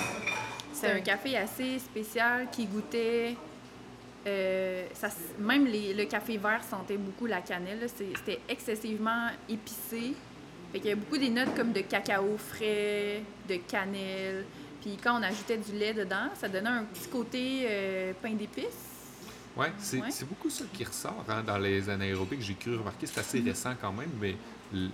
[0.73, 3.35] C'est un café assez spécial qui goûtait.
[4.25, 7.85] euh, ça, même les- le café vert sentait beaucoup la cannelle.
[7.93, 10.15] C'était excessivement épicé.
[10.73, 14.43] Fait qu'il y a beaucoup des notes comme de cacao frais, de cannelle.
[14.81, 18.89] Puis quand on ajoutait du lait dedans, ça donnait un petit côté euh, pain d'épices.
[19.55, 20.09] Ouais, c'est Ouais.
[20.27, 22.41] beaucoup ça qui ressort hein, dans les anaérobiques.
[22.41, 24.35] J'ai cru remarquer, c'est assez récent quand même, mais
[24.73, 24.89] le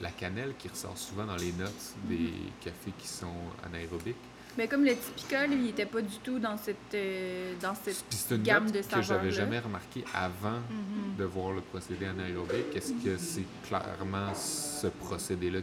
[0.00, 3.26] la cannelle qui ressort souvent dans les notes des cafés qui sont
[3.66, 4.16] anaérobiques.
[4.58, 8.04] Mais comme le Typica, lui, il n'était pas du tout dans cette, euh, dans cette
[8.10, 9.04] Puis c'est une gamme note de que saveurs.
[9.04, 11.16] j'avais jamais remarqué avant Mhm.
[11.16, 12.74] de voir le procédé anaérobique.
[12.74, 15.60] Est-ce que c'est clairement ce procédé-là,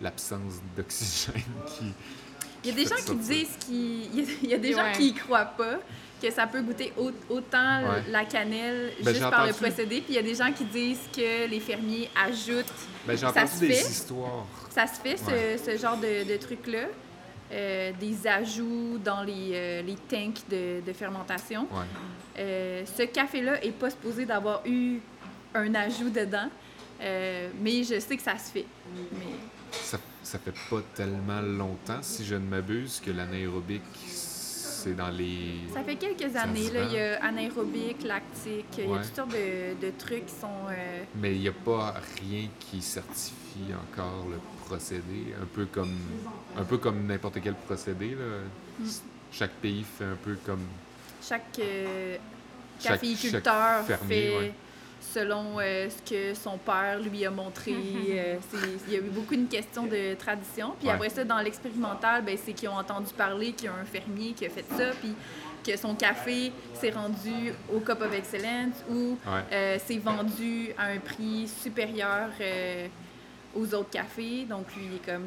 [0.00, 1.92] l'absence d'oxygène qui...
[2.64, 3.74] Il y a des gens qui disent qu'il
[4.14, 4.92] il y a- il y a des gens Ouais.
[4.92, 5.78] qui y croient pas
[6.22, 8.02] que ça peut goûter au- autant Ouais.
[8.08, 11.00] la cannelle Ben, juste par le procédé, puis il y a des gens qui disent
[11.14, 12.64] que les fermiers ajoutent
[13.06, 13.90] Ben, j'ai Ça entendu se des fait.
[13.90, 14.46] histoires.
[14.70, 15.58] ça se fait ce, Ouais.
[15.58, 16.66] ce genre de, de truc
[17.52, 21.62] là des ajouts dans les, euh, les tanks de, de fermentation.
[21.70, 21.84] Ouais.
[22.38, 25.00] Euh, ce café-là est pas supposé d'avoir eu
[25.54, 26.48] un ajout dedans.
[27.00, 28.66] Euh, mais je sais que ça se fait.
[28.94, 29.34] Mais
[29.72, 33.82] Ça, ça fait pas tellement longtemps, si je ne m'abuse, que l'anaérobique,
[34.82, 35.58] c'est dans les...
[35.72, 36.70] ça fait quelques années.
[36.70, 40.34] Là, il y a anaérobique, lactique, il y a toutes sortes de, de trucs qui
[40.34, 40.66] sont.
[40.70, 45.96] euh, Mais il n'y a pas rien qui certifie encore le procédé, un peu comme
[46.56, 48.10] un peu comme n'importe quel procédé.
[48.10, 48.40] Là.
[48.80, 48.88] Mm.
[49.32, 50.60] Chaque pays fait un peu comme
[51.22, 52.16] chaque euh,
[52.80, 54.52] Chaque- caféiculteur chaque fermier, fait ouais.
[55.12, 57.74] Selon euh, ce que son père lui a montré.
[57.74, 58.56] Euh, c'est-
[58.88, 60.74] Il y a eu beaucoup une question de tradition.
[60.78, 60.94] Puis Ouais.
[60.94, 64.32] après ça, dans l'expérimental, ben, c'est qu'ils ont entendu parler qu'il y a un fermier
[64.32, 65.14] qui a fait ça, puis
[65.64, 69.40] que son café s'est rendu au Cup of Excellence ou Ouais.
[69.52, 72.86] euh, c'est vendu à un prix supérieur euh,
[73.54, 74.44] aux autres cafés.
[74.48, 75.26] Donc lui, il est comme,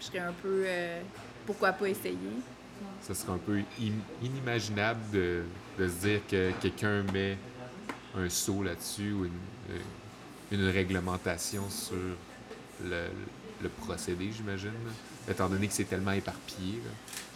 [0.00, 1.00] je serais un peu, euh,
[1.46, 2.16] pourquoi pas essayer?
[3.00, 5.42] ça serait un peu im- inimaginable de,
[5.78, 7.36] de se dire que quelqu'un met
[8.16, 9.32] un saut là-dessus ou une,
[9.70, 9.78] euh,
[10.52, 11.96] une réglementation sur
[12.84, 13.06] le,
[13.62, 14.72] le procédé, j'imagine.
[15.28, 16.80] Étant donné que c'est tellement éparpillé.
[16.84, 16.90] là?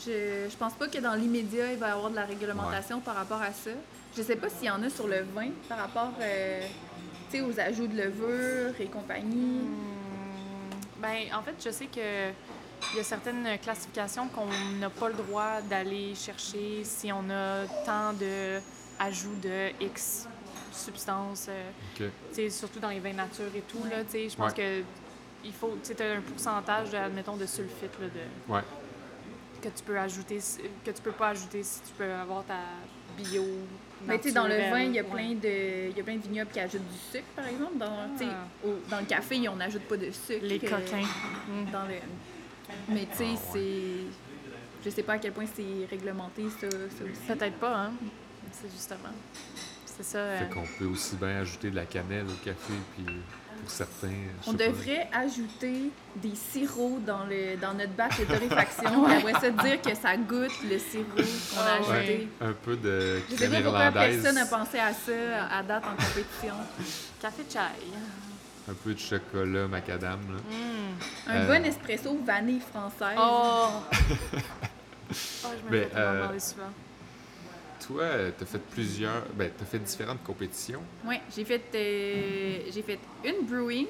[0.05, 3.15] Je, je pense pas que dans l'immédiat, il va y avoir de la réglementation par
[3.17, 3.71] rapport à ça.
[4.17, 6.61] Je sais pas s'il y en a sur le vin par rapport euh,
[7.31, 9.61] tu sais, aux ajouts de levure et compagnie.
[9.65, 12.31] Hmm, Ben, en fait, je sais que
[12.93, 14.47] il y a certaines classifications qu'on
[14.79, 18.61] n'a pas le droit d'aller chercher si on a tant de
[19.01, 20.29] ajouts de X
[20.79, 23.83] substances, euh, surtout dans les vins nature et tout.
[23.91, 24.57] Là, je pense Ouais.
[24.57, 24.83] que
[25.45, 28.61] il faut, tu sais, as un pourcentage, admettons, de sulfite là, de, Ouais.
[29.63, 30.39] que tu peux ajouter,
[30.85, 32.59] que tu peux pas ajouter si tu peux avoir ta
[33.17, 33.45] bio.
[34.07, 35.09] Mais tu sais, dans le vin, il y a ouais.
[35.09, 37.77] plein de, il y a plein de vignobles qui ajoutent du sucre, par exemple.
[37.79, 37.87] Dans,
[38.21, 38.67] Ah.
[38.67, 40.45] au- dans le café, on n'ajoute pas de sucre.
[40.45, 41.09] Les euh, coquins.
[41.73, 41.95] Dans le...
[42.89, 43.39] Mais tu sais, Ah, ouais.
[43.53, 44.85] c'est...
[44.85, 47.27] Je sais pas à quel point c'est réglementé, ça, ça aussi.
[47.39, 47.93] Peut-être pas, hein.
[48.53, 49.11] C'est justement.
[49.99, 50.19] C'est ça.
[50.19, 53.05] euh, qu'on peut aussi bien ajouter de la cannelle au café, puis
[53.61, 54.09] pour certains.
[54.47, 54.67] On pas.
[54.69, 59.05] devrait ajouter des sirops dans, le, dans notre batch de torréfaction.
[59.05, 62.29] puis après ça, dire que ça goûte le sirop qu'on a Ah ajouté.
[62.41, 62.47] ouais.
[62.49, 65.63] Un peu de Je sais crème pas pourquoi irlandaise, personne n'a pensé à ça à
[65.65, 66.55] date en compétition.
[67.21, 67.59] Café chai.
[68.71, 70.21] un peu de chocolat macadam.
[70.21, 70.37] Là.
[70.57, 71.31] Mm.
[71.31, 71.47] Un Euh.
[71.49, 73.19] bon espresso vanille française.
[73.19, 73.69] Oh!
[73.91, 73.93] oh,
[75.11, 76.71] je me Mais, fais euh, demander souvent.
[77.87, 78.05] Toi,
[78.37, 79.23] tu as fait plusieurs.
[79.35, 80.83] Ben, tu as fait différentes compétitions.
[81.05, 83.87] Oui, j'ai fait, euh, j'ai fait une brewing,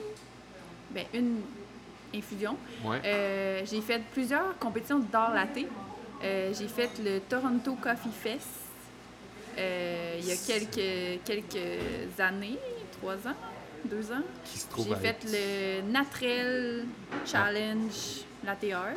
[0.91, 1.41] ben une
[2.15, 2.57] infusion.
[2.85, 3.01] Ouais.
[3.05, 5.59] Euh, j'ai fait plusieurs compétitions d'art latte.
[6.23, 8.47] Euh, j'ai fait le Toronto Coffee Fest
[9.57, 12.59] euh, il y a quelques, quelques années,
[13.01, 13.37] trois ans,
[13.85, 14.23] deux ans.
[14.45, 16.85] qui se trouve J'ai fait être- le Natrel
[17.25, 18.93] Challenge Latte Art.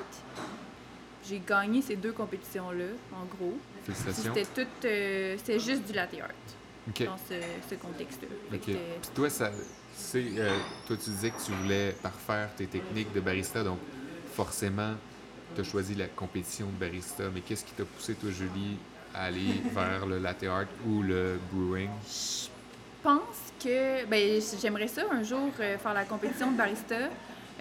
[1.28, 3.58] J'ai gagné ces deux compétitions-là, en gros.
[3.86, 4.34] Félicitations.
[4.36, 6.30] C'était tout, euh, c'était juste du latte art
[7.06, 7.36] dans ce,
[7.70, 8.28] ce contexte-là.
[8.54, 8.64] OK.
[8.64, 9.52] Puis toi, ça,
[9.96, 10.56] c'est, euh,
[10.88, 13.80] toi, tu disais que tu voulais parfaire tes techniques de barista, donc
[14.36, 14.94] forcément,
[15.56, 17.24] tu as choisi la compétition de barista.
[17.34, 18.78] Mais qu'est-ce qui t'a poussé, toi, Julie,
[19.14, 21.90] à aller vers le latte art ou le brewing?
[22.08, 22.48] Je
[23.04, 27.10] pense que ben, j'aimerais ça un jour euh, faire la compétition de barista.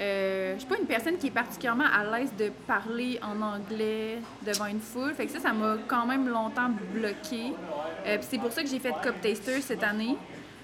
[0.01, 4.18] Euh, je suis pas une personne qui est particulièrement à l'aise de parler en anglais
[4.46, 5.12] devant une foule.
[5.14, 7.53] Fait que ça, ça m'a quand même longtemps bloqué.
[8.07, 10.16] Euh, c'est pour ça que j'ai fait Cup Taster cette année.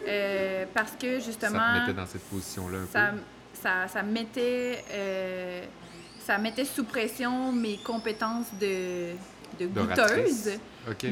[0.08, 1.58] Euh, parce que Ça justement.
[1.74, 3.18] te mettait dans cette position-là un ça, peu?
[3.54, 5.62] ça, ça mettait, euh,
[6.20, 9.08] ça mettait sous pression mes compétences de,
[9.58, 10.50] de goûteuse.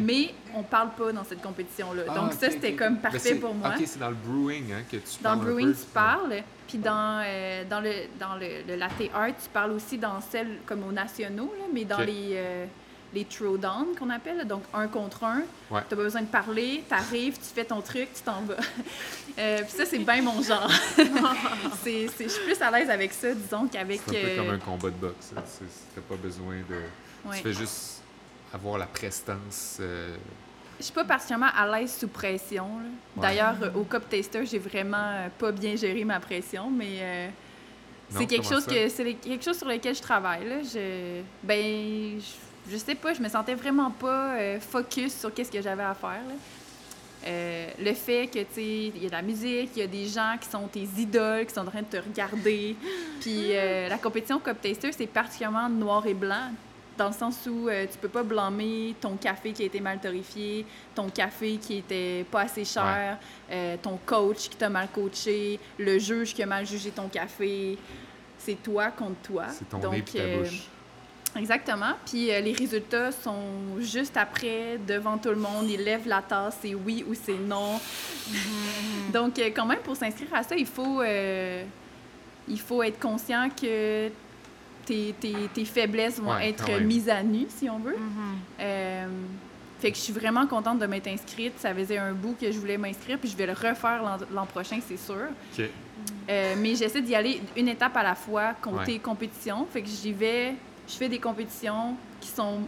[0.00, 2.02] Mais on parle pas dans cette compétition-là.
[2.08, 3.70] Ah, Donc ça, c'était comme Ben, parfait pour moi.
[3.76, 5.80] OK, c'est dans le brewing hein, que tu Dans parles le un brewing, peu.
[5.80, 6.34] tu parles.
[6.68, 10.58] Puis dans, euh, dans, le, dans le, le latte art, tu parles aussi dans celle
[10.66, 12.66] comme aux nationaux, là, mais dans les, euh,
[13.12, 14.46] les throwdown qu'on appelle.
[14.46, 15.42] Donc un contre un.
[15.70, 15.80] Ouais.
[15.88, 18.54] Tu pas besoin de parler, tu arrives, tu fais ton truc, tu t'en vas.
[19.36, 20.70] Euh, puis ça, c'est bien mon genre.
[21.84, 24.00] Je suis plus à l'aise avec ça, disons, qu'avec.
[24.08, 25.32] C'est un peu euh, comme un combat de boxe.
[25.36, 25.42] hein.
[25.44, 25.64] C'est-
[25.94, 27.28] T'as pas besoin de...
[27.28, 27.36] ouais.
[27.38, 28.03] Tu fais juste
[28.54, 29.78] avoir la prestance.
[29.80, 30.14] euh,
[30.78, 32.66] Je suis pas particulièrement à l'aise sous pression.
[33.16, 33.22] Ouais.
[33.22, 37.28] D'ailleurs, euh, au Cup Taster, j'ai vraiment euh, pas bien géré ma pression, mais euh,
[38.10, 38.70] c'est quelque chose ça?
[38.72, 40.48] que c'est quelque chose sur lequel je travaille.
[40.48, 40.56] Là.
[40.62, 45.50] Je, ben, je, je sais pas, je me sentais vraiment pas euh, focus sur qu'est-ce
[45.50, 46.22] que j'avais à faire.
[46.28, 46.34] là.
[47.26, 48.62] Euh, le fait que tu sais,
[48.94, 51.46] il y a de la musique, il y a des gens qui sont tes idoles,
[51.46, 52.76] qui sont en train de te regarder.
[53.22, 56.50] Puis euh, la compétition Cup Taster, c'est particulièrement noir et blanc.
[56.96, 59.98] Dans le sens où euh, tu peux pas blâmer ton café qui a été mal
[59.98, 60.64] torréfié,
[60.94, 63.18] ton café qui était pas assez cher,
[63.50, 67.76] euh, ton coach qui t'a mal coaché, le juge qui a mal jugé ton café.
[68.38, 69.44] C'est toi contre toi.
[69.48, 70.68] C'est ton Donc, nez et ta euh, bouche.
[71.36, 71.94] Exactement.
[72.06, 75.68] Puis euh, les résultats sont juste après, devant tout le monde.
[75.68, 77.80] Ils lèvent la tasse, c'est oui ou c'est non.
[79.12, 81.64] Donc, euh, quand même, pour s'inscrire à ça, il faut, euh,
[82.48, 84.08] il faut être conscient que
[84.84, 87.96] tes, tes- tes faiblesses vont Ouais, être mises à nu, si on veut.
[87.96, 88.36] Mhm.
[88.60, 89.06] Euh,
[89.80, 91.54] fait que je suis vraiment contente de m'être inscrite.
[91.58, 94.78] Ça faisait un bout que je voulais m'inscrire, puis je vais le refaire l'an prochain,
[94.86, 95.26] c'est sûr.
[96.30, 98.98] Euh, mais j'essaie d'y aller une étape à la fois, compter Ouais.
[98.98, 99.66] compétition.
[99.70, 100.54] Fait que j'y vais,
[100.88, 102.60] je fais des compétitions qui sont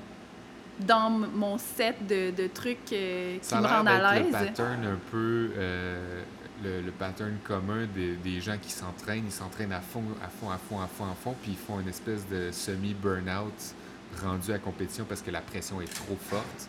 [0.80, 4.30] dans mon set de, de trucs euh, qui Ça me rendent à l'aise.
[4.30, 6.22] pattern un peu, euh,
[6.64, 9.24] le, le pattern commun des, des gens qui s'entraînent.
[9.26, 11.80] Ils s'entraînent à fond, à fond, à fond, à fond, à fond, puis ils font
[11.80, 13.74] une espèce de semi-burnout
[14.22, 16.68] rendu à compétition parce que la pression est trop forte.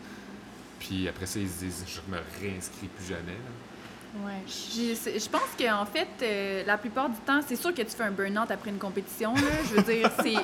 [0.80, 3.22] Puis après ça, ils se disent, je me réinscris plus jamais.
[3.32, 4.26] là.
[4.26, 4.42] Ouais.
[4.48, 8.04] C'est- Je pense qu'en fait, euh, la plupart du temps, c'est sûr que tu fais
[8.04, 9.34] un burn-out après une compétition.
[9.36, 9.42] là.
[9.70, 10.36] Je veux dire, c'est.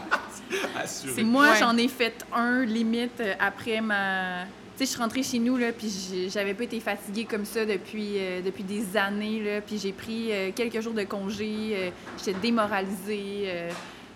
[0.86, 1.60] c'est- Moi, Ouais.
[1.60, 4.46] j'en ai fait un limite euh, après ma.
[4.76, 5.92] Tu sais, je suis rentrée chez nous, là, puis
[6.34, 10.32] j'avais pas été fatiguée comme ça depuis, euh, depuis des années, là, puis j'ai pris
[10.32, 13.70] euh, quelques jours de congé, euh, j'étais démoralisée, euh,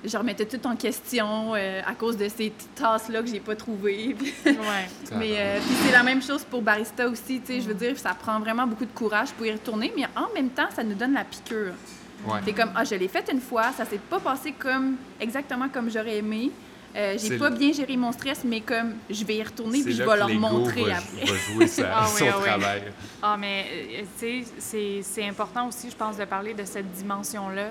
[0.04, 3.56] je remettais tout en question euh, à cause de ces petites tasses-là que j'ai pas
[3.56, 4.16] trouvées.
[4.46, 5.16] Ouais.
[5.16, 7.98] Mais euh, puis c'est la même chose pour barista aussi, tu sais, je veux dire,
[7.98, 10.96] ça prend vraiment beaucoup de courage pour y retourner, mais en même temps, ça nous
[10.96, 11.74] donne la piqûre.
[12.26, 12.40] Ouais.
[12.46, 15.92] C'est comme, ah, je l'ai fait une fois, ça s'est pas passé comme exactement comme
[15.92, 16.50] j'aurais aimé.
[16.98, 19.94] Euh, j'ai pas le- bien géré mon stress, mais comme je vais y retourner puis
[19.94, 21.26] je vais leur montrer va, après.
[21.26, 22.44] va jouer sa- Ah oui, son ah oui.
[22.46, 22.84] travail.
[23.22, 26.92] Ah, mais euh, tu sais, c'est- c'est important aussi, je pense, de parler de cette
[26.94, 27.70] dimension-là.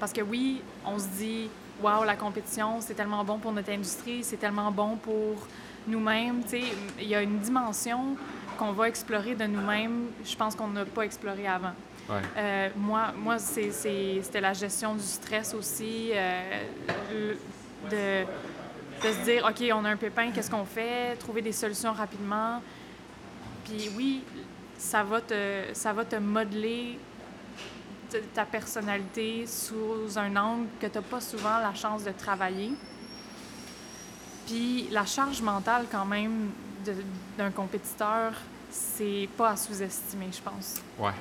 [0.00, 1.48] Parce que oui, on se dit,
[1.82, 5.46] waouh, la compétition, c'est tellement bon pour notre industrie, c'est tellement bon pour
[5.86, 6.42] nous-mêmes.
[6.44, 6.62] Tu sais,
[7.00, 8.16] il y a une dimension
[8.58, 11.72] qu'on va explorer de nous-mêmes, je pense qu'on n'a pas exploré avant.
[12.08, 12.16] Ouais.
[12.36, 16.62] Euh, moi, moi c'est- c'est- c'était la gestion du stress aussi, euh,
[17.12, 17.38] le-
[17.90, 18.24] de,
[19.04, 21.16] de se dire, OK, on a un pépin, qu'est-ce qu'on fait?
[21.16, 22.62] Trouver des solutions rapidement.
[23.64, 24.22] Puis oui,
[24.78, 26.98] ça va te, ça va te modeler
[28.32, 32.72] ta personnalité sous un angle que tu n'as pas souvent la chance de travailler.
[34.46, 36.50] Puis la charge mentale, quand même,
[37.36, 38.32] d'un compétiteur,
[38.70, 40.76] c'est pas à sous-estimer, je pense.
[40.98, 41.12] Ouais.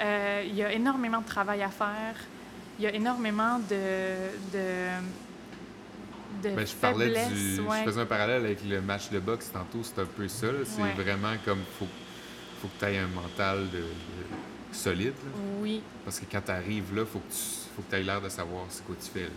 [0.00, 2.16] Euh, il y a énormément de travail à faire.
[2.78, 4.30] Il y a énormément de.
[4.52, 4.88] de
[6.42, 7.60] de Ben, je parlais du.
[7.60, 7.78] ouais.
[7.80, 10.46] Je faisais un parallèle avec le match de boxe tantôt, c'est un peu ça.
[10.64, 10.92] C'est Ouais.
[10.94, 11.60] vraiment comme.
[11.78, 11.86] Faut,
[12.62, 13.84] faut que tu aies un mental de, de-
[14.72, 15.14] solide.
[15.24, 15.30] là.
[15.60, 17.38] Oui, Parce que quand tu arrives là, faut que tu
[17.76, 19.30] faut que aies l'air de savoir ce que tu fais.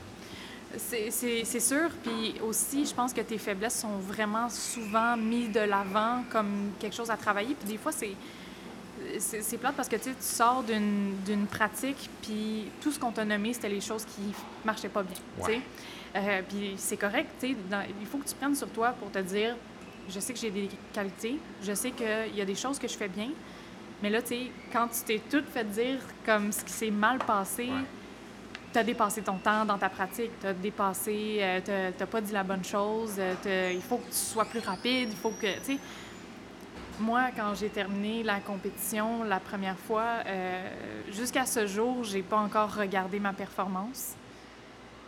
[0.78, 1.90] c'est sûr.
[2.04, 6.96] Puis aussi, je pense que tes faiblesses sont vraiment souvent mises de l'avant comme quelque
[6.96, 7.56] chose à travailler.
[7.60, 8.12] Puis des fois, c'est.
[9.18, 13.70] C'est plate parce que tu sors d'une pratique, puis tout ce qu'on t'a nommé, c'était
[13.70, 14.22] les choses qui
[14.66, 15.16] marchaient pas bien.
[15.48, 15.62] Ouais.
[16.16, 17.56] Euh, puis c'est correct, tu sais,
[18.02, 19.56] il faut que tu prennes sur toi pour te dire
[20.10, 22.98] je sais que j'ai des qualités, je sais qu'il y a des choses que je
[22.98, 23.30] fais bien,
[24.02, 24.40] mais là, tu sais,
[24.74, 27.84] quand tu t'es tout fait dire comme ce qui s'est mal passé, Ouais.
[28.74, 32.34] tu as dépassé ton temps dans ta pratique, tu as dépassé, euh, t'as pas dit
[32.34, 35.74] la bonne chose, euh, il faut que tu sois plus rapide, il faut que, tu
[35.74, 35.78] sais.
[37.00, 40.70] Moi, quand j'ai terminé la compétition la première fois, euh,
[41.12, 44.16] jusqu'à ce jour, j'ai pas encore regardé ma performance.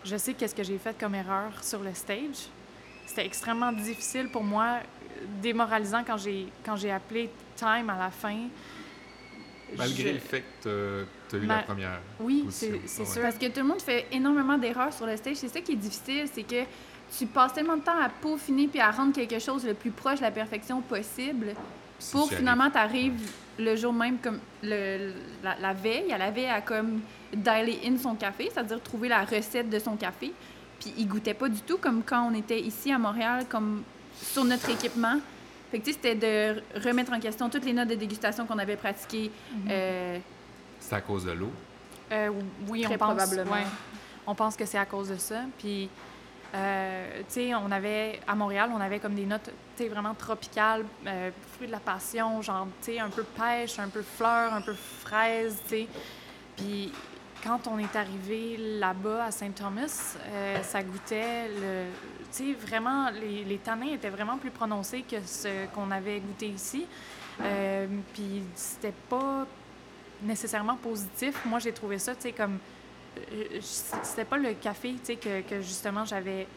[0.03, 2.47] Je sais qu'est-ce que j'ai fait comme erreur sur le stage.
[3.05, 4.77] C'était extrêmement difficile pour moi,
[5.41, 8.37] démoralisant quand j'ai quand j'ai appelé time à la fin.
[9.77, 11.99] Malgré Je- le fait que tu as eu Ma- la première.
[12.19, 12.79] Oui, position.
[12.83, 13.07] c'est c'est Ouais.
[13.07, 13.21] sûr.
[13.21, 15.37] Parce que tout le monde fait énormément d'erreurs sur le stage.
[15.37, 16.63] C'est ça qui est difficile, c'est que
[17.17, 20.17] tu passes tellement de temps à peaufiner puis à rendre quelque chose le plus proche
[20.19, 21.53] de la perfection possible
[22.01, 26.05] Si pour tu finalement t'arrives le jour même comme le, la, la veille.
[26.11, 27.01] Elle avait à comme
[27.33, 30.31] dialer in son café, c'est-à-dire trouver la recette de son café.
[30.79, 33.83] Puis il goûtait pas du tout comme quand on était ici à Montréal, comme
[34.21, 35.17] sur notre équipement.
[35.69, 38.57] Fait que tu sais, c'était de remettre en question toutes les notes de dégustation qu'on
[38.57, 39.31] avait pratiquées.
[39.69, 40.17] Euh,
[40.79, 41.51] C'est à cause de l'eau?
[42.11, 42.29] Euh,
[42.67, 43.51] oui, Très on pense, probablement.
[43.55, 43.63] ouais.
[44.27, 45.43] on pense que c'est à cause de ça.
[45.59, 45.87] Puis,
[46.53, 49.51] euh, on avait, à Montréal, on avait comme des notes,
[49.89, 52.67] vraiment tropicales, euh, fruits de la passion, genre,
[52.99, 55.87] un peu pêche, un peu fleur, un peu fraise, tu sais.
[56.55, 56.91] Puis,
[57.43, 61.85] quand on est arrivé là-bas à Saint-Thomas, euh, ça goûtait le.
[62.31, 66.47] Tu sais, vraiment, les, les tanins étaient vraiment plus prononcés que ce qu'on avait goûté
[66.47, 66.85] ici.
[67.41, 69.47] Euh, puis, c'était pas
[70.21, 71.43] nécessairement positif.
[71.45, 72.59] Moi, j'ai trouvé ça, tu sais, comme...
[73.17, 76.47] euh, C'était pas le café, tu sais, que, que justement j'avais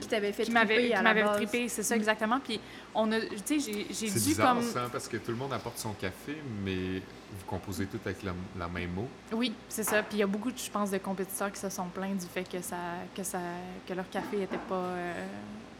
[0.00, 0.92] Qui t'avait fait qui m'avait
[1.34, 2.40] trippé, c'est ça exactement.
[2.40, 2.60] Puis
[2.94, 5.36] on a, tu sais, j'ai j'ai C'est dû bizarre, comme, ça, parce que tout le
[5.36, 9.08] monde apporte son café, mais vous composez tout avec la, la même mot.
[9.32, 10.02] oui, c'est ça.
[10.02, 12.44] Puis il y a beaucoup, je pense, de compétiteurs qui se sont plaints du fait
[12.44, 12.76] que ça,
[13.16, 13.38] que ça,
[13.88, 15.26] que leur café n'était pas euh,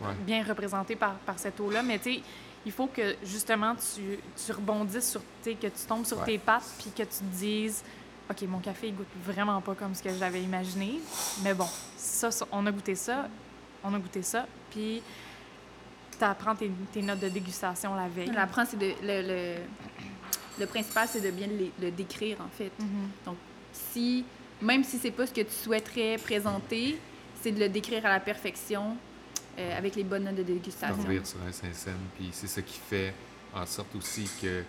[0.01, 0.15] Ouais.
[0.27, 1.81] bien représenté par, par cette eau-là.
[1.83, 2.21] Mais tu sais,
[2.67, 6.25] il faut que justement tu, tu rebondisses sur, tu sais, que tu tombes sur Ouais.
[6.25, 7.85] tes pattes, puis que tu te dises,
[8.31, 11.01] ok, mon café il goûte vraiment pas comme ce que j'avais imaginé.
[11.43, 13.29] Mais bon, ça, ça, on a goûté ça,
[13.85, 15.03] on a goûté ça, puis
[16.19, 18.31] tu apprends tes, tes notes de dégustation la veille.
[18.69, 19.55] C'est de, le, le,
[20.61, 22.71] le principal, c'est de bien le, le décrire, en fait.
[22.79, 23.35] Mhm.
[23.73, 24.25] Si,
[24.61, 26.99] même si c'est pas ce que tu souhaiterais présenter,
[27.41, 28.97] c'est de le décrire à la perfection
[29.59, 31.03] euh, avec les bonnes notes de dégustation.
[31.25, 33.13] Sur un Saint-Saëns, puis c'est ça qui fait
[33.55, 34.63] en sorte aussi que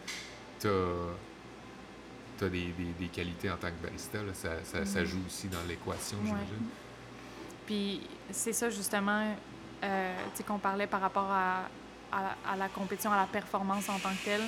[0.59, 0.71] tu as,
[2.41, 4.17] des, des, des qualités en tant que barista.
[4.19, 4.33] là.
[4.33, 6.25] Ça, ça, ça joue aussi dans l'équation, Ouais.
[6.25, 6.67] j'imagine.
[7.65, 8.01] Puis
[8.31, 9.33] c'est ça justement,
[9.83, 11.61] euh, tu sais, qu'on parlait par rapport à,
[12.11, 14.41] à, à la compétition, à la performance en tant que telle.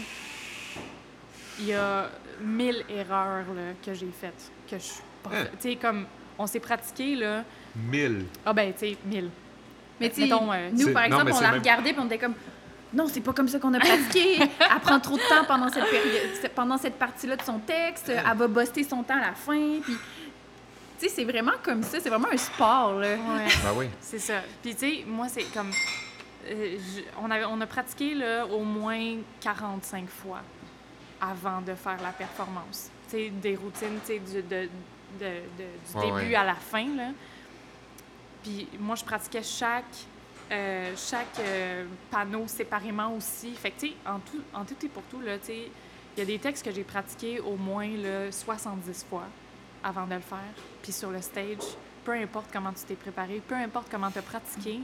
[1.60, 2.10] Il y a
[2.42, 5.32] mille erreurs là, que j'ai faites, que je.
[5.34, 5.46] Hein?
[5.62, 6.06] Tu sais, comme
[6.38, 7.44] on s'est pratiqué, là...
[7.76, 8.26] Mille.
[8.46, 9.30] Ah ben, tu sais, mille.
[10.02, 12.34] Mais tu sais, euh, nous, par exemple, on la même- regardait puis on était comme
[12.96, 14.40] non, c'est pas comme ça qu'on a pratiqué.
[14.40, 18.10] Elle prend trop de temps pendant cette période, pendant cette partie-là de son texte.
[18.10, 19.80] Elle va buster son temps à la fin.
[19.84, 19.96] Puis,
[21.00, 22.00] tu sais, c'est vraiment comme ça.
[22.00, 23.10] C'est vraiment un sport, là.
[23.16, 23.86] Ouais, Ben oui.
[24.00, 24.36] c'est ça.
[24.62, 25.72] Puis tu sais, moi, c'est comme...
[26.48, 30.40] euh, je- on, avait, on a pratiqué là, au moins 45 fois
[31.20, 32.90] avant de faire la performance.
[33.10, 36.36] Tu sais, des routines, tu sais, du, de, de- de- du Ouais, début ouais.
[36.36, 37.10] à la fin, là.
[38.44, 39.84] Puis moi, je pratiquais chaque,
[40.52, 43.52] euh, chaque euh, panneau séparément aussi.
[43.56, 45.72] Fait que, tu sais, en tout, en tout et pour tout, là, tu sais,
[46.16, 49.24] il y a des textes que j'ai pratiqués au moins là, 70 fois
[49.84, 50.38] avant de le faire.
[50.82, 51.58] Puis sur le stage,
[52.04, 54.80] peu importe comment tu t'es préparé, peu importe comment tu as pratiqué,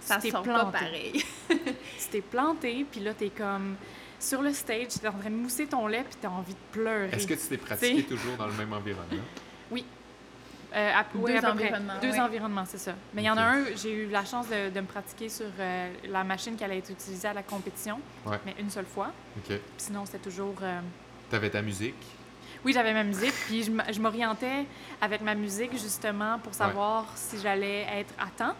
[0.00, 0.78] Ça tu t'es sort pas planté.
[0.78, 1.24] pareil.
[1.48, 3.76] Tu t'es planté, puis là, t'es comme
[4.18, 7.10] sur le stage, t'es en train de mousser ton lait, puis t'as envie de pleurer.
[7.12, 9.22] Est-ce que tu t'es pratiqué toujours dans le même environnement?
[10.74, 11.64] Euh, à, oui, Deux à peu près.
[11.66, 12.20] environnements, Deux ouais.
[12.20, 12.92] environnements, c'est ça.
[13.12, 15.46] Mais il y en a un, j'ai eu la chance de, de me pratiquer sur
[15.58, 18.38] euh, la machine qui allait être utilisée à la compétition, Ouais.
[18.46, 19.10] mais une seule fois.
[19.76, 20.54] Sinon, c'était toujours...
[20.62, 20.80] euh,
[21.30, 21.94] T'avais ta musique?
[22.64, 24.66] Oui, j'avais ma musique, puis je m'orientais
[25.00, 28.54] avec ma musique justement pour savoir si j'allais être à temps.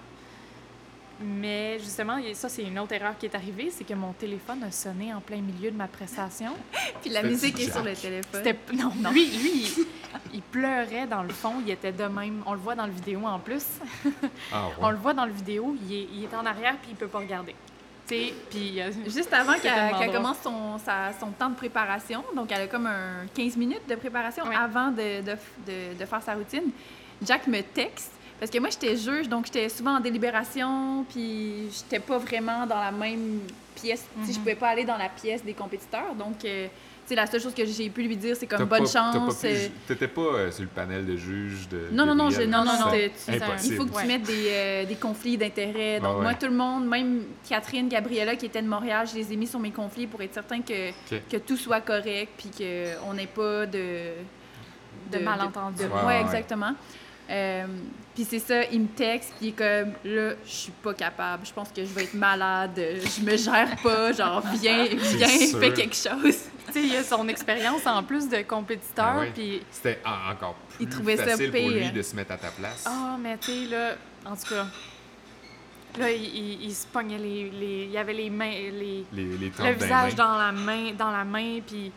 [1.22, 4.70] Mais justement, ça, c'est une autre erreur qui est arrivée, c'est que mon téléphone a
[4.70, 6.52] sonné en plein milieu de ma prestation.
[7.02, 8.42] Puis la musique est sur le téléphone.
[8.42, 9.86] C'était non, lui, lui, il,
[10.34, 12.42] il pleurait dans le fond, il était de même.
[12.46, 13.64] On le voit dans le vidéo en plus.
[14.52, 14.92] Ah On ouais.
[14.92, 17.18] le voit dans le vidéo, il est, il est en arrière puis il peut pas
[17.18, 17.54] regarder.
[18.08, 22.50] Tu sais, puis euh, Juste avant qu'elle commence son, sa- son temps de préparation, donc
[22.50, 24.56] elle a comme un 15 minutes de préparation Ouais.
[24.56, 25.32] avant de, de,
[25.66, 26.70] de- de faire sa routine,
[27.22, 28.10] Jack me texte,
[28.40, 32.78] parce que moi j'étais juge, donc j'étais souvent en délibération, puis j'étais pas vraiment dans
[32.80, 33.40] la même
[33.74, 34.34] pièce, je Mhm.
[34.38, 37.54] pouvais pas aller dans la pièce des compétiteurs, donc euh, tu sais, la seule chose
[37.54, 39.40] que j'ai pu lui dire, c'est comme bonne pas- pas chance.
[39.40, 41.88] pu euh, T'étais pas euh, sur le panel de juges de.
[41.92, 43.74] non, non, non, je, non, non, tu- Impossible.
[43.74, 45.98] il faut que tu mettes des, euh, des conflits d'intérêts.
[46.00, 46.22] Donc, Ah ouais.
[46.22, 49.46] moi, tout le monde, même Catherine, Gabriella, qui était de Montréal, je les ai mis
[49.48, 50.90] sur mes conflits pour être certain que,
[51.30, 54.12] que tout soit correct puis qu'on n'ait pas de...
[55.10, 55.82] De malentendus.
[55.82, 56.20] de- Ouais, ouais, ouais.
[56.20, 56.72] exactement.
[57.30, 57.64] Euh,
[58.14, 61.46] puis c'est ça, il me texte, puis il est comme, là, je suis pas capable,
[61.46, 65.60] je pense que je vais être malade, je me gère pas, genre, viens, viens, sûr.
[65.60, 66.36] fais quelque chose.
[66.66, 70.54] tu sais, il a son expérience en plus de compétiteur, Ah puis C'était en- encore
[70.54, 72.84] plus Il trouvait ça facile pour lui de se mettre à ta place.
[72.86, 73.94] Ah, mais tu sais, là,
[74.26, 74.66] en tout cas,
[75.98, 79.24] là, il, il- il se pognait les, les- Il y avait les mains, les, Les,
[79.38, 81.92] les le visage dans la main, dans la main, puis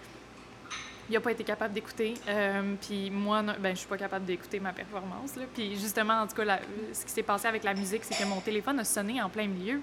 [1.09, 2.13] il a pas été capable d'écouter.
[2.27, 5.35] Euh, puis moi, non- ben, je suis pas capable d'écouter ma performance.
[5.35, 5.43] Là.
[5.53, 6.59] Puis justement, en tout cas, la-
[6.93, 9.47] ce qui s'est passé avec la musique, c'est que mon téléphone a sonné en plein
[9.47, 9.81] milieu.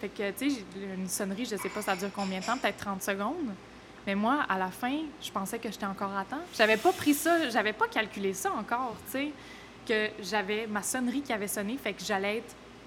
[0.00, 0.64] Fait que, tu sais,
[0.96, 3.54] une sonnerie, je sais pas ça dure combien de temps, peut-être 30 secondes.
[4.06, 6.40] Mais moi, à la fin, je pensais que j'étais encore à temps.
[6.56, 9.28] J'avais pas pris ça, j'avais pas calculé ça encore, tu sais,
[9.86, 12.42] que j'avais ma sonnerie qui avait sonné, fait que j'allais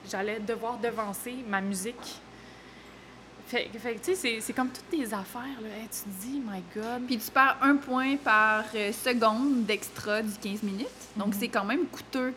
[0.09, 2.19] j'allais devoir devancer ma musique.
[3.53, 5.69] Fait, fait que, tu sais, c'est- c'est comme toutes tes affaires, là.
[5.79, 7.05] Hey, tu te dis, my God.
[7.05, 11.33] Puis tu perds un point par euh, seconde d'extra du 15 minutes, donc Mhm.
[11.39, 12.33] c'est quand même coûteux.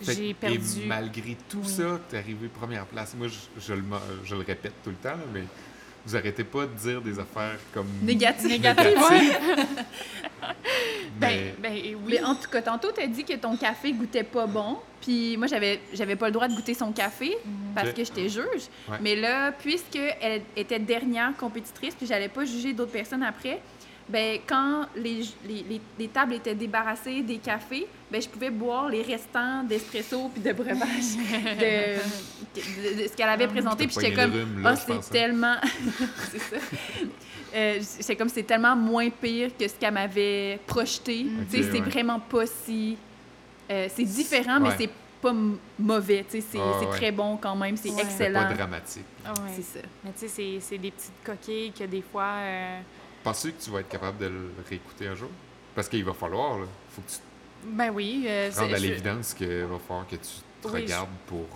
[0.00, 0.58] J'ai perdu.
[0.82, 1.68] Et malgré tout Oui.
[1.68, 3.14] ça, t'es arrivé première place.
[3.16, 3.84] Moi, je, je le,
[4.24, 5.44] je le répète tout le temps, là, mais
[6.04, 7.86] vous arrêtez pas de dire des affaires comme.
[8.02, 8.48] Négatif.
[8.48, 9.38] Négatif, ouais.
[11.20, 11.96] Mais Ben, ben, oui.
[12.08, 14.78] Mais en tout cas, tantôt, tu as dit que ton café goûtait pas bon.
[15.00, 17.36] Puis moi, j'avais, j'avais pas le droit de goûter son café
[17.74, 17.94] parce Ok.
[17.96, 18.68] que j'étais juge.
[18.88, 18.96] Ouais.
[19.00, 23.60] Mais là, puisqu'elle était dernière compétitrice, puis j'allais pas juger d'autres personnes après,
[24.08, 28.88] ben, quand les, les, les, les tables étaient débarrassées des cafés, ben, je pouvais boire
[28.90, 33.86] les restants d'espresso puis de breuvage de, de- de ce qu'elle avait présenté.
[33.86, 35.56] Puis j'étais comme, le rhume, là, ah, je c'est tellement.
[36.30, 36.56] c'est ça.
[37.54, 41.26] Euh, c'est comme c'est tellement moins pire que ce qu'elle m'avait projeté.
[41.50, 41.90] Tu sais, Ok, c'est ouais.
[41.90, 42.96] vraiment pas si.
[43.70, 44.74] euh, c'est différent, mais Ouais.
[44.78, 44.90] c'est
[45.20, 45.34] pas
[45.78, 46.24] mauvais.
[46.30, 46.96] Tu sais, c'est Ah, c'est ouais.
[46.96, 47.96] très bon quand même, c'est Ouais.
[47.98, 48.44] C'est excellent.
[48.48, 49.04] pas dramatique.
[49.24, 49.50] Ah ouais.
[49.56, 49.84] C'est ça.
[50.04, 52.24] Mais tu sais, c'est- c'est des petites coquilles que des fois.
[52.38, 52.80] euh,
[53.24, 55.30] Penses-tu que tu vas être capable de le réécouter un jour?
[55.74, 56.66] Parce qu'il va falloir, là.
[56.94, 57.18] Faut que tu
[57.64, 58.24] Ben oui.
[58.28, 60.28] euh, à je- l'évidence qu'il va falloir que tu
[60.60, 61.46] te Oui, je- regardes pour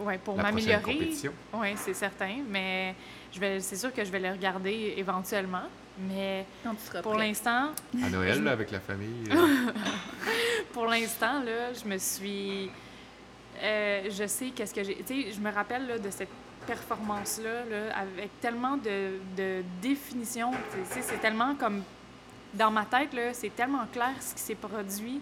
[0.00, 0.82] Ouais, pour la prochaine m'améliorer.
[0.94, 1.32] compétition.
[1.52, 2.36] Oui, c'est certain.
[2.48, 2.94] Mais
[3.32, 5.64] je vais, c'est sûr que je vais le regarder éventuellement.
[6.08, 7.70] Mais Quand tu seras pour l'instant,
[8.02, 9.24] À Noël, là, avec la famille.
[9.30, 9.36] euh,
[10.72, 12.70] pour l'instant, là, je me suis.
[13.62, 14.96] euh, je sais qu'est-ce que j'ai.
[15.06, 16.30] Tu sais, je me rappelle là, de cette
[16.66, 20.52] performance-là, là, avec tellement de, de définition.
[20.72, 21.82] Tu sais, c'est tellement comme.
[22.54, 25.20] Dans ma tête, là, c'est tellement clair ce qui s'est produit.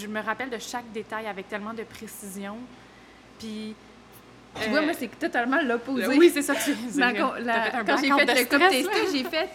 [0.00, 2.56] Je me rappelle de chaque détail avec tellement de précision.
[3.38, 3.74] Puis.
[4.62, 6.06] Tu vois, euh, moi, c'est totalement l'opposé.
[6.16, 7.32] oui, c'est ça que tu Mais quand,
[7.84, 9.50] quand j'ai fait le testé, j'ai fait.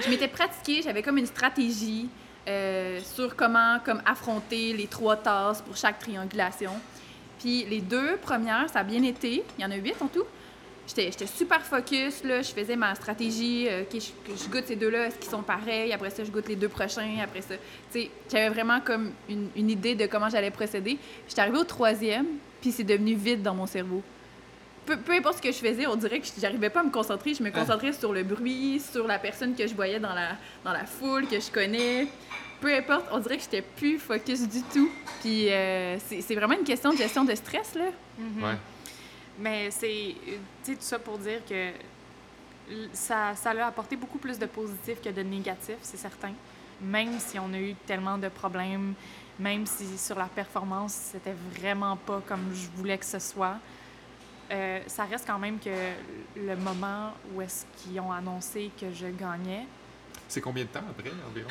[0.00, 2.08] Je m'étais pratiquée, j'avais comme une stratégie
[2.48, 6.72] euh, sur comment comme affronter les trois tasses pour chaque triangulation.
[7.38, 9.44] Puis les deux premières, ça a bien été.
[9.58, 10.24] Il y en a huit en tout.
[10.96, 12.42] J'étais super focus, là.
[12.42, 13.66] Je faisais ma stratégie.
[13.68, 15.92] euh, je, je goûte ces deux-là, est-ce qu'ils sont pareils?
[15.92, 17.16] Après ça, je goûte les deux prochains.
[17.22, 17.54] Après ça,
[17.92, 20.98] tu sais, j'avais vraiment comme une, une idée de comment j'allais procéder.
[21.28, 22.26] J'étais arrivée au troisième,
[22.60, 24.02] puis c'est devenu vide dans mon cerveau
[24.86, 27.34] peu, peu importe ce que je faisais, on dirait que j'arrivais pas à me concentrer.
[27.34, 30.30] Je me concentrais sur le bruit, sur la personne que je voyais dans la,
[30.64, 32.08] dans la foule, que je connais.
[32.60, 34.90] Peu importe, on dirait que j'étais plus focus du tout.
[35.20, 37.86] Puis euh, c'est c'est vraiment une question de gestion de stress, là.
[38.18, 38.42] Mhm.
[38.42, 38.56] Ouais.
[39.38, 41.70] Mais c'est, tu sais, tout ça pour dire que
[42.92, 46.32] ça, ça a apporté beaucoup plus de positifs que de négatifs, c'est certain.
[46.80, 48.94] Même si on a eu tellement de problèmes,
[49.38, 53.56] même si sur la performance, c'était vraiment pas comme je voulais que ce soit,
[54.50, 55.70] euh, ça reste quand même que
[56.36, 59.66] le moment où est-ce qu'ils ont annoncé que je gagnais,
[60.28, 61.48] C'est combien de temps après, environ?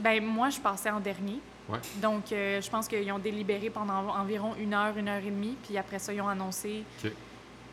[0.00, 1.40] ben moi, je passais en dernier.
[1.68, 1.78] Ouais.
[1.96, 5.56] Donc, euh, je pense qu'ils ont délibéré pendant environ une heure, une heure et demie,
[5.62, 6.82] puis après ça, ils ont annoncé.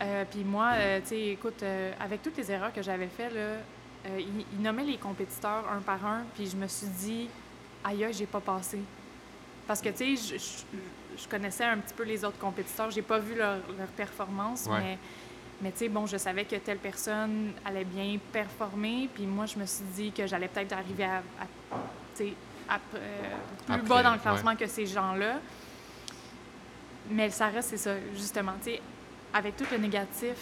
[0.01, 1.63] Euh, puis moi, euh, tu sais, écoute,
[1.99, 6.05] avec toutes les erreurs que j'avais faites, là, ils, ils nommaient les compétiteurs un par
[6.05, 7.29] un, puis je me suis dit,
[7.83, 8.79] aïe, j'ai pas passé.
[9.65, 10.37] Parce que, tu sais,
[11.17, 14.79] je, connaissais un petit peu les autres compétiteurs, j'ai pas vu leur, leur performance, Ouais.
[14.79, 14.97] mais,
[15.61, 19.57] mais tu sais, bon, je savais que telle personne allait bien performer, puis moi, je
[19.57, 22.23] me suis dit que j'allais peut-être arriver à, à,
[22.69, 23.35] euh,
[23.65, 24.21] plus Après, bas dans le ouais.
[24.21, 25.39] classement que ces gens-là.
[27.09, 28.81] Mais ça reste, c'est ça, justement, tu sais,
[29.33, 30.35] avec tout le négatif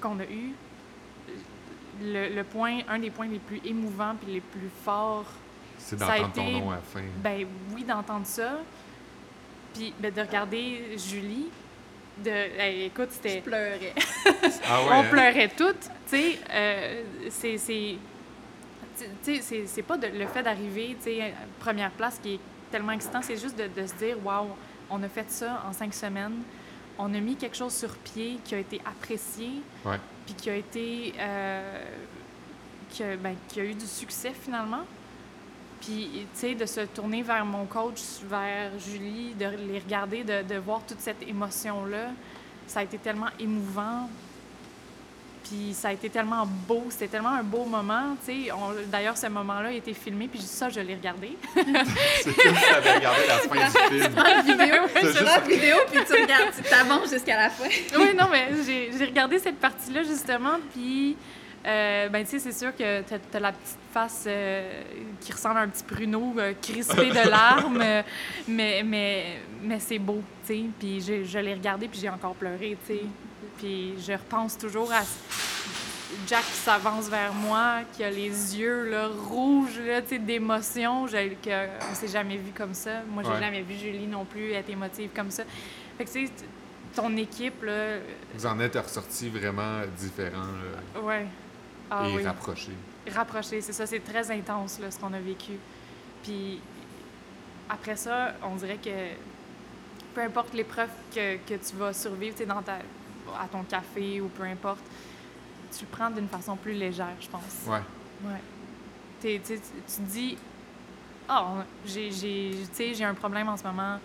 [0.00, 0.52] qu'on a eu,
[2.02, 5.26] le, le point, un des points les plus émouvants puis les plus forts,
[5.78, 7.02] C'est Ça a d'entendre ton été- nom à la fin.
[7.22, 8.60] ben oui, d'entendre ça,
[9.74, 11.48] puis ben, de regarder Julie,
[12.18, 13.94] de, hey, écoute, Je c'était, pleurais.
[14.26, 14.30] on
[14.66, 15.04] Ah ouais, hein?
[15.10, 17.58] pleurait toutes, tu sais, euh, c'est,
[19.66, 20.96] c'est, pas de- le fait d'arriver,
[21.58, 22.40] première place qui est
[22.70, 24.48] tellement excitant, c'est juste de, de se dire, waouh,
[24.90, 26.42] on a fait ça en cinq semaines,
[26.98, 29.50] on a mis quelque chose sur pied qui a été apprécié,
[30.26, 31.82] puis qui a été, euh,
[32.90, 34.82] qui, a, ben, qui a eu du succès finalement.
[35.80, 40.42] Puis, tu sais, de se tourner vers mon coach, vers Julie, de les regarder, de,
[40.42, 42.10] de voir toute cette émotion-là,
[42.66, 44.10] ça a été tellement émouvant.
[45.44, 48.48] Puis ça a été tellement beau, c'était tellement un beau moment, tu
[48.86, 51.36] D'ailleurs, ce moment-là a été filmé, puis ça, je l'ai regardé.
[51.54, 54.18] C'est comme si t'avais regardé la fin du film.
[54.18, 57.64] En vidéo, C'est tu juste- prends vidéo, puis tu regardes, tu t'avances jusqu'à la fin.
[57.98, 61.16] oui, non, mais j'ai regardé cette partie-là, justement, puis,
[61.66, 64.82] euh, ben, tu sais, c'est sûr que t'as as la petite face euh,
[65.20, 67.82] qui ressemble à un petit pruneau euh, crispé de larmes,
[68.48, 70.60] mais, mais, mais c'est beau, tu sais.
[70.78, 73.00] Puis je, je l'ai regardé, puis j'ai encore pleuré, tu sais.
[73.58, 75.02] Puis je repense toujours à
[76.26, 81.04] Jack qui s'avance vers moi, qui a les yeux là, rouges, là, tu sais, d'émotion,
[81.04, 83.02] on s'est jamais vu comme ça.
[83.08, 83.40] Moi, j'ai Ouais.
[83.40, 85.44] jamais vu Julie non plus être émotive comme ça.
[85.96, 86.32] Fait que, tu sais,
[86.94, 87.98] ton équipe, là,
[88.34, 90.38] Vous en êtes ressortis vraiment différents
[90.94, 91.26] là, ouais.
[91.90, 92.24] Ah et oui.
[92.24, 92.72] rapprochés.
[93.14, 95.52] Rapproché, c'est ça, c'est très intense, là, ce qu'on a vécu.
[96.22, 96.60] Puis
[97.68, 98.90] après ça, on dirait que
[100.14, 102.78] peu importe l'épreuve que, que tu vas survivre, dans ta,
[103.40, 104.80] à ton café ou peu importe,
[105.76, 107.42] tu le prends d'une façon plus légère, je pense.
[107.66, 107.80] Ouais.
[108.24, 108.40] Ouais.
[109.20, 110.38] T'es- tu sais, tu te dis,
[111.28, 113.98] ah, j'ai, j'ai, tu sais, j'ai un problème en ce moment,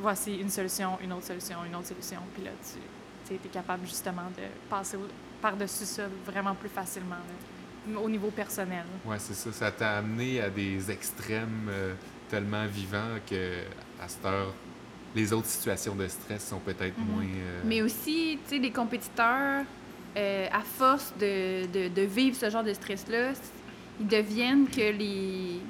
[0.00, 2.18] voici une solution, une autre solution, une autre solution.
[2.34, 2.50] Puis là,
[3.26, 4.98] tu es capable justement de passer
[5.40, 7.16] par-dessus ça vraiment plus facilement.
[7.16, 7.98] là.
[8.00, 8.84] au niveau personnel.
[9.04, 9.52] Ouais, c'est ça.
[9.52, 11.94] Ça t'a amené à des extrêmes euh,
[12.30, 13.58] tellement vivants que
[14.02, 14.52] à cette heure,
[15.14, 17.06] les autres situations de stress sont peut-être Mhm.
[17.14, 17.22] moins.
[17.24, 19.64] euh, Mais aussi, tu sais, les compétiteurs,
[20.16, 23.32] euh, à force de, de- de vivre ce genre de stress-là,
[24.00, 25.60] ils deviennent que les,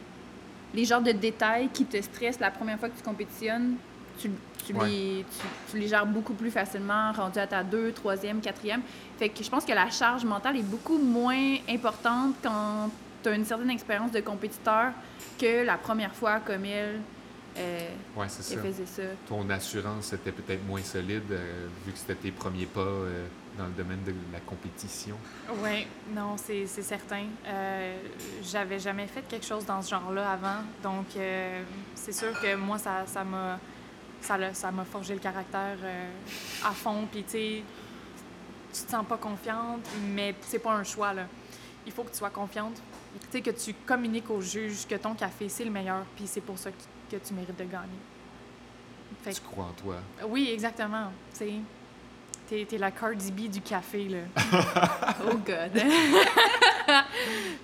[0.75, 3.75] les genres de détails qui te stressent la première fois que tu compétitionnes,
[4.19, 4.31] tu,
[4.67, 4.89] tu Ouais.
[4.89, 8.81] les, tu, tu les gères beaucoup plus facilement, rendu à ta deux, troisième, quatrième.
[9.19, 12.91] Fait que je pense que la charge mentale est beaucoup moins importante quand
[13.23, 14.93] tu as une certaine expérience de compétiteur
[15.39, 17.01] que la première fois comme elle,
[17.57, 18.55] euh, ouais, c'est ça.
[18.55, 19.03] elle faisait ça.
[19.29, 23.27] Ton assurance était peut-être moins solide euh, vu que c'était tes premiers pas euh,
[23.57, 25.17] dans le domaine de la compétition.
[25.63, 27.25] Oui, non, c'est certain.
[28.43, 31.07] J'avais jamais fait quelque chose dans ce genre-là avant, donc
[31.95, 33.59] c'est sûr que moi, ça ça m'a
[34.21, 35.77] ça m'a forgé le caractère
[36.65, 37.07] à fond.
[37.13, 37.63] Puis, tu sais,
[38.73, 41.27] tu te sens pas confiante, mais c'est pas un choix, là.
[41.87, 42.81] Il faut que tu sois confiante.
[43.21, 46.41] Tu sais, que tu communiques au juge que ton café, c'est le meilleur, puis c'est
[46.41, 46.77] pour ça que,
[47.11, 47.99] que tu mérites de gagner.
[49.23, 49.97] Fait Tu crois en toi.
[50.29, 51.11] oui, exactement.
[51.33, 51.53] Tu sais,
[52.49, 54.19] t'es t'es la Cardi B du café, là.
[55.27, 55.73] Oh God!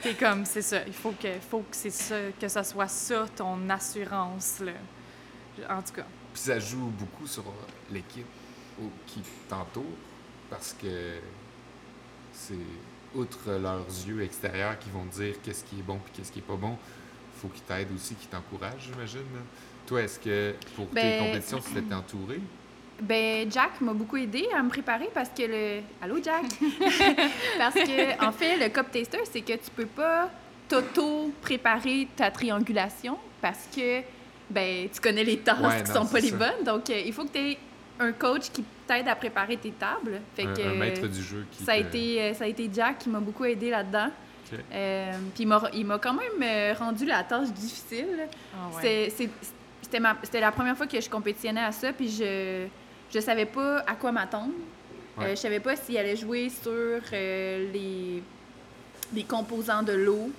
[0.03, 0.79] T'es comme, c'est ça.
[0.87, 4.73] Il faut que, faut que c'est ça, que ça soit ça ton assurance là.
[5.69, 6.07] En tout cas.
[6.33, 7.45] Puis ça joue beaucoup sur
[7.91, 8.27] l'équipe
[9.07, 9.85] qui t'entoure
[10.49, 11.19] parce que
[12.33, 12.55] c'est
[13.15, 16.39] outre leurs yeux extérieurs qui vont te dire qu'est-ce qui est bon puis qu'est-ce qui
[16.39, 16.79] est pas bon,
[17.41, 19.21] faut qu'ils t'aident aussi, qu'ils t'encouragent, j'imagine.
[19.87, 22.41] Toi, est-ce que pour tes Ben, compétitions, tu t'étais entouré?
[23.03, 25.81] Ben, Jack m'a beaucoup aidé à me préparer parce que le.
[26.03, 26.45] Allô, Jack?
[27.59, 30.31] parce que, en fait, le cup taster, c'est que tu peux pas
[30.69, 34.01] t'auto-préparer ta triangulation parce que,
[34.51, 36.37] ben, tu connais les tasses Ouais, qui non, sont pas les ça.
[36.37, 36.65] bonnes.
[36.65, 37.59] Donc, euh, il faut que tu aies
[37.99, 40.21] un coach qui t'aide à préparer tes tables.
[40.37, 42.69] Fait Un, que, un maître du jeu qui ça a, été, euh, ça a été
[42.73, 44.09] Jack qui m'a beaucoup aidé là-dedans.
[44.73, 48.27] Euh, Puis il m'a- il m'a quand même euh, rendu la tâche difficile.
[48.77, 49.31] C'était- c'est-
[50.23, 52.67] C'était la première fois que je compétitionnais à ça, puis je
[53.13, 54.53] je savais pas à quoi m'attendre.
[55.19, 55.25] Ouais.
[55.25, 56.71] Euh, je savais pas s'il allait jouer sur
[57.13, 58.23] euh, les,
[59.13, 60.31] les composants de l'eau,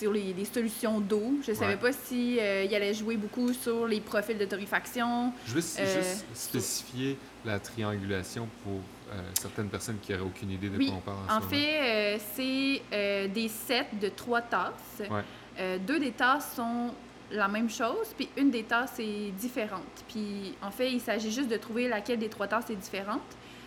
[0.00, 1.34] sur les, les solutions d'eau.
[1.46, 1.76] Je savais Ouais.
[1.80, 5.32] pas s'il allait jouer beaucoup sur les profils de torréfaction.
[5.46, 8.97] Je veux s- Euh, juste spécifier la triangulation pour euh,
[9.34, 11.80] certaines personnes qui n'auraient aucune idée de Oui, quoi on parle en, En ce fait,
[11.80, 15.02] euh, c'est euh, des sets de trois tasses.
[15.10, 15.22] Ouais.
[15.58, 16.92] Euh, deux des tasses sont
[17.30, 20.04] la même chose, puis une des tasses est différente.
[20.08, 23.20] Puis en fait, il s'agit juste de trouver laquelle des trois tasses est différente.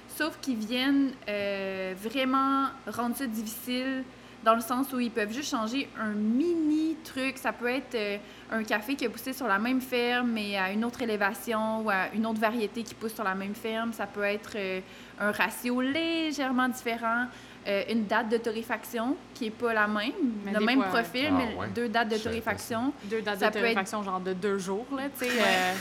[0.08, 4.04] Sauf qu'ils viennent euh, vraiment rendre ça difficile
[4.44, 7.38] dans le sens où ils peuvent juste changer un mini truc.
[7.38, 8.18] Ça peut être euh,
[8.52, 11.90] un café qui a poussé sur la même ferme, mais à une autre élévation ou
[11.90, 13.94] à une autre variété qui pousse sur la même ferme.
[13.94, 14.80] Ça peut être euh,
[15.20, 17.26] un ratio légèrement différent.
[17.68, 20.12] euh, une date de torréfaction qui n'est pas la même,
[20.44, 21.68] Mais le même fois, profil, Ah, mais ouais.
[21.76, 22.92] deux dates de torréfaction.
[23.04, 25.32] Deux dates Ça de peut être- torréfaction, genre de deux jours, là, tu sais.
[25.32, 25.44] Ouais.
[25.44, 25.74] euh,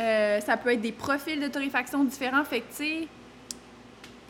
[0.00, 2.42] Euh, ça peut être des profils de torréfaction différents.
[2.44, 3.08] Fait que, tu sais,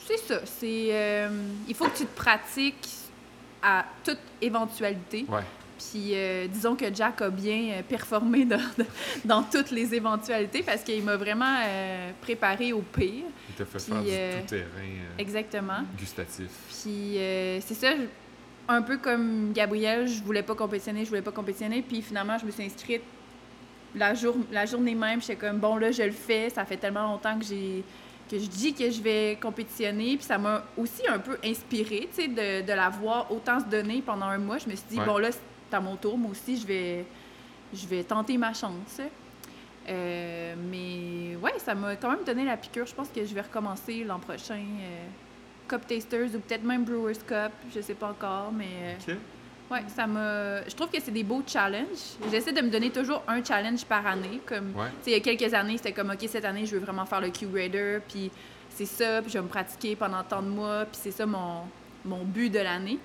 [0.07, 0.41] c'est ça.
[0.45, 1.29] C'est, euh,
[1.67, 2.89] il faut que tu te pratiques
[3.63, 5.25] à toute éventualité.
[5.29, 5.43] Ouais.
[5.79, 8.61] Puis, euh, disons que Jack a bien euh, performé dans,
[9.25, 13.25] dans toutes les éventualités parce qu'il m'a vraiment euh, préparé au pire.
[13.51, 15.85] Il t'a fait Puis, faire euh, du tout-terrain euh, Exactement.
[15.97, 16.49] gustatif.
[16.69, 17.19] Puis
[17.61, 17.93] c'est ça,
[18.67, 21.81] un peu comme Gabrielle, je voulais pas compétitionner, je voulais pas compétitionner.
[21.83, 23.03] Puis finalement, je me suis inscrite
[23.95, 25.21] la, jour, la journée même.
[25.21, 26.51] J'étais comme, bon, là, je le fais.
[26.51, 27.85] Ça fait tellement longtemps que j'ai
[28.31, 30.17] que je dis que je vais compétitionner.
[30.17, 33.65] Puis ça m'a aussi un peu inspirée, tu sais, de, de la voir autant se
[33.67, 34.59] donner pendant un mois.
[34.59, 35.07] Je me suis dit, Ouais.
[35.07, 36.17] bon, là, c'est à mon tour.
[36.19, 37.05] Moi aussi, je vais,
[37.75, 39.01] je vais tenter ma chance.
[39.89, 42.87] Euh, mais ouais, ça m'a quand même donné la piqûre.
[42.87, 44.63] Je pense que je vais recommencer l'an prochain.
[44.81, 45.07] euh,
[45.67, 49.15] Cup Tasters ou peut-être même Brewers Cup, je sais pas encore, mais euh,
[49.71, 50.07] Ouais, ça.
[50.07, 52.17] Je trouve que c'est des beaux challenges.
[52.31, 54.41] J'essaie de me donner toujours un challenge par année.
[54.47, 54.89] Comme, Ouais.
[55.07, 57.29] il y a quelques années, c'était comme, OK, cette année, je veux vraiment faire le
[57.31, 58.31] Q-Grader, puis
[58.71, 61.63] c'est ça, puis je vais me pratiquer pendant tant de mois, puis c'est ça mon,
[62.05, 62.99] mon but de l'année.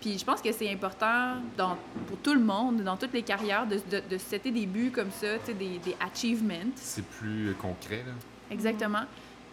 [0.00, 1.76] Puis je pense que c'est important dans,
[2.08, 4.90] pour tout le monde, dans toutes les carrières, de, de, de se setter des buts
[4.92, 6.72] comme ça, tu sais, des, des achievements.
[6.74, 8.12] C'est plus euh, concret, là.
[8.50, 9.02] Exactement.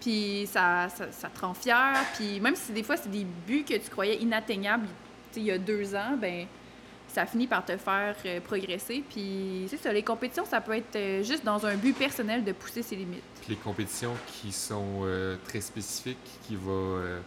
[0.01, 1.93] Puis ça, ça, ça te rend fier.
[2.17, 4.88] Puis même si des fois, c'est des buts que tu croyais inatteignables
[5.38, 6.45] il y a deux ans, ben
[7.07, 9.03] ça finit par te faire euh, progresser.
[9.10, 12.51] Puis c'est ça, les compétitions, ça peut être euh, juste dans un but personnel de
[12.51, 13.23] pousser ses limites.
[13.41, 17.19] Puis les compétitions qui sont euh, très spécifiques, qui va, euh,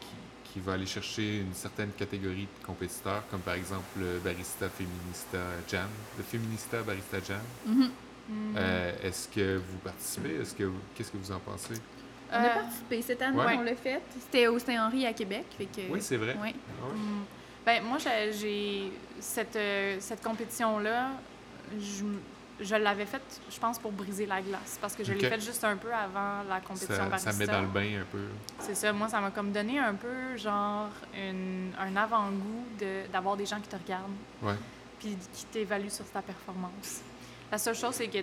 [0.00, 4.68] qui, qui va aller chercher une certaine catégorie de compétiteurs, comme par exemple le Barista
[4.68, 5.38] Feminista
[5.68, 5.88] Jam,
[6.18, 7.40] le Feminista Barista Jam.
[7.66, 7.90] Mhm.
[8.28, 8.54] mm.
[8.58, 10.34] Euh, Est-ce que vous participez?
[10.36, 11.74] Est-ce que qu'est-ce que vous en pensez?
[12.32, 13.56] On a participé cette année, Ouais.
[13.58, 14.00] on l'a fait.
[14.20, 15.46] C'était au Saint-Henri à Québec.
[15.58, 16.36] Fait que, Oui, c'est vrai.
[16.40, 16.54] ouais.
[16.82, 16.94] Ah ouais?
[16.94, 17.24] Mm.
[17.70, 21.10] Ben, moi, j'ai- cette, euh, cette compétition-là,
[21.78, 22.04] je,
[22.64, 24.76] je l'avais faite, je pense, pour briser la glace.
[24.80, 27.60] Parce que je l'ai faite juste un peu avant la compétition Ça, ça met dans
[27.60, 28.24] le bain un peu.
[28.58, 28.92] C'est ça.
[28.92, 33.60] Moi, ça m'a comme donné un peu, genre, une- un avant-goût de- d'avoir des gens
[33.60, 34.10] qui te regardent
[34.42, 34.56] Ouais.
[34.98, 37.02] puis qui t'évaluent sur ta performance.
[37.52, 38.18] La seule chose, c'est que,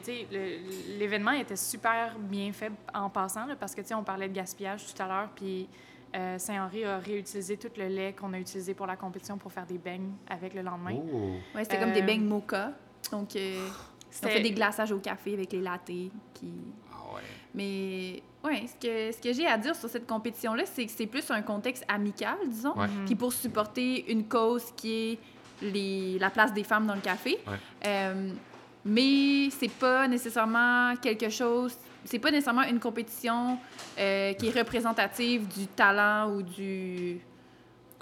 [0.99, 4.33] l'événement était super bien fait en passant, là, parce que, tu sais, on parlait de
[4.33, 5.69] gaspillage tout à l'heure, puis
[6.15, 9.65] euh, Saint-Henri a réutilisé tout le lait qu'on a utilisé pour la compétition pour faire
[9.65, 10.95] des beignes avec le lendemain.
[11.13, 11.33] Oh!
[11.55, 12.71] Ouais, c'était comme des Euh, beignes mocha.
[13.11, 13.71] Donc, euh, on
[14.09, 15.85] C'était- fait des glaçages au café avec les lattes.
[15.85, 16.51] Qui...
[16.91, 17.21] Ah ouais.
[17.53, 21.07] Mais ouais, ce que, ce que j'ai à dire sur cette compétition-là, c'est que c'est
[21.07, 22.77] plus un contexte amical, disons.
[22.77, 22.87] Ouais.
[23.05, 25.19] Puis pour supporter une cause qui est
[25.61, 27.37] les, la place des femmes dans le café.
[27.47, 28.13] Ouais.
[28.87, 31.75] Mais c'est pas nécessairement quelque chose.
[32.05, 33.57] C'est pas nécessairement une compétition
[33.99, 37.19] euh, qui est représentative du talent ou du.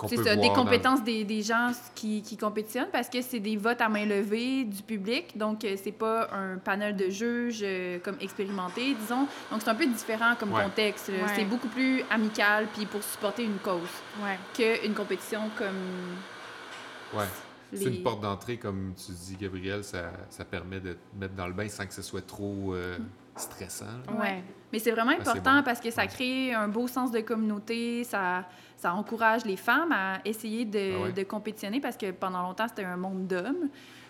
[0.10, 3.56] C'est ça, des dans- compétences des, des gens qui, qui compétitionnent parce que c'est des
[3.56, 5.38] votes à main levée du public.
[5.38, 9.26] Donc, euh, c'est pas un panel de juges euh, comme expérimenté, disons.
[9.49, 10.64] Donc, c'est un peu différent comme Ouais.
[10.64, 11.07] contexte.
[11.07, 11.16] Ouais.
[11.34, 13.88] C'est beaucoup plus amical puis pour supporter une cause
[14.22, 14.38] Ouais.
[14.53, 17.26] qu'une compétition comme Ouais.
[17.74, 21.48] C'est une porte d'entrée, comme tu dis, Gabriel, ça, ça permet de te mettre dans
[21.48, 22.98] le bain sans que ce soit trop euh,
[23.36, 23.86] stressant.
[24.20, 24.44] Ouais.
[24.72, 25.64] Mais c'est vraiment c'est important bon.
[25.64, 26.08] parce que ça Ouais.
[26.08, 28.48] crée un beau sens de communauté, ça,
[28.78, 31.12] ça encourage les femmes à essayer de, Ah ouais.
[31.12, 33.70] de compétitionner parce que pendant longtemps, c'était un monde d'hommes.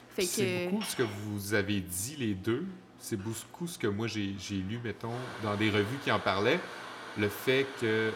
[0.09, 2.65] Fait C'est beaucoup ce que vous avez dit, les deux.
[2.99, 5.11] C'est beaucoup ce que moi j'ai j'ai lu, mettons,
[5.43, 6.59] dans des revues qui en parlaient.
[7.17, 8.11] Le fait que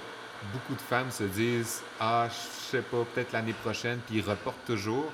[0.53, 2.35] beaucoup de femmes se disent Ah, je
[2.77, 5.05] sais pas, peut-être l'année prochaine, puis ils reportent toujours.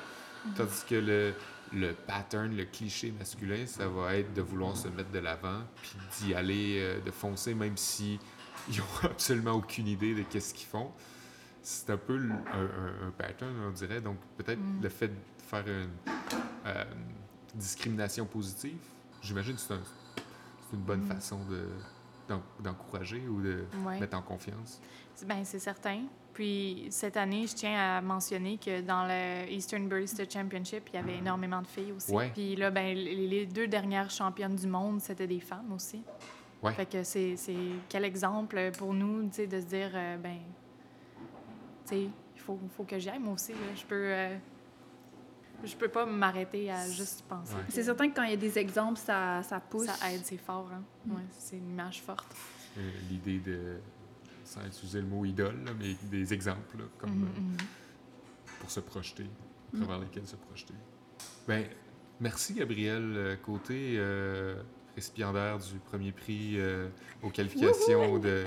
[0.55, 1.33] Tandis que le,
[1.73, 5.95] le pattern, le cliché masculin, ça va être de vouloir se mettre de l'avant, puis
[6.19, 8.19] d'y aller, euh, de foncer, même si
[8.69, 10.91] ils ont absolument aucune idée de qu'est-ce qu'ils font.
[11.61, 14.01] C'est un peu un, un- un pattern, on dirait.
[14.01, 14.81] Donc, peut-être Mm.
[14.83, 15.15] le fait de
[15.49, 15.89] faire une
[16.67, 16.83] euh,
[17.53, 18.77] discrimination positive,
[19.21, 19.83] j'imagine que c'est un-
[20.69, 21.07] c'est une bonne Mm.
[21.15, 21.69] façon de-
[22.27, 23.99] d'en- d'encourager ou de Ouais.
[23.99, 24.79] mettre en confiance.
[25.25, 26.03] Ben, c'est certain.
[26.35, 30.99] Puis cette année, je tiens à mentionner que dans le Eastern Barista Championship, il y
[30.99, 32.11] avait énormément de filles aussi.
[32.11, 32.29] Ouais.
[32.33, 36.03] Puis là, ben, les deux dernières championnes du monde, c'était des femmes aussi.
[36.61, 36.73] Ouais.
[36.73, 37.55] Fait que c'est c'est
[37.87, 40.39] quel exemple pour nous, tu sais, de se dire, euh, ben,
[41.87, 43.53] tu sais, il faut, faut que moi aussi.
[43.53, 43.57] là.
[43.73, 44.35] Je peux, euh,
[45.63, 47.55] je peux pas m'arrêter à juste penser.
[47.55, 47.61] Ouais.
[47.69, 49.85] C'est certain que quand il y a des exemples, ça, ça pousse.
[49.85, 50.69] Ça aide, c'est fort.
[50.73, 50.83] Hein?
[51.07, 52.35] Ouais, c'est une image forte.
[52.77, 53.77] Euh, L'idée de,
[54.45, 57.25] sans utiliser le mot idole, là, mais des exemples, là, comme Mhm,
[57.59, 57.63] euh,
[58.59, 59.25] pour se projeter,
[59.73, 60.73] à travers lesquels se projeter.
[61.47, 61.65] Ben,
[62.19, 64.61] merci Gabriel euh, Côté, euh,
[64.95, 66.87] récipiendaire du premier prix euh,
[67.21, 68.45] aux qualifications de,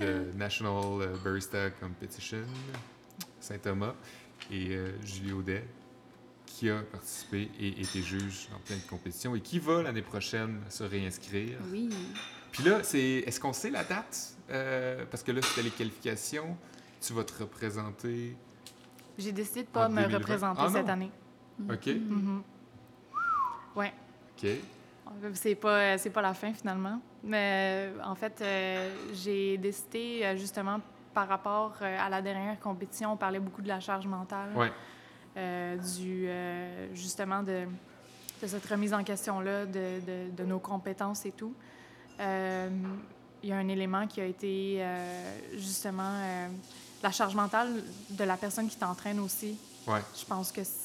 [0.00, 2.44] de National Barista Competition
[3.40, 3.94] Saint-Thomas,
[4.50, 5.64] et Julie Audet,
[6.46, 10.60] qui a participé et été juge dans plein de compétitions et qui va l'année prochaine
[10.70, 11.58] se réinscrire.
[11.70, 11.90] Oui.
[12.52, 14.36] Puis là, c'est est-ce qu'on sait la date?
[14.50, 16.56] Euh, parce que là, c'était les qualifications.
[17.00, 18.36] Tu vas te représenter.
[19.18, 20.18] J'ai décidé de pas En me 2020.
[20.18, 21.10] représenter Ah, cette année.
[21.70, 21.86] OK.
[21.86, 22.42] Mhm.
[23.76, 23.92] Ouais.
[24.36, 24.48] OK.
[25.34, 27.00] C'est pas, c'est pas la fin finalement.
[27.24, 30.80] Mais euh, en fait, euh, j'ai décidé euh, justement
[31.14, 34.70] par rapport euh, à la dernière compétition, on parlait beaucoup de la charge mentale, Ouais.
[35.36, 37.64] euh, du euh, justement de,
[38.42, 41.54] de cette remise en question-là de, de- de nos compétences et tout.
[43.42, 46.48] Il y a un élément qui a été euh, justement euh,
[47.02, 49.56] la charge mentale de la personne qui t'entraîne aussi.
[49.86, 50.00] Ouais.
[50.18, 50.84] Je pense que c'est.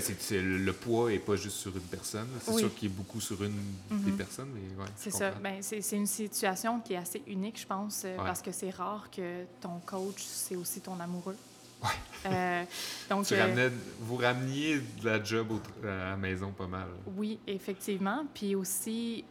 [0.00, 2.28] C'est- le poids est pas juste sur une personne.
[2.42, 2.60] C'est Oui.
[2.60, 3.56] sûr qu'il est beaucoup sur une
[3.90, 4.16] des Mhm.
[4.18, 4.90] personnes, mais ouais.
[4.94, 5.30] C'est ça.
[5.30, 8.24] Ben, c'est c'est une situation qui est assez unique, je pense, euh, Ouais.
[8.24, 11.36] parce que c'est rare que ton coach, c'est aussi ton amoureux.
[11.82, 11.90] Ouais.
[12.26, 12.64] Euh,
[13.10, 13.70] donc, Tu ramenais-
[14.00, 16.86] vous rameniez de la job au- à la maison pas mal.
[17.16, 18.26] oui, effectivement.
[18.34, 19.24] Puis aussi,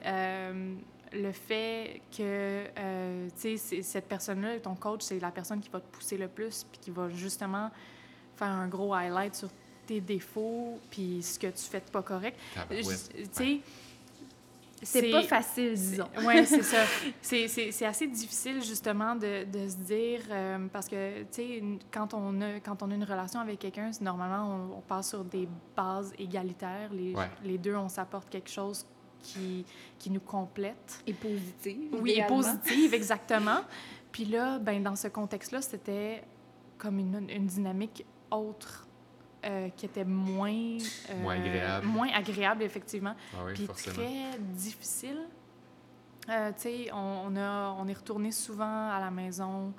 [1.13, 5.79] le fait que, euh, tu sais, cette personne-là, ton coach, c'est la personne qui va
[5.79, 7.69] te pousser le plus, puis qui va justement
[8.35, 9.49] faire un gros highlight sur
[9.85, 12.39] tes défauts, puis ce que tu fais de pas correct.
[12.69, 12.83] Tu
[13.31, 13.61] sais,
[14.85, 16.09] C'est pas facile, disons.
[16.25, 16.83] Oui, c'est ça.
[17.21, 21.63] C'est- C'est c'est assez difficile, justement, de, de se dire, euh, parce que, tu sais,
[21.89, 25.23] quand, on a- quand on a une relation avec quelqu'un, normalement, on, on passe sur
[25.23, 26.89] des bases égalitaires.
[26.91, 27.29] Les, Ouais.
[27.45, 28.85] les deux, on s'apporte quelque chose
[29.23, 29.65] qui,
[29.97, 31.01] qui nous complète.
[31.07, 31.95] Et positive.
[31.99, 33.61] Oui, et positive, exactement.
[34.11, 36.23] Puis là, ben, dans ce contexte-là, c'était
[36.77, 38.85] comme une, une dynamique autre
[39.45, 40.51] euh, qui était moins...
[40.51, 41.87] euh, Moins agréable.
[41.87, 43.95] Moins agréable, effectivement Ah oui, puis forcément.
[43.95, 45.17] très difficile.
[46.29, 49.73] Euh, tu sais, on, on, a, on est retourné souvent à la maison,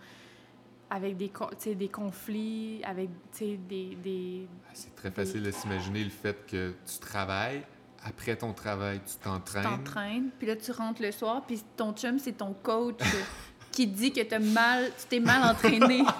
[0.90, 5.10] avec des, co- tu sais, des conflits, avec tu sais, des, des, Ah, C'est très
[5.10, 7.62] facile de s'imaginer le fait que tu travailles,
[8.04, 9.62] après ton travail, tu t'entraînes.
[9.64, 12.98] t'entraînes, puis là, tu rentres le soir, puis ton chum, c'est ton coach
[13.72, 16.02] qui dit que t'as mal, tu t'es mal entraîné.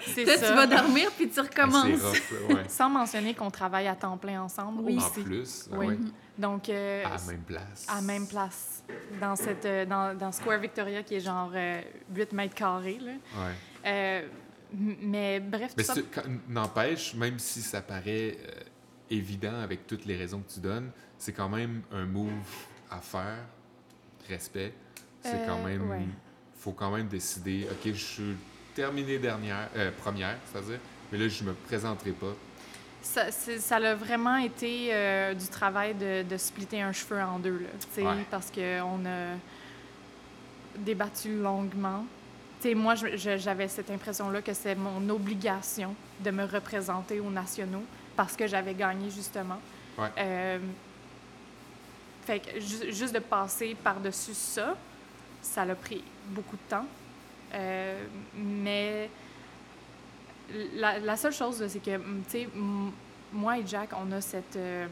[0.00, 0.48] C'est là, ça.
[0.48, 1.84] tu vas dormir, puis tu recommences.
[2.00, 2.68] C'est rough, ouais.
[2.68, 4.96] Sans mentionner qu'on travaille à temps plein ensemble Oui.
[4.98, 5.86] En plus, ah Oui.
[5.88, 5.98] ouais,
[6.38, 7.86] Donc, euh, à la même place.
[7.88, 8.84] à même place.
[9.20, 11.80] Dans, cette, euh, dans, dans Square Victoria, qui est genre euh,
[12.14, 12.98] 8 mètres carrés.
[13.00, 13.10] Là.
[13.12, 13.54] Ouais.
[13.86, 14.28] Euh,
[14.72, 15.94] m- mais bref, tout Mais ça...
[16.48, 18.50] n'empêche, même si ça paraît euh,
[19.10, 22.30] évident avec toutes les raisons que tu donnes, c'est quand même un move
[22.90, 23.38] à faire.
[24.28, 24.72] Respect.
[25.22, 25.88] C'est quand Euh, même.
[25.90, 26.02] ouais.
[26.58, 28.36] faut quand même décider, OK, je suis
[28.74, 30.78] terminé dernière, euh, première, c'est-à-dire,
[31.10, 32.34] mais là, je me présenterai pas.
[33.00, 37.58] Ça, ça a vraiment été euh, du travail de, de splitter un cheveu en deux,
[37.58, 38.24] là, Ouais.
[38.30, 39.34] parce qu'on a
[40.76, 42.04] débattu longuement.
[42.60, 45.94] Tu sais, moi, j'avais cette impression-là que c'est mon obligation
[46.24, 47.84] de me représenter aux nationaux
[48.18, 49.60] parce que j'avais gagné, justement.
[49.96, 50.08] Ouais.
[50.18, 50.58] Euh,
[52.26, 54.76] fait que ju- juste de passer par-dessus ça,
[55.40, 56.84] ça l'a pris beaucoup de temps.
[57.54, 58.04] Euh,
[58.34, 59.08] mais
[60.74, 62.48] la, la seule chose, c'est que, mm, tu sais,
[63.32, 64.56] moi et Jack, on a cette.
[64.56, 64.88] euh,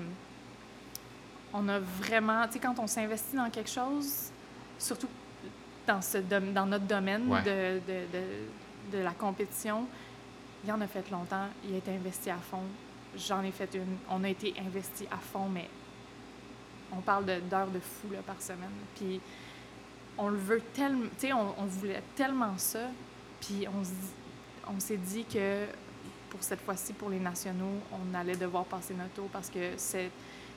[1.52, 2.46] on a vraiment.
[2.46, 4.30] Tu sais, quand on s'investit dans quelque chose,
[4.78, 5.08] surtout
[5.84, 7.42] dans, ce dans notre domaine Ouais.
[7.42, 9.86] de, de, de, de la compétition,
[10.64, 12.62] il en a fait longtemps, il a été investi à fond.
[13.16, 13.96] J'en ai fait une.
[14.10, 15.68] On a été investi à fond, mais
[16.92, 18.70] on parle de- d'heures de fou là, par semaine.
[18.96, 19.20] Puis
[20.18, 21.06] on le veut tellement.
[21.18, 22.80] Tu sais, on, on voulait tellement ça.
[23.40, 23.66] Puis
[24.68, 25.64] on s'est dit que
[26.30, 30.10] pour cette fois-ci, pour les nationaux, on allait devoir passer notre tour parce que c'est.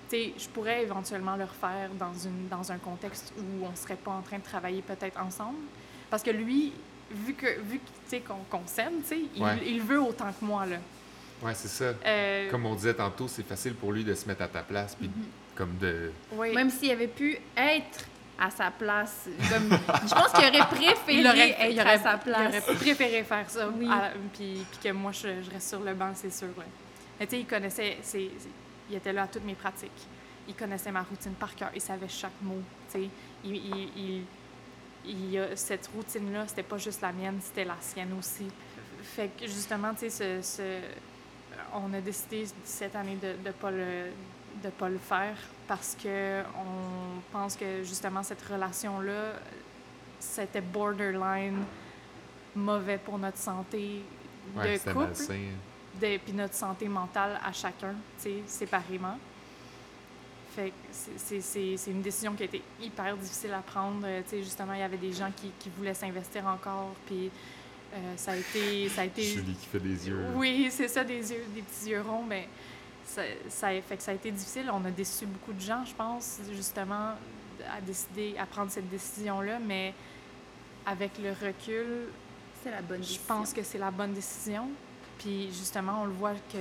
[0.10, 3.96] Tu sais, je pourrais éventuellement le refaire dans, une, dans un contexte où on serait
[3.96, 5.60] pas en train de travailler peut-être ensemble.
[6.10, 6.74] Parce que lui,
[7.12, 7.80] vu que vu
[8.28, 9.02] qu'on qu'on s'aime,
[9.36, 9.60] il, Ouais.
[9.68, 10.78] il veut autant que moi, là.
[11.42, 11.94] Ouais, c'est ça.
[12.06, 14.96] Euh, Comme on disait tantôt, c'est facile pour lui de se mettre à ta place,
[14.96, 15.10] puis
[15.56, 16.12] comme de.
[16.34, 16.54] oui.
[16.54, 18.06] Même s'il avait pu être
[18.38, 19.28] à sa place.
[19.50, 22.54] Comme, je pense qu'il aurait préféré il aurait, être il aurait- à sa place.
[22.54, 23.70] Il aurait préféré faire ça.
[23.70, 23.88] Oui.
[23.92, 26.48] à- puis, puis que moi, je, je reste sur le banc, c'est sûr.
[26.58, 26.64] là.
[27.20, 27.98] Mais tu sais, il connaissait,
[28.90, 29.92] il était là à toutes mes pratiques.
[30.48, 31.70] Il connaissait ma routine par cœur.
[31.76, 32.62] Il savait chaque mot.
[32.92, 33.10] tu sais.
[33.44, 34.24] Il, il, il-
[35.06, 38.48] il a- cette routine-là, c'était pas juste la mienne, c'était la sienne aussi.
[39.04, 40.82] Fait que justement, tu sais, ce, ce-
[41.74, 44.12] on a décidé cette année de ne pas, le,
[44.64, 45.36] de pas le faire
[45.68, 49.34] parce que on pense que justement cette relation-là,
[50.20, 51.64] c'était borderline
[52.56, 54.02] mauvais pour notre santé
[54.56, 55.14] Ouais, de couple,
[56.02, 57.94] de- puis notre santé mentale à chacun,
[58.48, 59.18] séparément.
[60.56, 64.02] Fait que c'est- une décision qui a été hyper difficile à prendre.
[64.06, 67.30] Euh, Tu sais, justement, il y avait des gens qui, qui voulaient s'investir encore, puis
[67.94, 68.90] euh, ça a été...
[68.90, 70.22] Ça a été Julie qui fait des yeux.
[70.22, 70.30] là.
[70.36, 72.48] oui, c'est ça, des yeux, des petits yeux ronds, mais
[73.06, 74.70] ça, ça, a- fait que ça a été difficile.
[74.74, 77.14] On a déçu beaucoup de gens, je pense, justement,
[77.72, 79.94] à décider, à prendre cette décision-là, mais
[80.86, 82.08] avec le recul,
[82.64, 83.22] C'est la bonne je décision.
[83.28, 84.70] pense que c'est la bonne décision.
[85.18, 86.58] Puis justement, on le voit que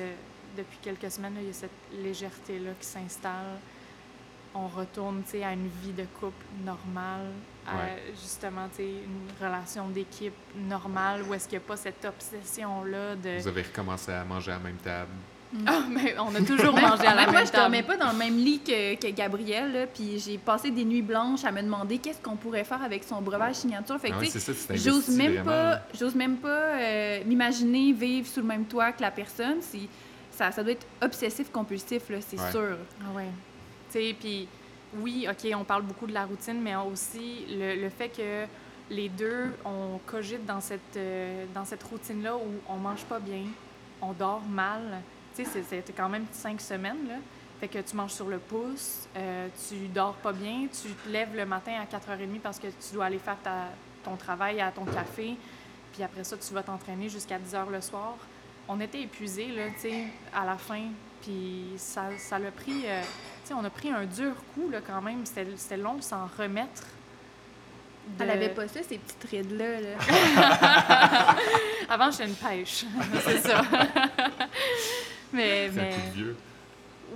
[0.56, 1.70] depuis quelques semaines, là, il y a cette
[2.02, 3.58] légèreté-là qui s'installe.
[4.54, 7.30] On retourne à une vie de couple normale,
[7.72, 8.02] à Ouais.
[8.20, 10.32] justement tu sais, une relation d'équipe
[10.68, 13.40] normale où est-ce qu'il n'y a pas cette obsession-là de.
[13.40, 15.10] Vous avez recommencé à manger à la même table.
[15.66, 17.62] Ah, mais on a toujours mangé à la Même moi, même je table.
[17.62, 21.00] dormais pas dans le même lit que, que Gabriel, là, puis j'ai passé des nuits
[21.00, 23.98] blanches à me demander qu'est-ce qu'on pourrait faire avec son breuvage signature.
[23.98, 28.46] Fait que, Ah ça, J'ose même pas, j'ose même pas euh, m'imaginer vivre sous le
[28.46, 29.56] même toit que la personne.
[30.30, 32.50] Ça, ça doit être obsessif compulsif là, c'est Ouais.
[32.50, 32.76] sûr.
[33.02, 33.28] Ah ouais.
[33.90, 34.46] Tu sais, puis
[34.96, 38.46] oui, OK, on parle beaucoup de la routine, mais aussi le, fait que
[38.90, 43.44] les deux, on cogite dans cette, euh, cette routine-là où on mange pas bien,
[44.00, 45.00] on dort mal.
[45.36, 47.16] Tu sais, c'était quand même cinq semaines, là.
[47.60, 51.34] Fait que tu manges sur le pouce, euh, tu dors pas bien, tu te lèves
[51.36, 53.70] le matin à 4h30 parce que tu dois aller faire ta-
[54.04, 55.36] ton travail à ton café,
[55.92, 58.14] puis après ça, tu vas t'entraîner jusqu'à 10h le soir.
[58.68, 60.82] On était épuisés, là, tu sais, à la fin,
[61.20, 62.82] puis ça, ça l'a pris...
[62.86, 63.02] euh,
[63.54, 65.24] on a pris un dur coup, là, quand même.
[65.24, 66.82] C'était long de s'en remettre.
[68.18, 69.80] de- Elle avait pas ça, ces petites rides-là.
[69.80, 71.36] là.
[71.88, 72.84] Avant, j'étais une pêche,
[73.24, 73.62] c'est ça.
[75.32, 76.36] mais, un vieux.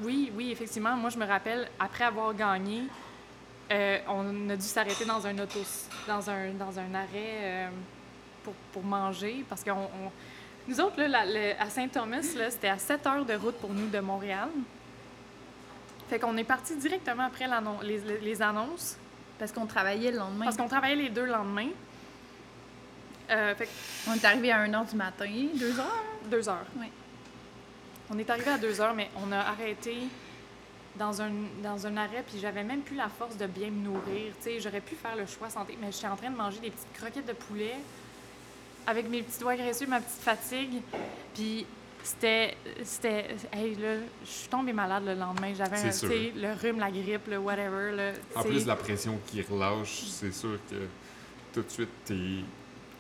[0.03, 0.97] Oui, oui, effectivement.
[0.97, 2.83] Moi, je me rappelle, après avoir gagné,
[3.71, 5.61] euh, on a dû s'arrêter dans un auto,
[6.09, 7.69] dans un, dans un arrêt euh,
[8.45, 9.73] pour, pour manger parce qu'on.
[9.73, 10.13] on-
[10.69, 13.71] Nous autres, là, la- le- à Saint-Thomas, là, c'était à 7 heures de route pour
[13.71, 14.49] nous de Montréal.
[16.13, 17.47] Fait qu'on est parti directement après
[17.83, 18.99] les, les- les annonces
[19.39, 20.45] Parce qu'on travaillait le lendemain.
[20.45, 21.69] parce qu'on travaillait les deux le lendemain.
[23.31, 23.67] Euh, fait
[24.07, 25.83] On est arrivé à 1h du matin, 2h.
[26.31, 26.67] deux heures.
[26.77, 26.89] Oui.
[28.11, 29.97] On est arrivé à deux heures, mais on a arrêté
[30.97, 31.31] dans un,
[31.63, 34.35] dans un arrêt, puis j'avais même plus la force de bien me nourrir.
[34.37, 36.71] Tu sais, j'aurais pu faire le choix santé, mais j'étais en train de manger des
[36.73, 37.77] petites croquettes de poulet
[38.87, 40.83] avec mes petits doigts graisseux, ma petite fatigue.
[41.33, 41.65] Puis
[42.03, 42.57] c'était.
[42.85, 43.37] C'était.
[43.53, 45.53] Hey, là, je suis tombée malade le lendemain.
[45.55, 47.93] J'avais un- tu le rhume, la grippe, le whatever.
[47.97, 50.77] Là, En tu plus la pression qui relâche, c'est sûr que
[51.53, 52.15] tout de suite, t'es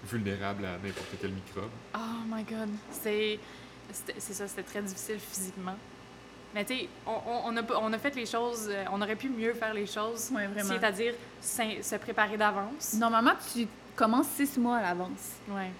[0.05, 1.71] vulnérable à n'importe quel microbe.
[1.95, 1.99] Oh
[2.29, 2.69] my god.
[2.91, 3.39] C'est
[4.19, 5.77] ça, c'était très difficile physiquement.
[6.55, 9.01] Mais tu sais, on, on, on a, pas- on a fait les choses, euh, on
[9.01, 10.31] aurait pu mieux faire les choses.
[10.35, 10.49] Ouais.
[10.63, 12.95] C'est-à-dire se préparer d'avance.
[12.95, 13.67] Normalement, tu
[13.97, 15.71] commences six mois à l'avance Ouais.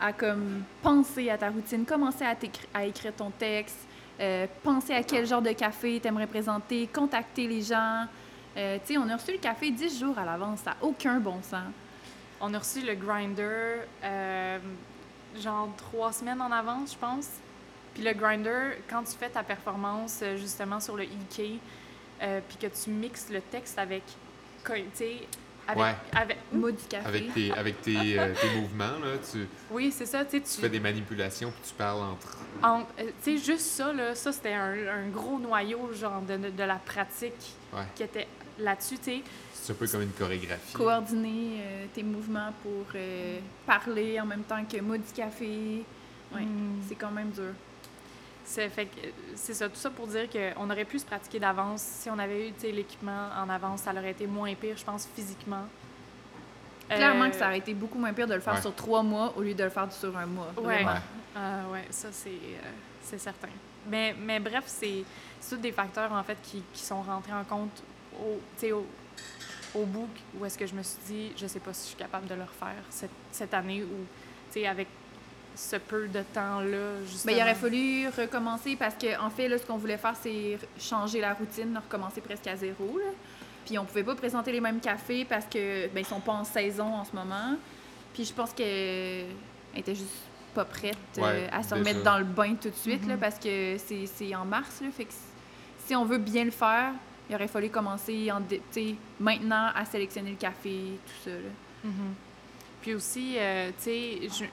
[0.00, 3.86] À comme penser à ta routine, commencer à, écrire ton texte,
[4.20, 8.06] euh, penser à quel genre de café t'aimerais présenter, contacter les gens.
[8.56, 11.20] Euh, tu sais, on a reçu le café 10 jours à l'avance, ça n'a aucun
[11.20, 11.72] bon sens.
[12.40, 14.58] On a reçu le grinder euh,
[15.36, 17.28] genre trois semaines en avance, je pense.
[17.94, 21.60] Puis le grinder, quand tu fais ta performance justement sur le EK,
[22.20, 24.02] euh, puis que tu mixes le texte avec,
[25.68, 25.94] avec, Ouais.
[26.12, 26.38] avec-
[26.88, 27.06] café.
[27.06, 30.80] Avec tes, avec tes, euh, tes mouvements, là, tu, oui, c'est ça, tu fais des
[30.80, 32.38] manipulations puis tu parles entre.
[32.62, 36.36] En- euh, tu sais, juste ça, là, ça, c'était un, un gros noyau, genre, de,
[36.36, 37.82] de la pratique Ouais.
[37.94, 38.26] qui était
[38.58, 39.22] là-dessus, tu sais.
[39.52, 40.72] C'est un peu comme une chorégraphie.
[40.72, 45.84] Coordonner euh, tes mouvements pour euh, parler en même temps que du café.
[46.34, 46.80] Ouais, Mm.
[46.88, 47.52] c'est quand même dur.
[48.50, 51.38] C'est fait que, euh, c'est ça, tout ça pour dire qu'on aurait pu se pratiquer
[51.38, 51.82] d'avance.
[51.82, 54.84] Si on avait eu, tu sais, l'équipement en avance, ça aurait été moins pire, je
[54.84, 55.64] pense, physiquement.
[56.88, 58.60] Clairement Euh, que ça aurait été beaucoup moins pire de le faire Ouais.
[58.62, 60.50] sur trois mois au lieu de le faire sur un mois.
[60.56, 60.62] Ouais.
[60.82, 60.92] vraiment.
[60.92, 60.98] Ouais.
[61.36, 62.70] Ah ouais, ça c'est euh,
[63.02, 63.48] c'est certain.
[63.86, 65.04] Mais, mais bref, c'est
[65.40, 67.82] c'est tous des facteurs en fait qui, qui sont rentrés en compte
[68.18, 68.86] au, tu sais, au,
[69.74, 70.08] au bout
[70.38, 72.34] où est-ce que je me suis dit, je sais pas si je suis capable de
[72.34, 74.06] le refaire cette, cette année ou
[74.50, 74.88] tu sais avec
[75.58, 77.32] ce peu de temps-là, justement.
[77.32, 80.56] Ben, il aurait fallu recommencer parce que en fait, là, ce qu'on voulait faire, c'est
[80.78, 82.96] changer la routine, recommencer presque à zéro.
[82.98, 83.10] Là.
[83.66, 86.44] Puis on pouvait pas présenter les mêmes cafés parce que ben, ils sont pas en
[86.44, 87.56] saison en ce moment.
[88.14, 89.26] Puis je pense qu'elle
[89.76, 90.08] était juste
[90.54, 93.20] pas prête euh, Ouais, à se remettre dans le bain tout de suite là, Mhm.
[93.20, 94.80] parce que c'est c'est en mars.
[94.80, 95.12] Là, fait que
[95.86, 96.92] si on veut bien le faire,
[97.28, 98.40] il aurait fallu commencer en
[99.20, 101.30] maintenant à sélectionner le café, tout ça.
[101.36, 101.50] Là.
[101.84, 102.14] Mhm.
[102.80, 104.44] Puis aussi, euh, tu sais, je-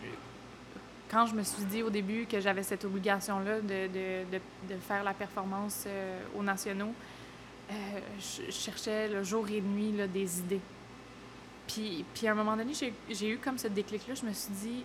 [1.15, 4.79] quand je me suis dit au début que j'avais cette obligation-là de, de, de, de
[4.81, 6.93] faire la performance euh, aux nationaux,
[7.71, 7.73] euh,
[8.19, 10.59] je, je cherchais le jour et nuit là, des idées.
[11.69, 12.73] Puis, puis à un moment donné,
[13.09, 14.83] j'ai eu comme ce déclic-là, je me suis dit,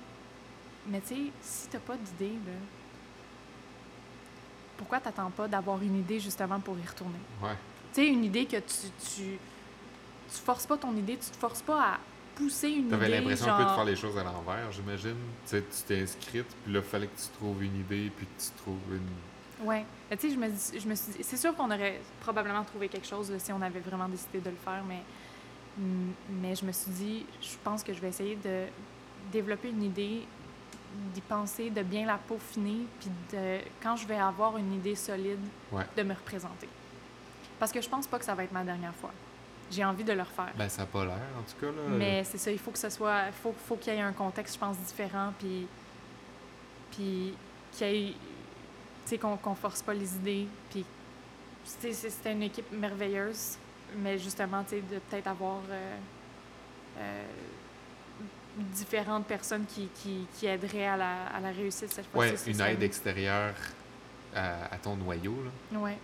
[0.87, 2.35] mais tu sais, si t'as pas d'idée,
[4.79, 7.19] pourquoi t'attends pas d'avoir une idée justement pour y retourner?
[7.43, 7.57] Ouais.
[7.93, 8.87] Tu sais, une idée que tu,
[9.17, 9.23] tu,
[10.33, 11.99] tu forces pas ton idée, tu te forces pas à
[12.41, 13.19] pousser une T'avais idée.
[13.19, 13.55] l'impression genre...
[13.61, 15.17] un peu de faire les choses à l'envers, j'imagine.
[15.45, 18.27] Tu sais, tu t'es inscrite, puis là, il fallait que tu trouves une idée, puis
[18.27, 19.67] que tu trouves une.
[19.67, 19.85] Ouais.
[20.11, 22.89] Mais tu sais, je me, je me suis dit, c'est sûr qu'on aurait probablement trouvé
[22.89, 25.03] quelque chose là, si on avait vraiment décidé de le faire, mais,
[26.31, 28.65] mais je me suis dit, je pense que je vais essayer de
[29.31, 30.23] développer une idée,
[31.15, 35.39] d'y penser, de bien la peaufiner, puis de, quand je vais avoir une idée solide,
[35.71, 35.85] Ouais.
[35.97, 36.69] de me représenter.
[37.59, 39.13] Parce que je pense pas que ça va être ma dernière fois.
[39.71, 40.53] J'ai envie de le refaire.
[40.57, 41.83] Ben, ça a pas l'air, en tout cas, là.
[41.91, 43.31] Mais c'est ça, il faut que ce soit.
[43.43, 45.67] faut, faut qu'il y ait un contexte, je pense, différent, puis.
[46.93, 47.35] Puis
[47.73, 48.13] qu'il y ait.
[49.05, 50.85] Tu sais, qu'on qu'on force pas les idées, puis.
[51.65, 53.57] C'était une équipe merveilleuse,
[53.99, 55.61] mais justement, tu sais, de peut-être avoir.
[55.71, 55.97] euh,
[56.99, 57.23] euh,
[58.75, 62.33] différentes personnes qui, qui, qui aideraient à la, à la réussite cette fois-ci.
[62.33, 63.55] Ouais, ce une aide extérieure
[64.35, 65.37] à, à ton noyau,
[65.73, 65.79] là.
[65.79, 65.97] Ouais.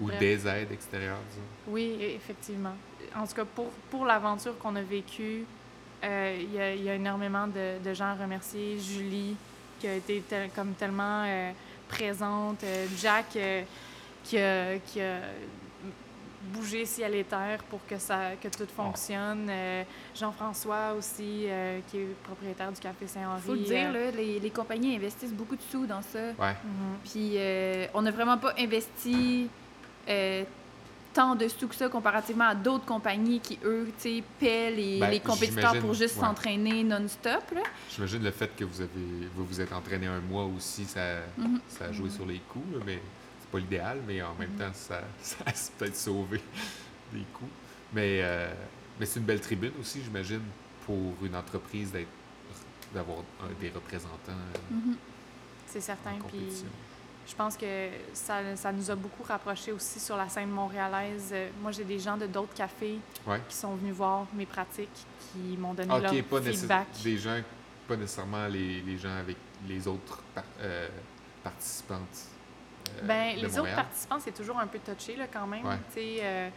[0.00, 0.18] Ou Bref.
[0.18, 1.42] des aides extérieures, disons.
[1.68, 2.74] Oui, e- effectivement.
[3.16, 5.44] En tout cas, pour, pour l'aventure qu'on a vécue,
[6.02, 8.78] euh, il y, a, il y a énormément de, de gens à remercier.
[8.80, 9.36] Julie,
[9.78, 11.52] qui a été tel- comme tellement euh,
[11.88, 12.64] présente.
[12.64, 13.62] Euh, Jack, euh,
[14.24, 15.20] qui, a, qui a
[16.52, 19.46] bougé ciel et terre pour que, ça, que tout fonctionne.
[19.48, 19.82] Euh,
[20.14, 23.40] Jean-François aussi, euh, qui est propriétaire du Café Saint-Henri.
[23.40, 26.18] Faut le dire, euh, là, les, les compagnies investissent beaucoup de sous dans ça.
[26.38, 26.50] Ouais.
[26.64, 26.98] mhm.
[27.04, 29.48] Puis euh, on n'a vraiment pas investi
[30.08, 30.44] euh,
[31.12, 34.98] tant de sous que ça comparativement à d'autres compagnies qui, eux, tu sais, paient les,
[34.98, 36.22] Ben, les compétiteurs pour juste ouais.
[36.22, 37.42] s'entraîner non-stop.
[37.94, 38.90] J'imagine le fait que vous avez
[39.34, 41.60] vous vous êtes entraîné un mois aussi, ça, Mhm.
[41.68, 43.00] ça a joué sur les coûts, là, mais
[43.40, 46.40] c'est pas l'idéal, mais en même temps, ça, ça a peut-être sauvé
[47.12, 47.48] des coûts.
[47.92, 48.52] Mais, euh,
[48.98, 50.42] mais c'est une belle tribune aussi, j'imagine,
[50.84, 52.08] pour une entreprise d'être
[52.92, 54.96] d'avoir un- des représentants euh, Mhm.
[55.66, 56.10] C'est certain.
[56.10, 56.66] en Puis compétition.
[57.26, 61.30] Je pense que ça, ça nous a beaucoup rapprochés aussi sur la scène montréalaise.
[61.32, 63.40] Euh, Moi, j'ai des gens de d'autres cafés Ouais.
[63.48, 66.86] qui sont venus voir mes pratiques, qui m'ont donné Ok, leur pas nécess- feedback.
[67.02, 67.40] des gens,
[67.88, 69.36] pas nécessairement les, les gens avec
[69.66, 70.88] les autres par- euh,
[71.42, 72.28] participantes.
[72.98, 75.64] euh, Ben, de les autres participants, c'est toujours un peu touché là, quand même.
[75.66, 75.78] Ouais.
[75.96, 76.48] Euh,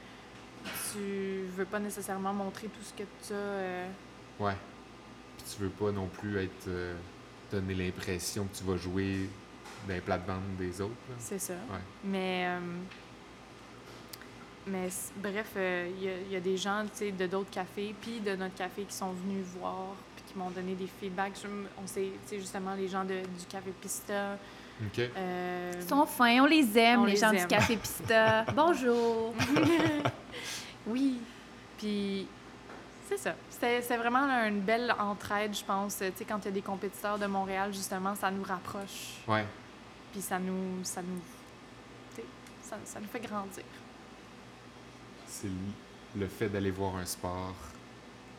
[0.91, 4.43] tu veux pas nécessairement montrer tout ce que tu as.
[4.43, 4.55] Ouais.
[5.37, 6.67] Puis tu veux pas non plus être
[7.51, 9.29] donner l'impression que tu vas jouer
[9.87, 10.93] les plates-bandes des autres.
[11.09, 11.15] là.
[11.19, 11.53] c'est ça.
[11.53, 11.79] Ouais.
[12.03, 12.59] Mais, euh,
[14.67, 17.49] mais bref, euh, il y, a- il y a des gens tu sais, de d'autres
[17.51, 21.37] cafés, puis de notre café qui sont venus voir, puis qui m'ont donné des feedbacks.
[21.81, 24.37] On sait, tu sais, justement, les gens de- du café Pista.
[24.85, 24.99] OK.
[24.99, 27.39] euh, Ils sont fins, on les aime, On les les gens aime.
[27.39, 28.43] du Café Pista.
[28.55, 29.33] Bonjour.
[30.85, 31.17] Oui.
[31.77, 32.27] Puis,
[33.09, 33.33] c'est ça.
[33.49, 35.97] C'était vraiment là, une belle entraide, je pense.
[35.97, 39.15] Tu sais, quand il y a des compétiteurs de Montréal, justement, ça nous rapproche.
[39.27, 39.45] Ouais.
[40.17, 40.83] Puis ça nous.
[40.83, 41.21] Ça nous,
[42.63, 43.63] ça, ça nous fait grandir.
[45.27, 45.47] C'est
[46.15, 47.53] le- fait d'aller voir un sport,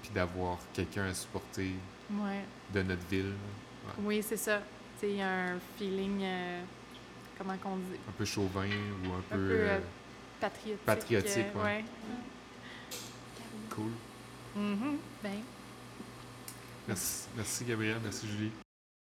[0.03, 1.71] puis d'avoir quelqu'un à supporter
[2.11, 2.43] Ouais.
[2.75, 3.33] de notre ville.
[4.01, 4.61] Oui, c'est ça.
[5.05, 6.19] Il y a un feeling.
[6.25, 6.63] euh,
[7.39, 8.01] comment qu'on dit?
[8.09, 9.81] Un peu chauvin ou un, Un peu, peu, euh, euh,
[10.41, 10.85] Patriotique.
[10.85, 11.85] Patriotique, ouais.
[13.71, 13.93] cool.
[14.57, 14.99] Mhm.
[15.23, 15.31] Ben,
[16.89, 18.51] Merci, merci Gabriel, merci Julie.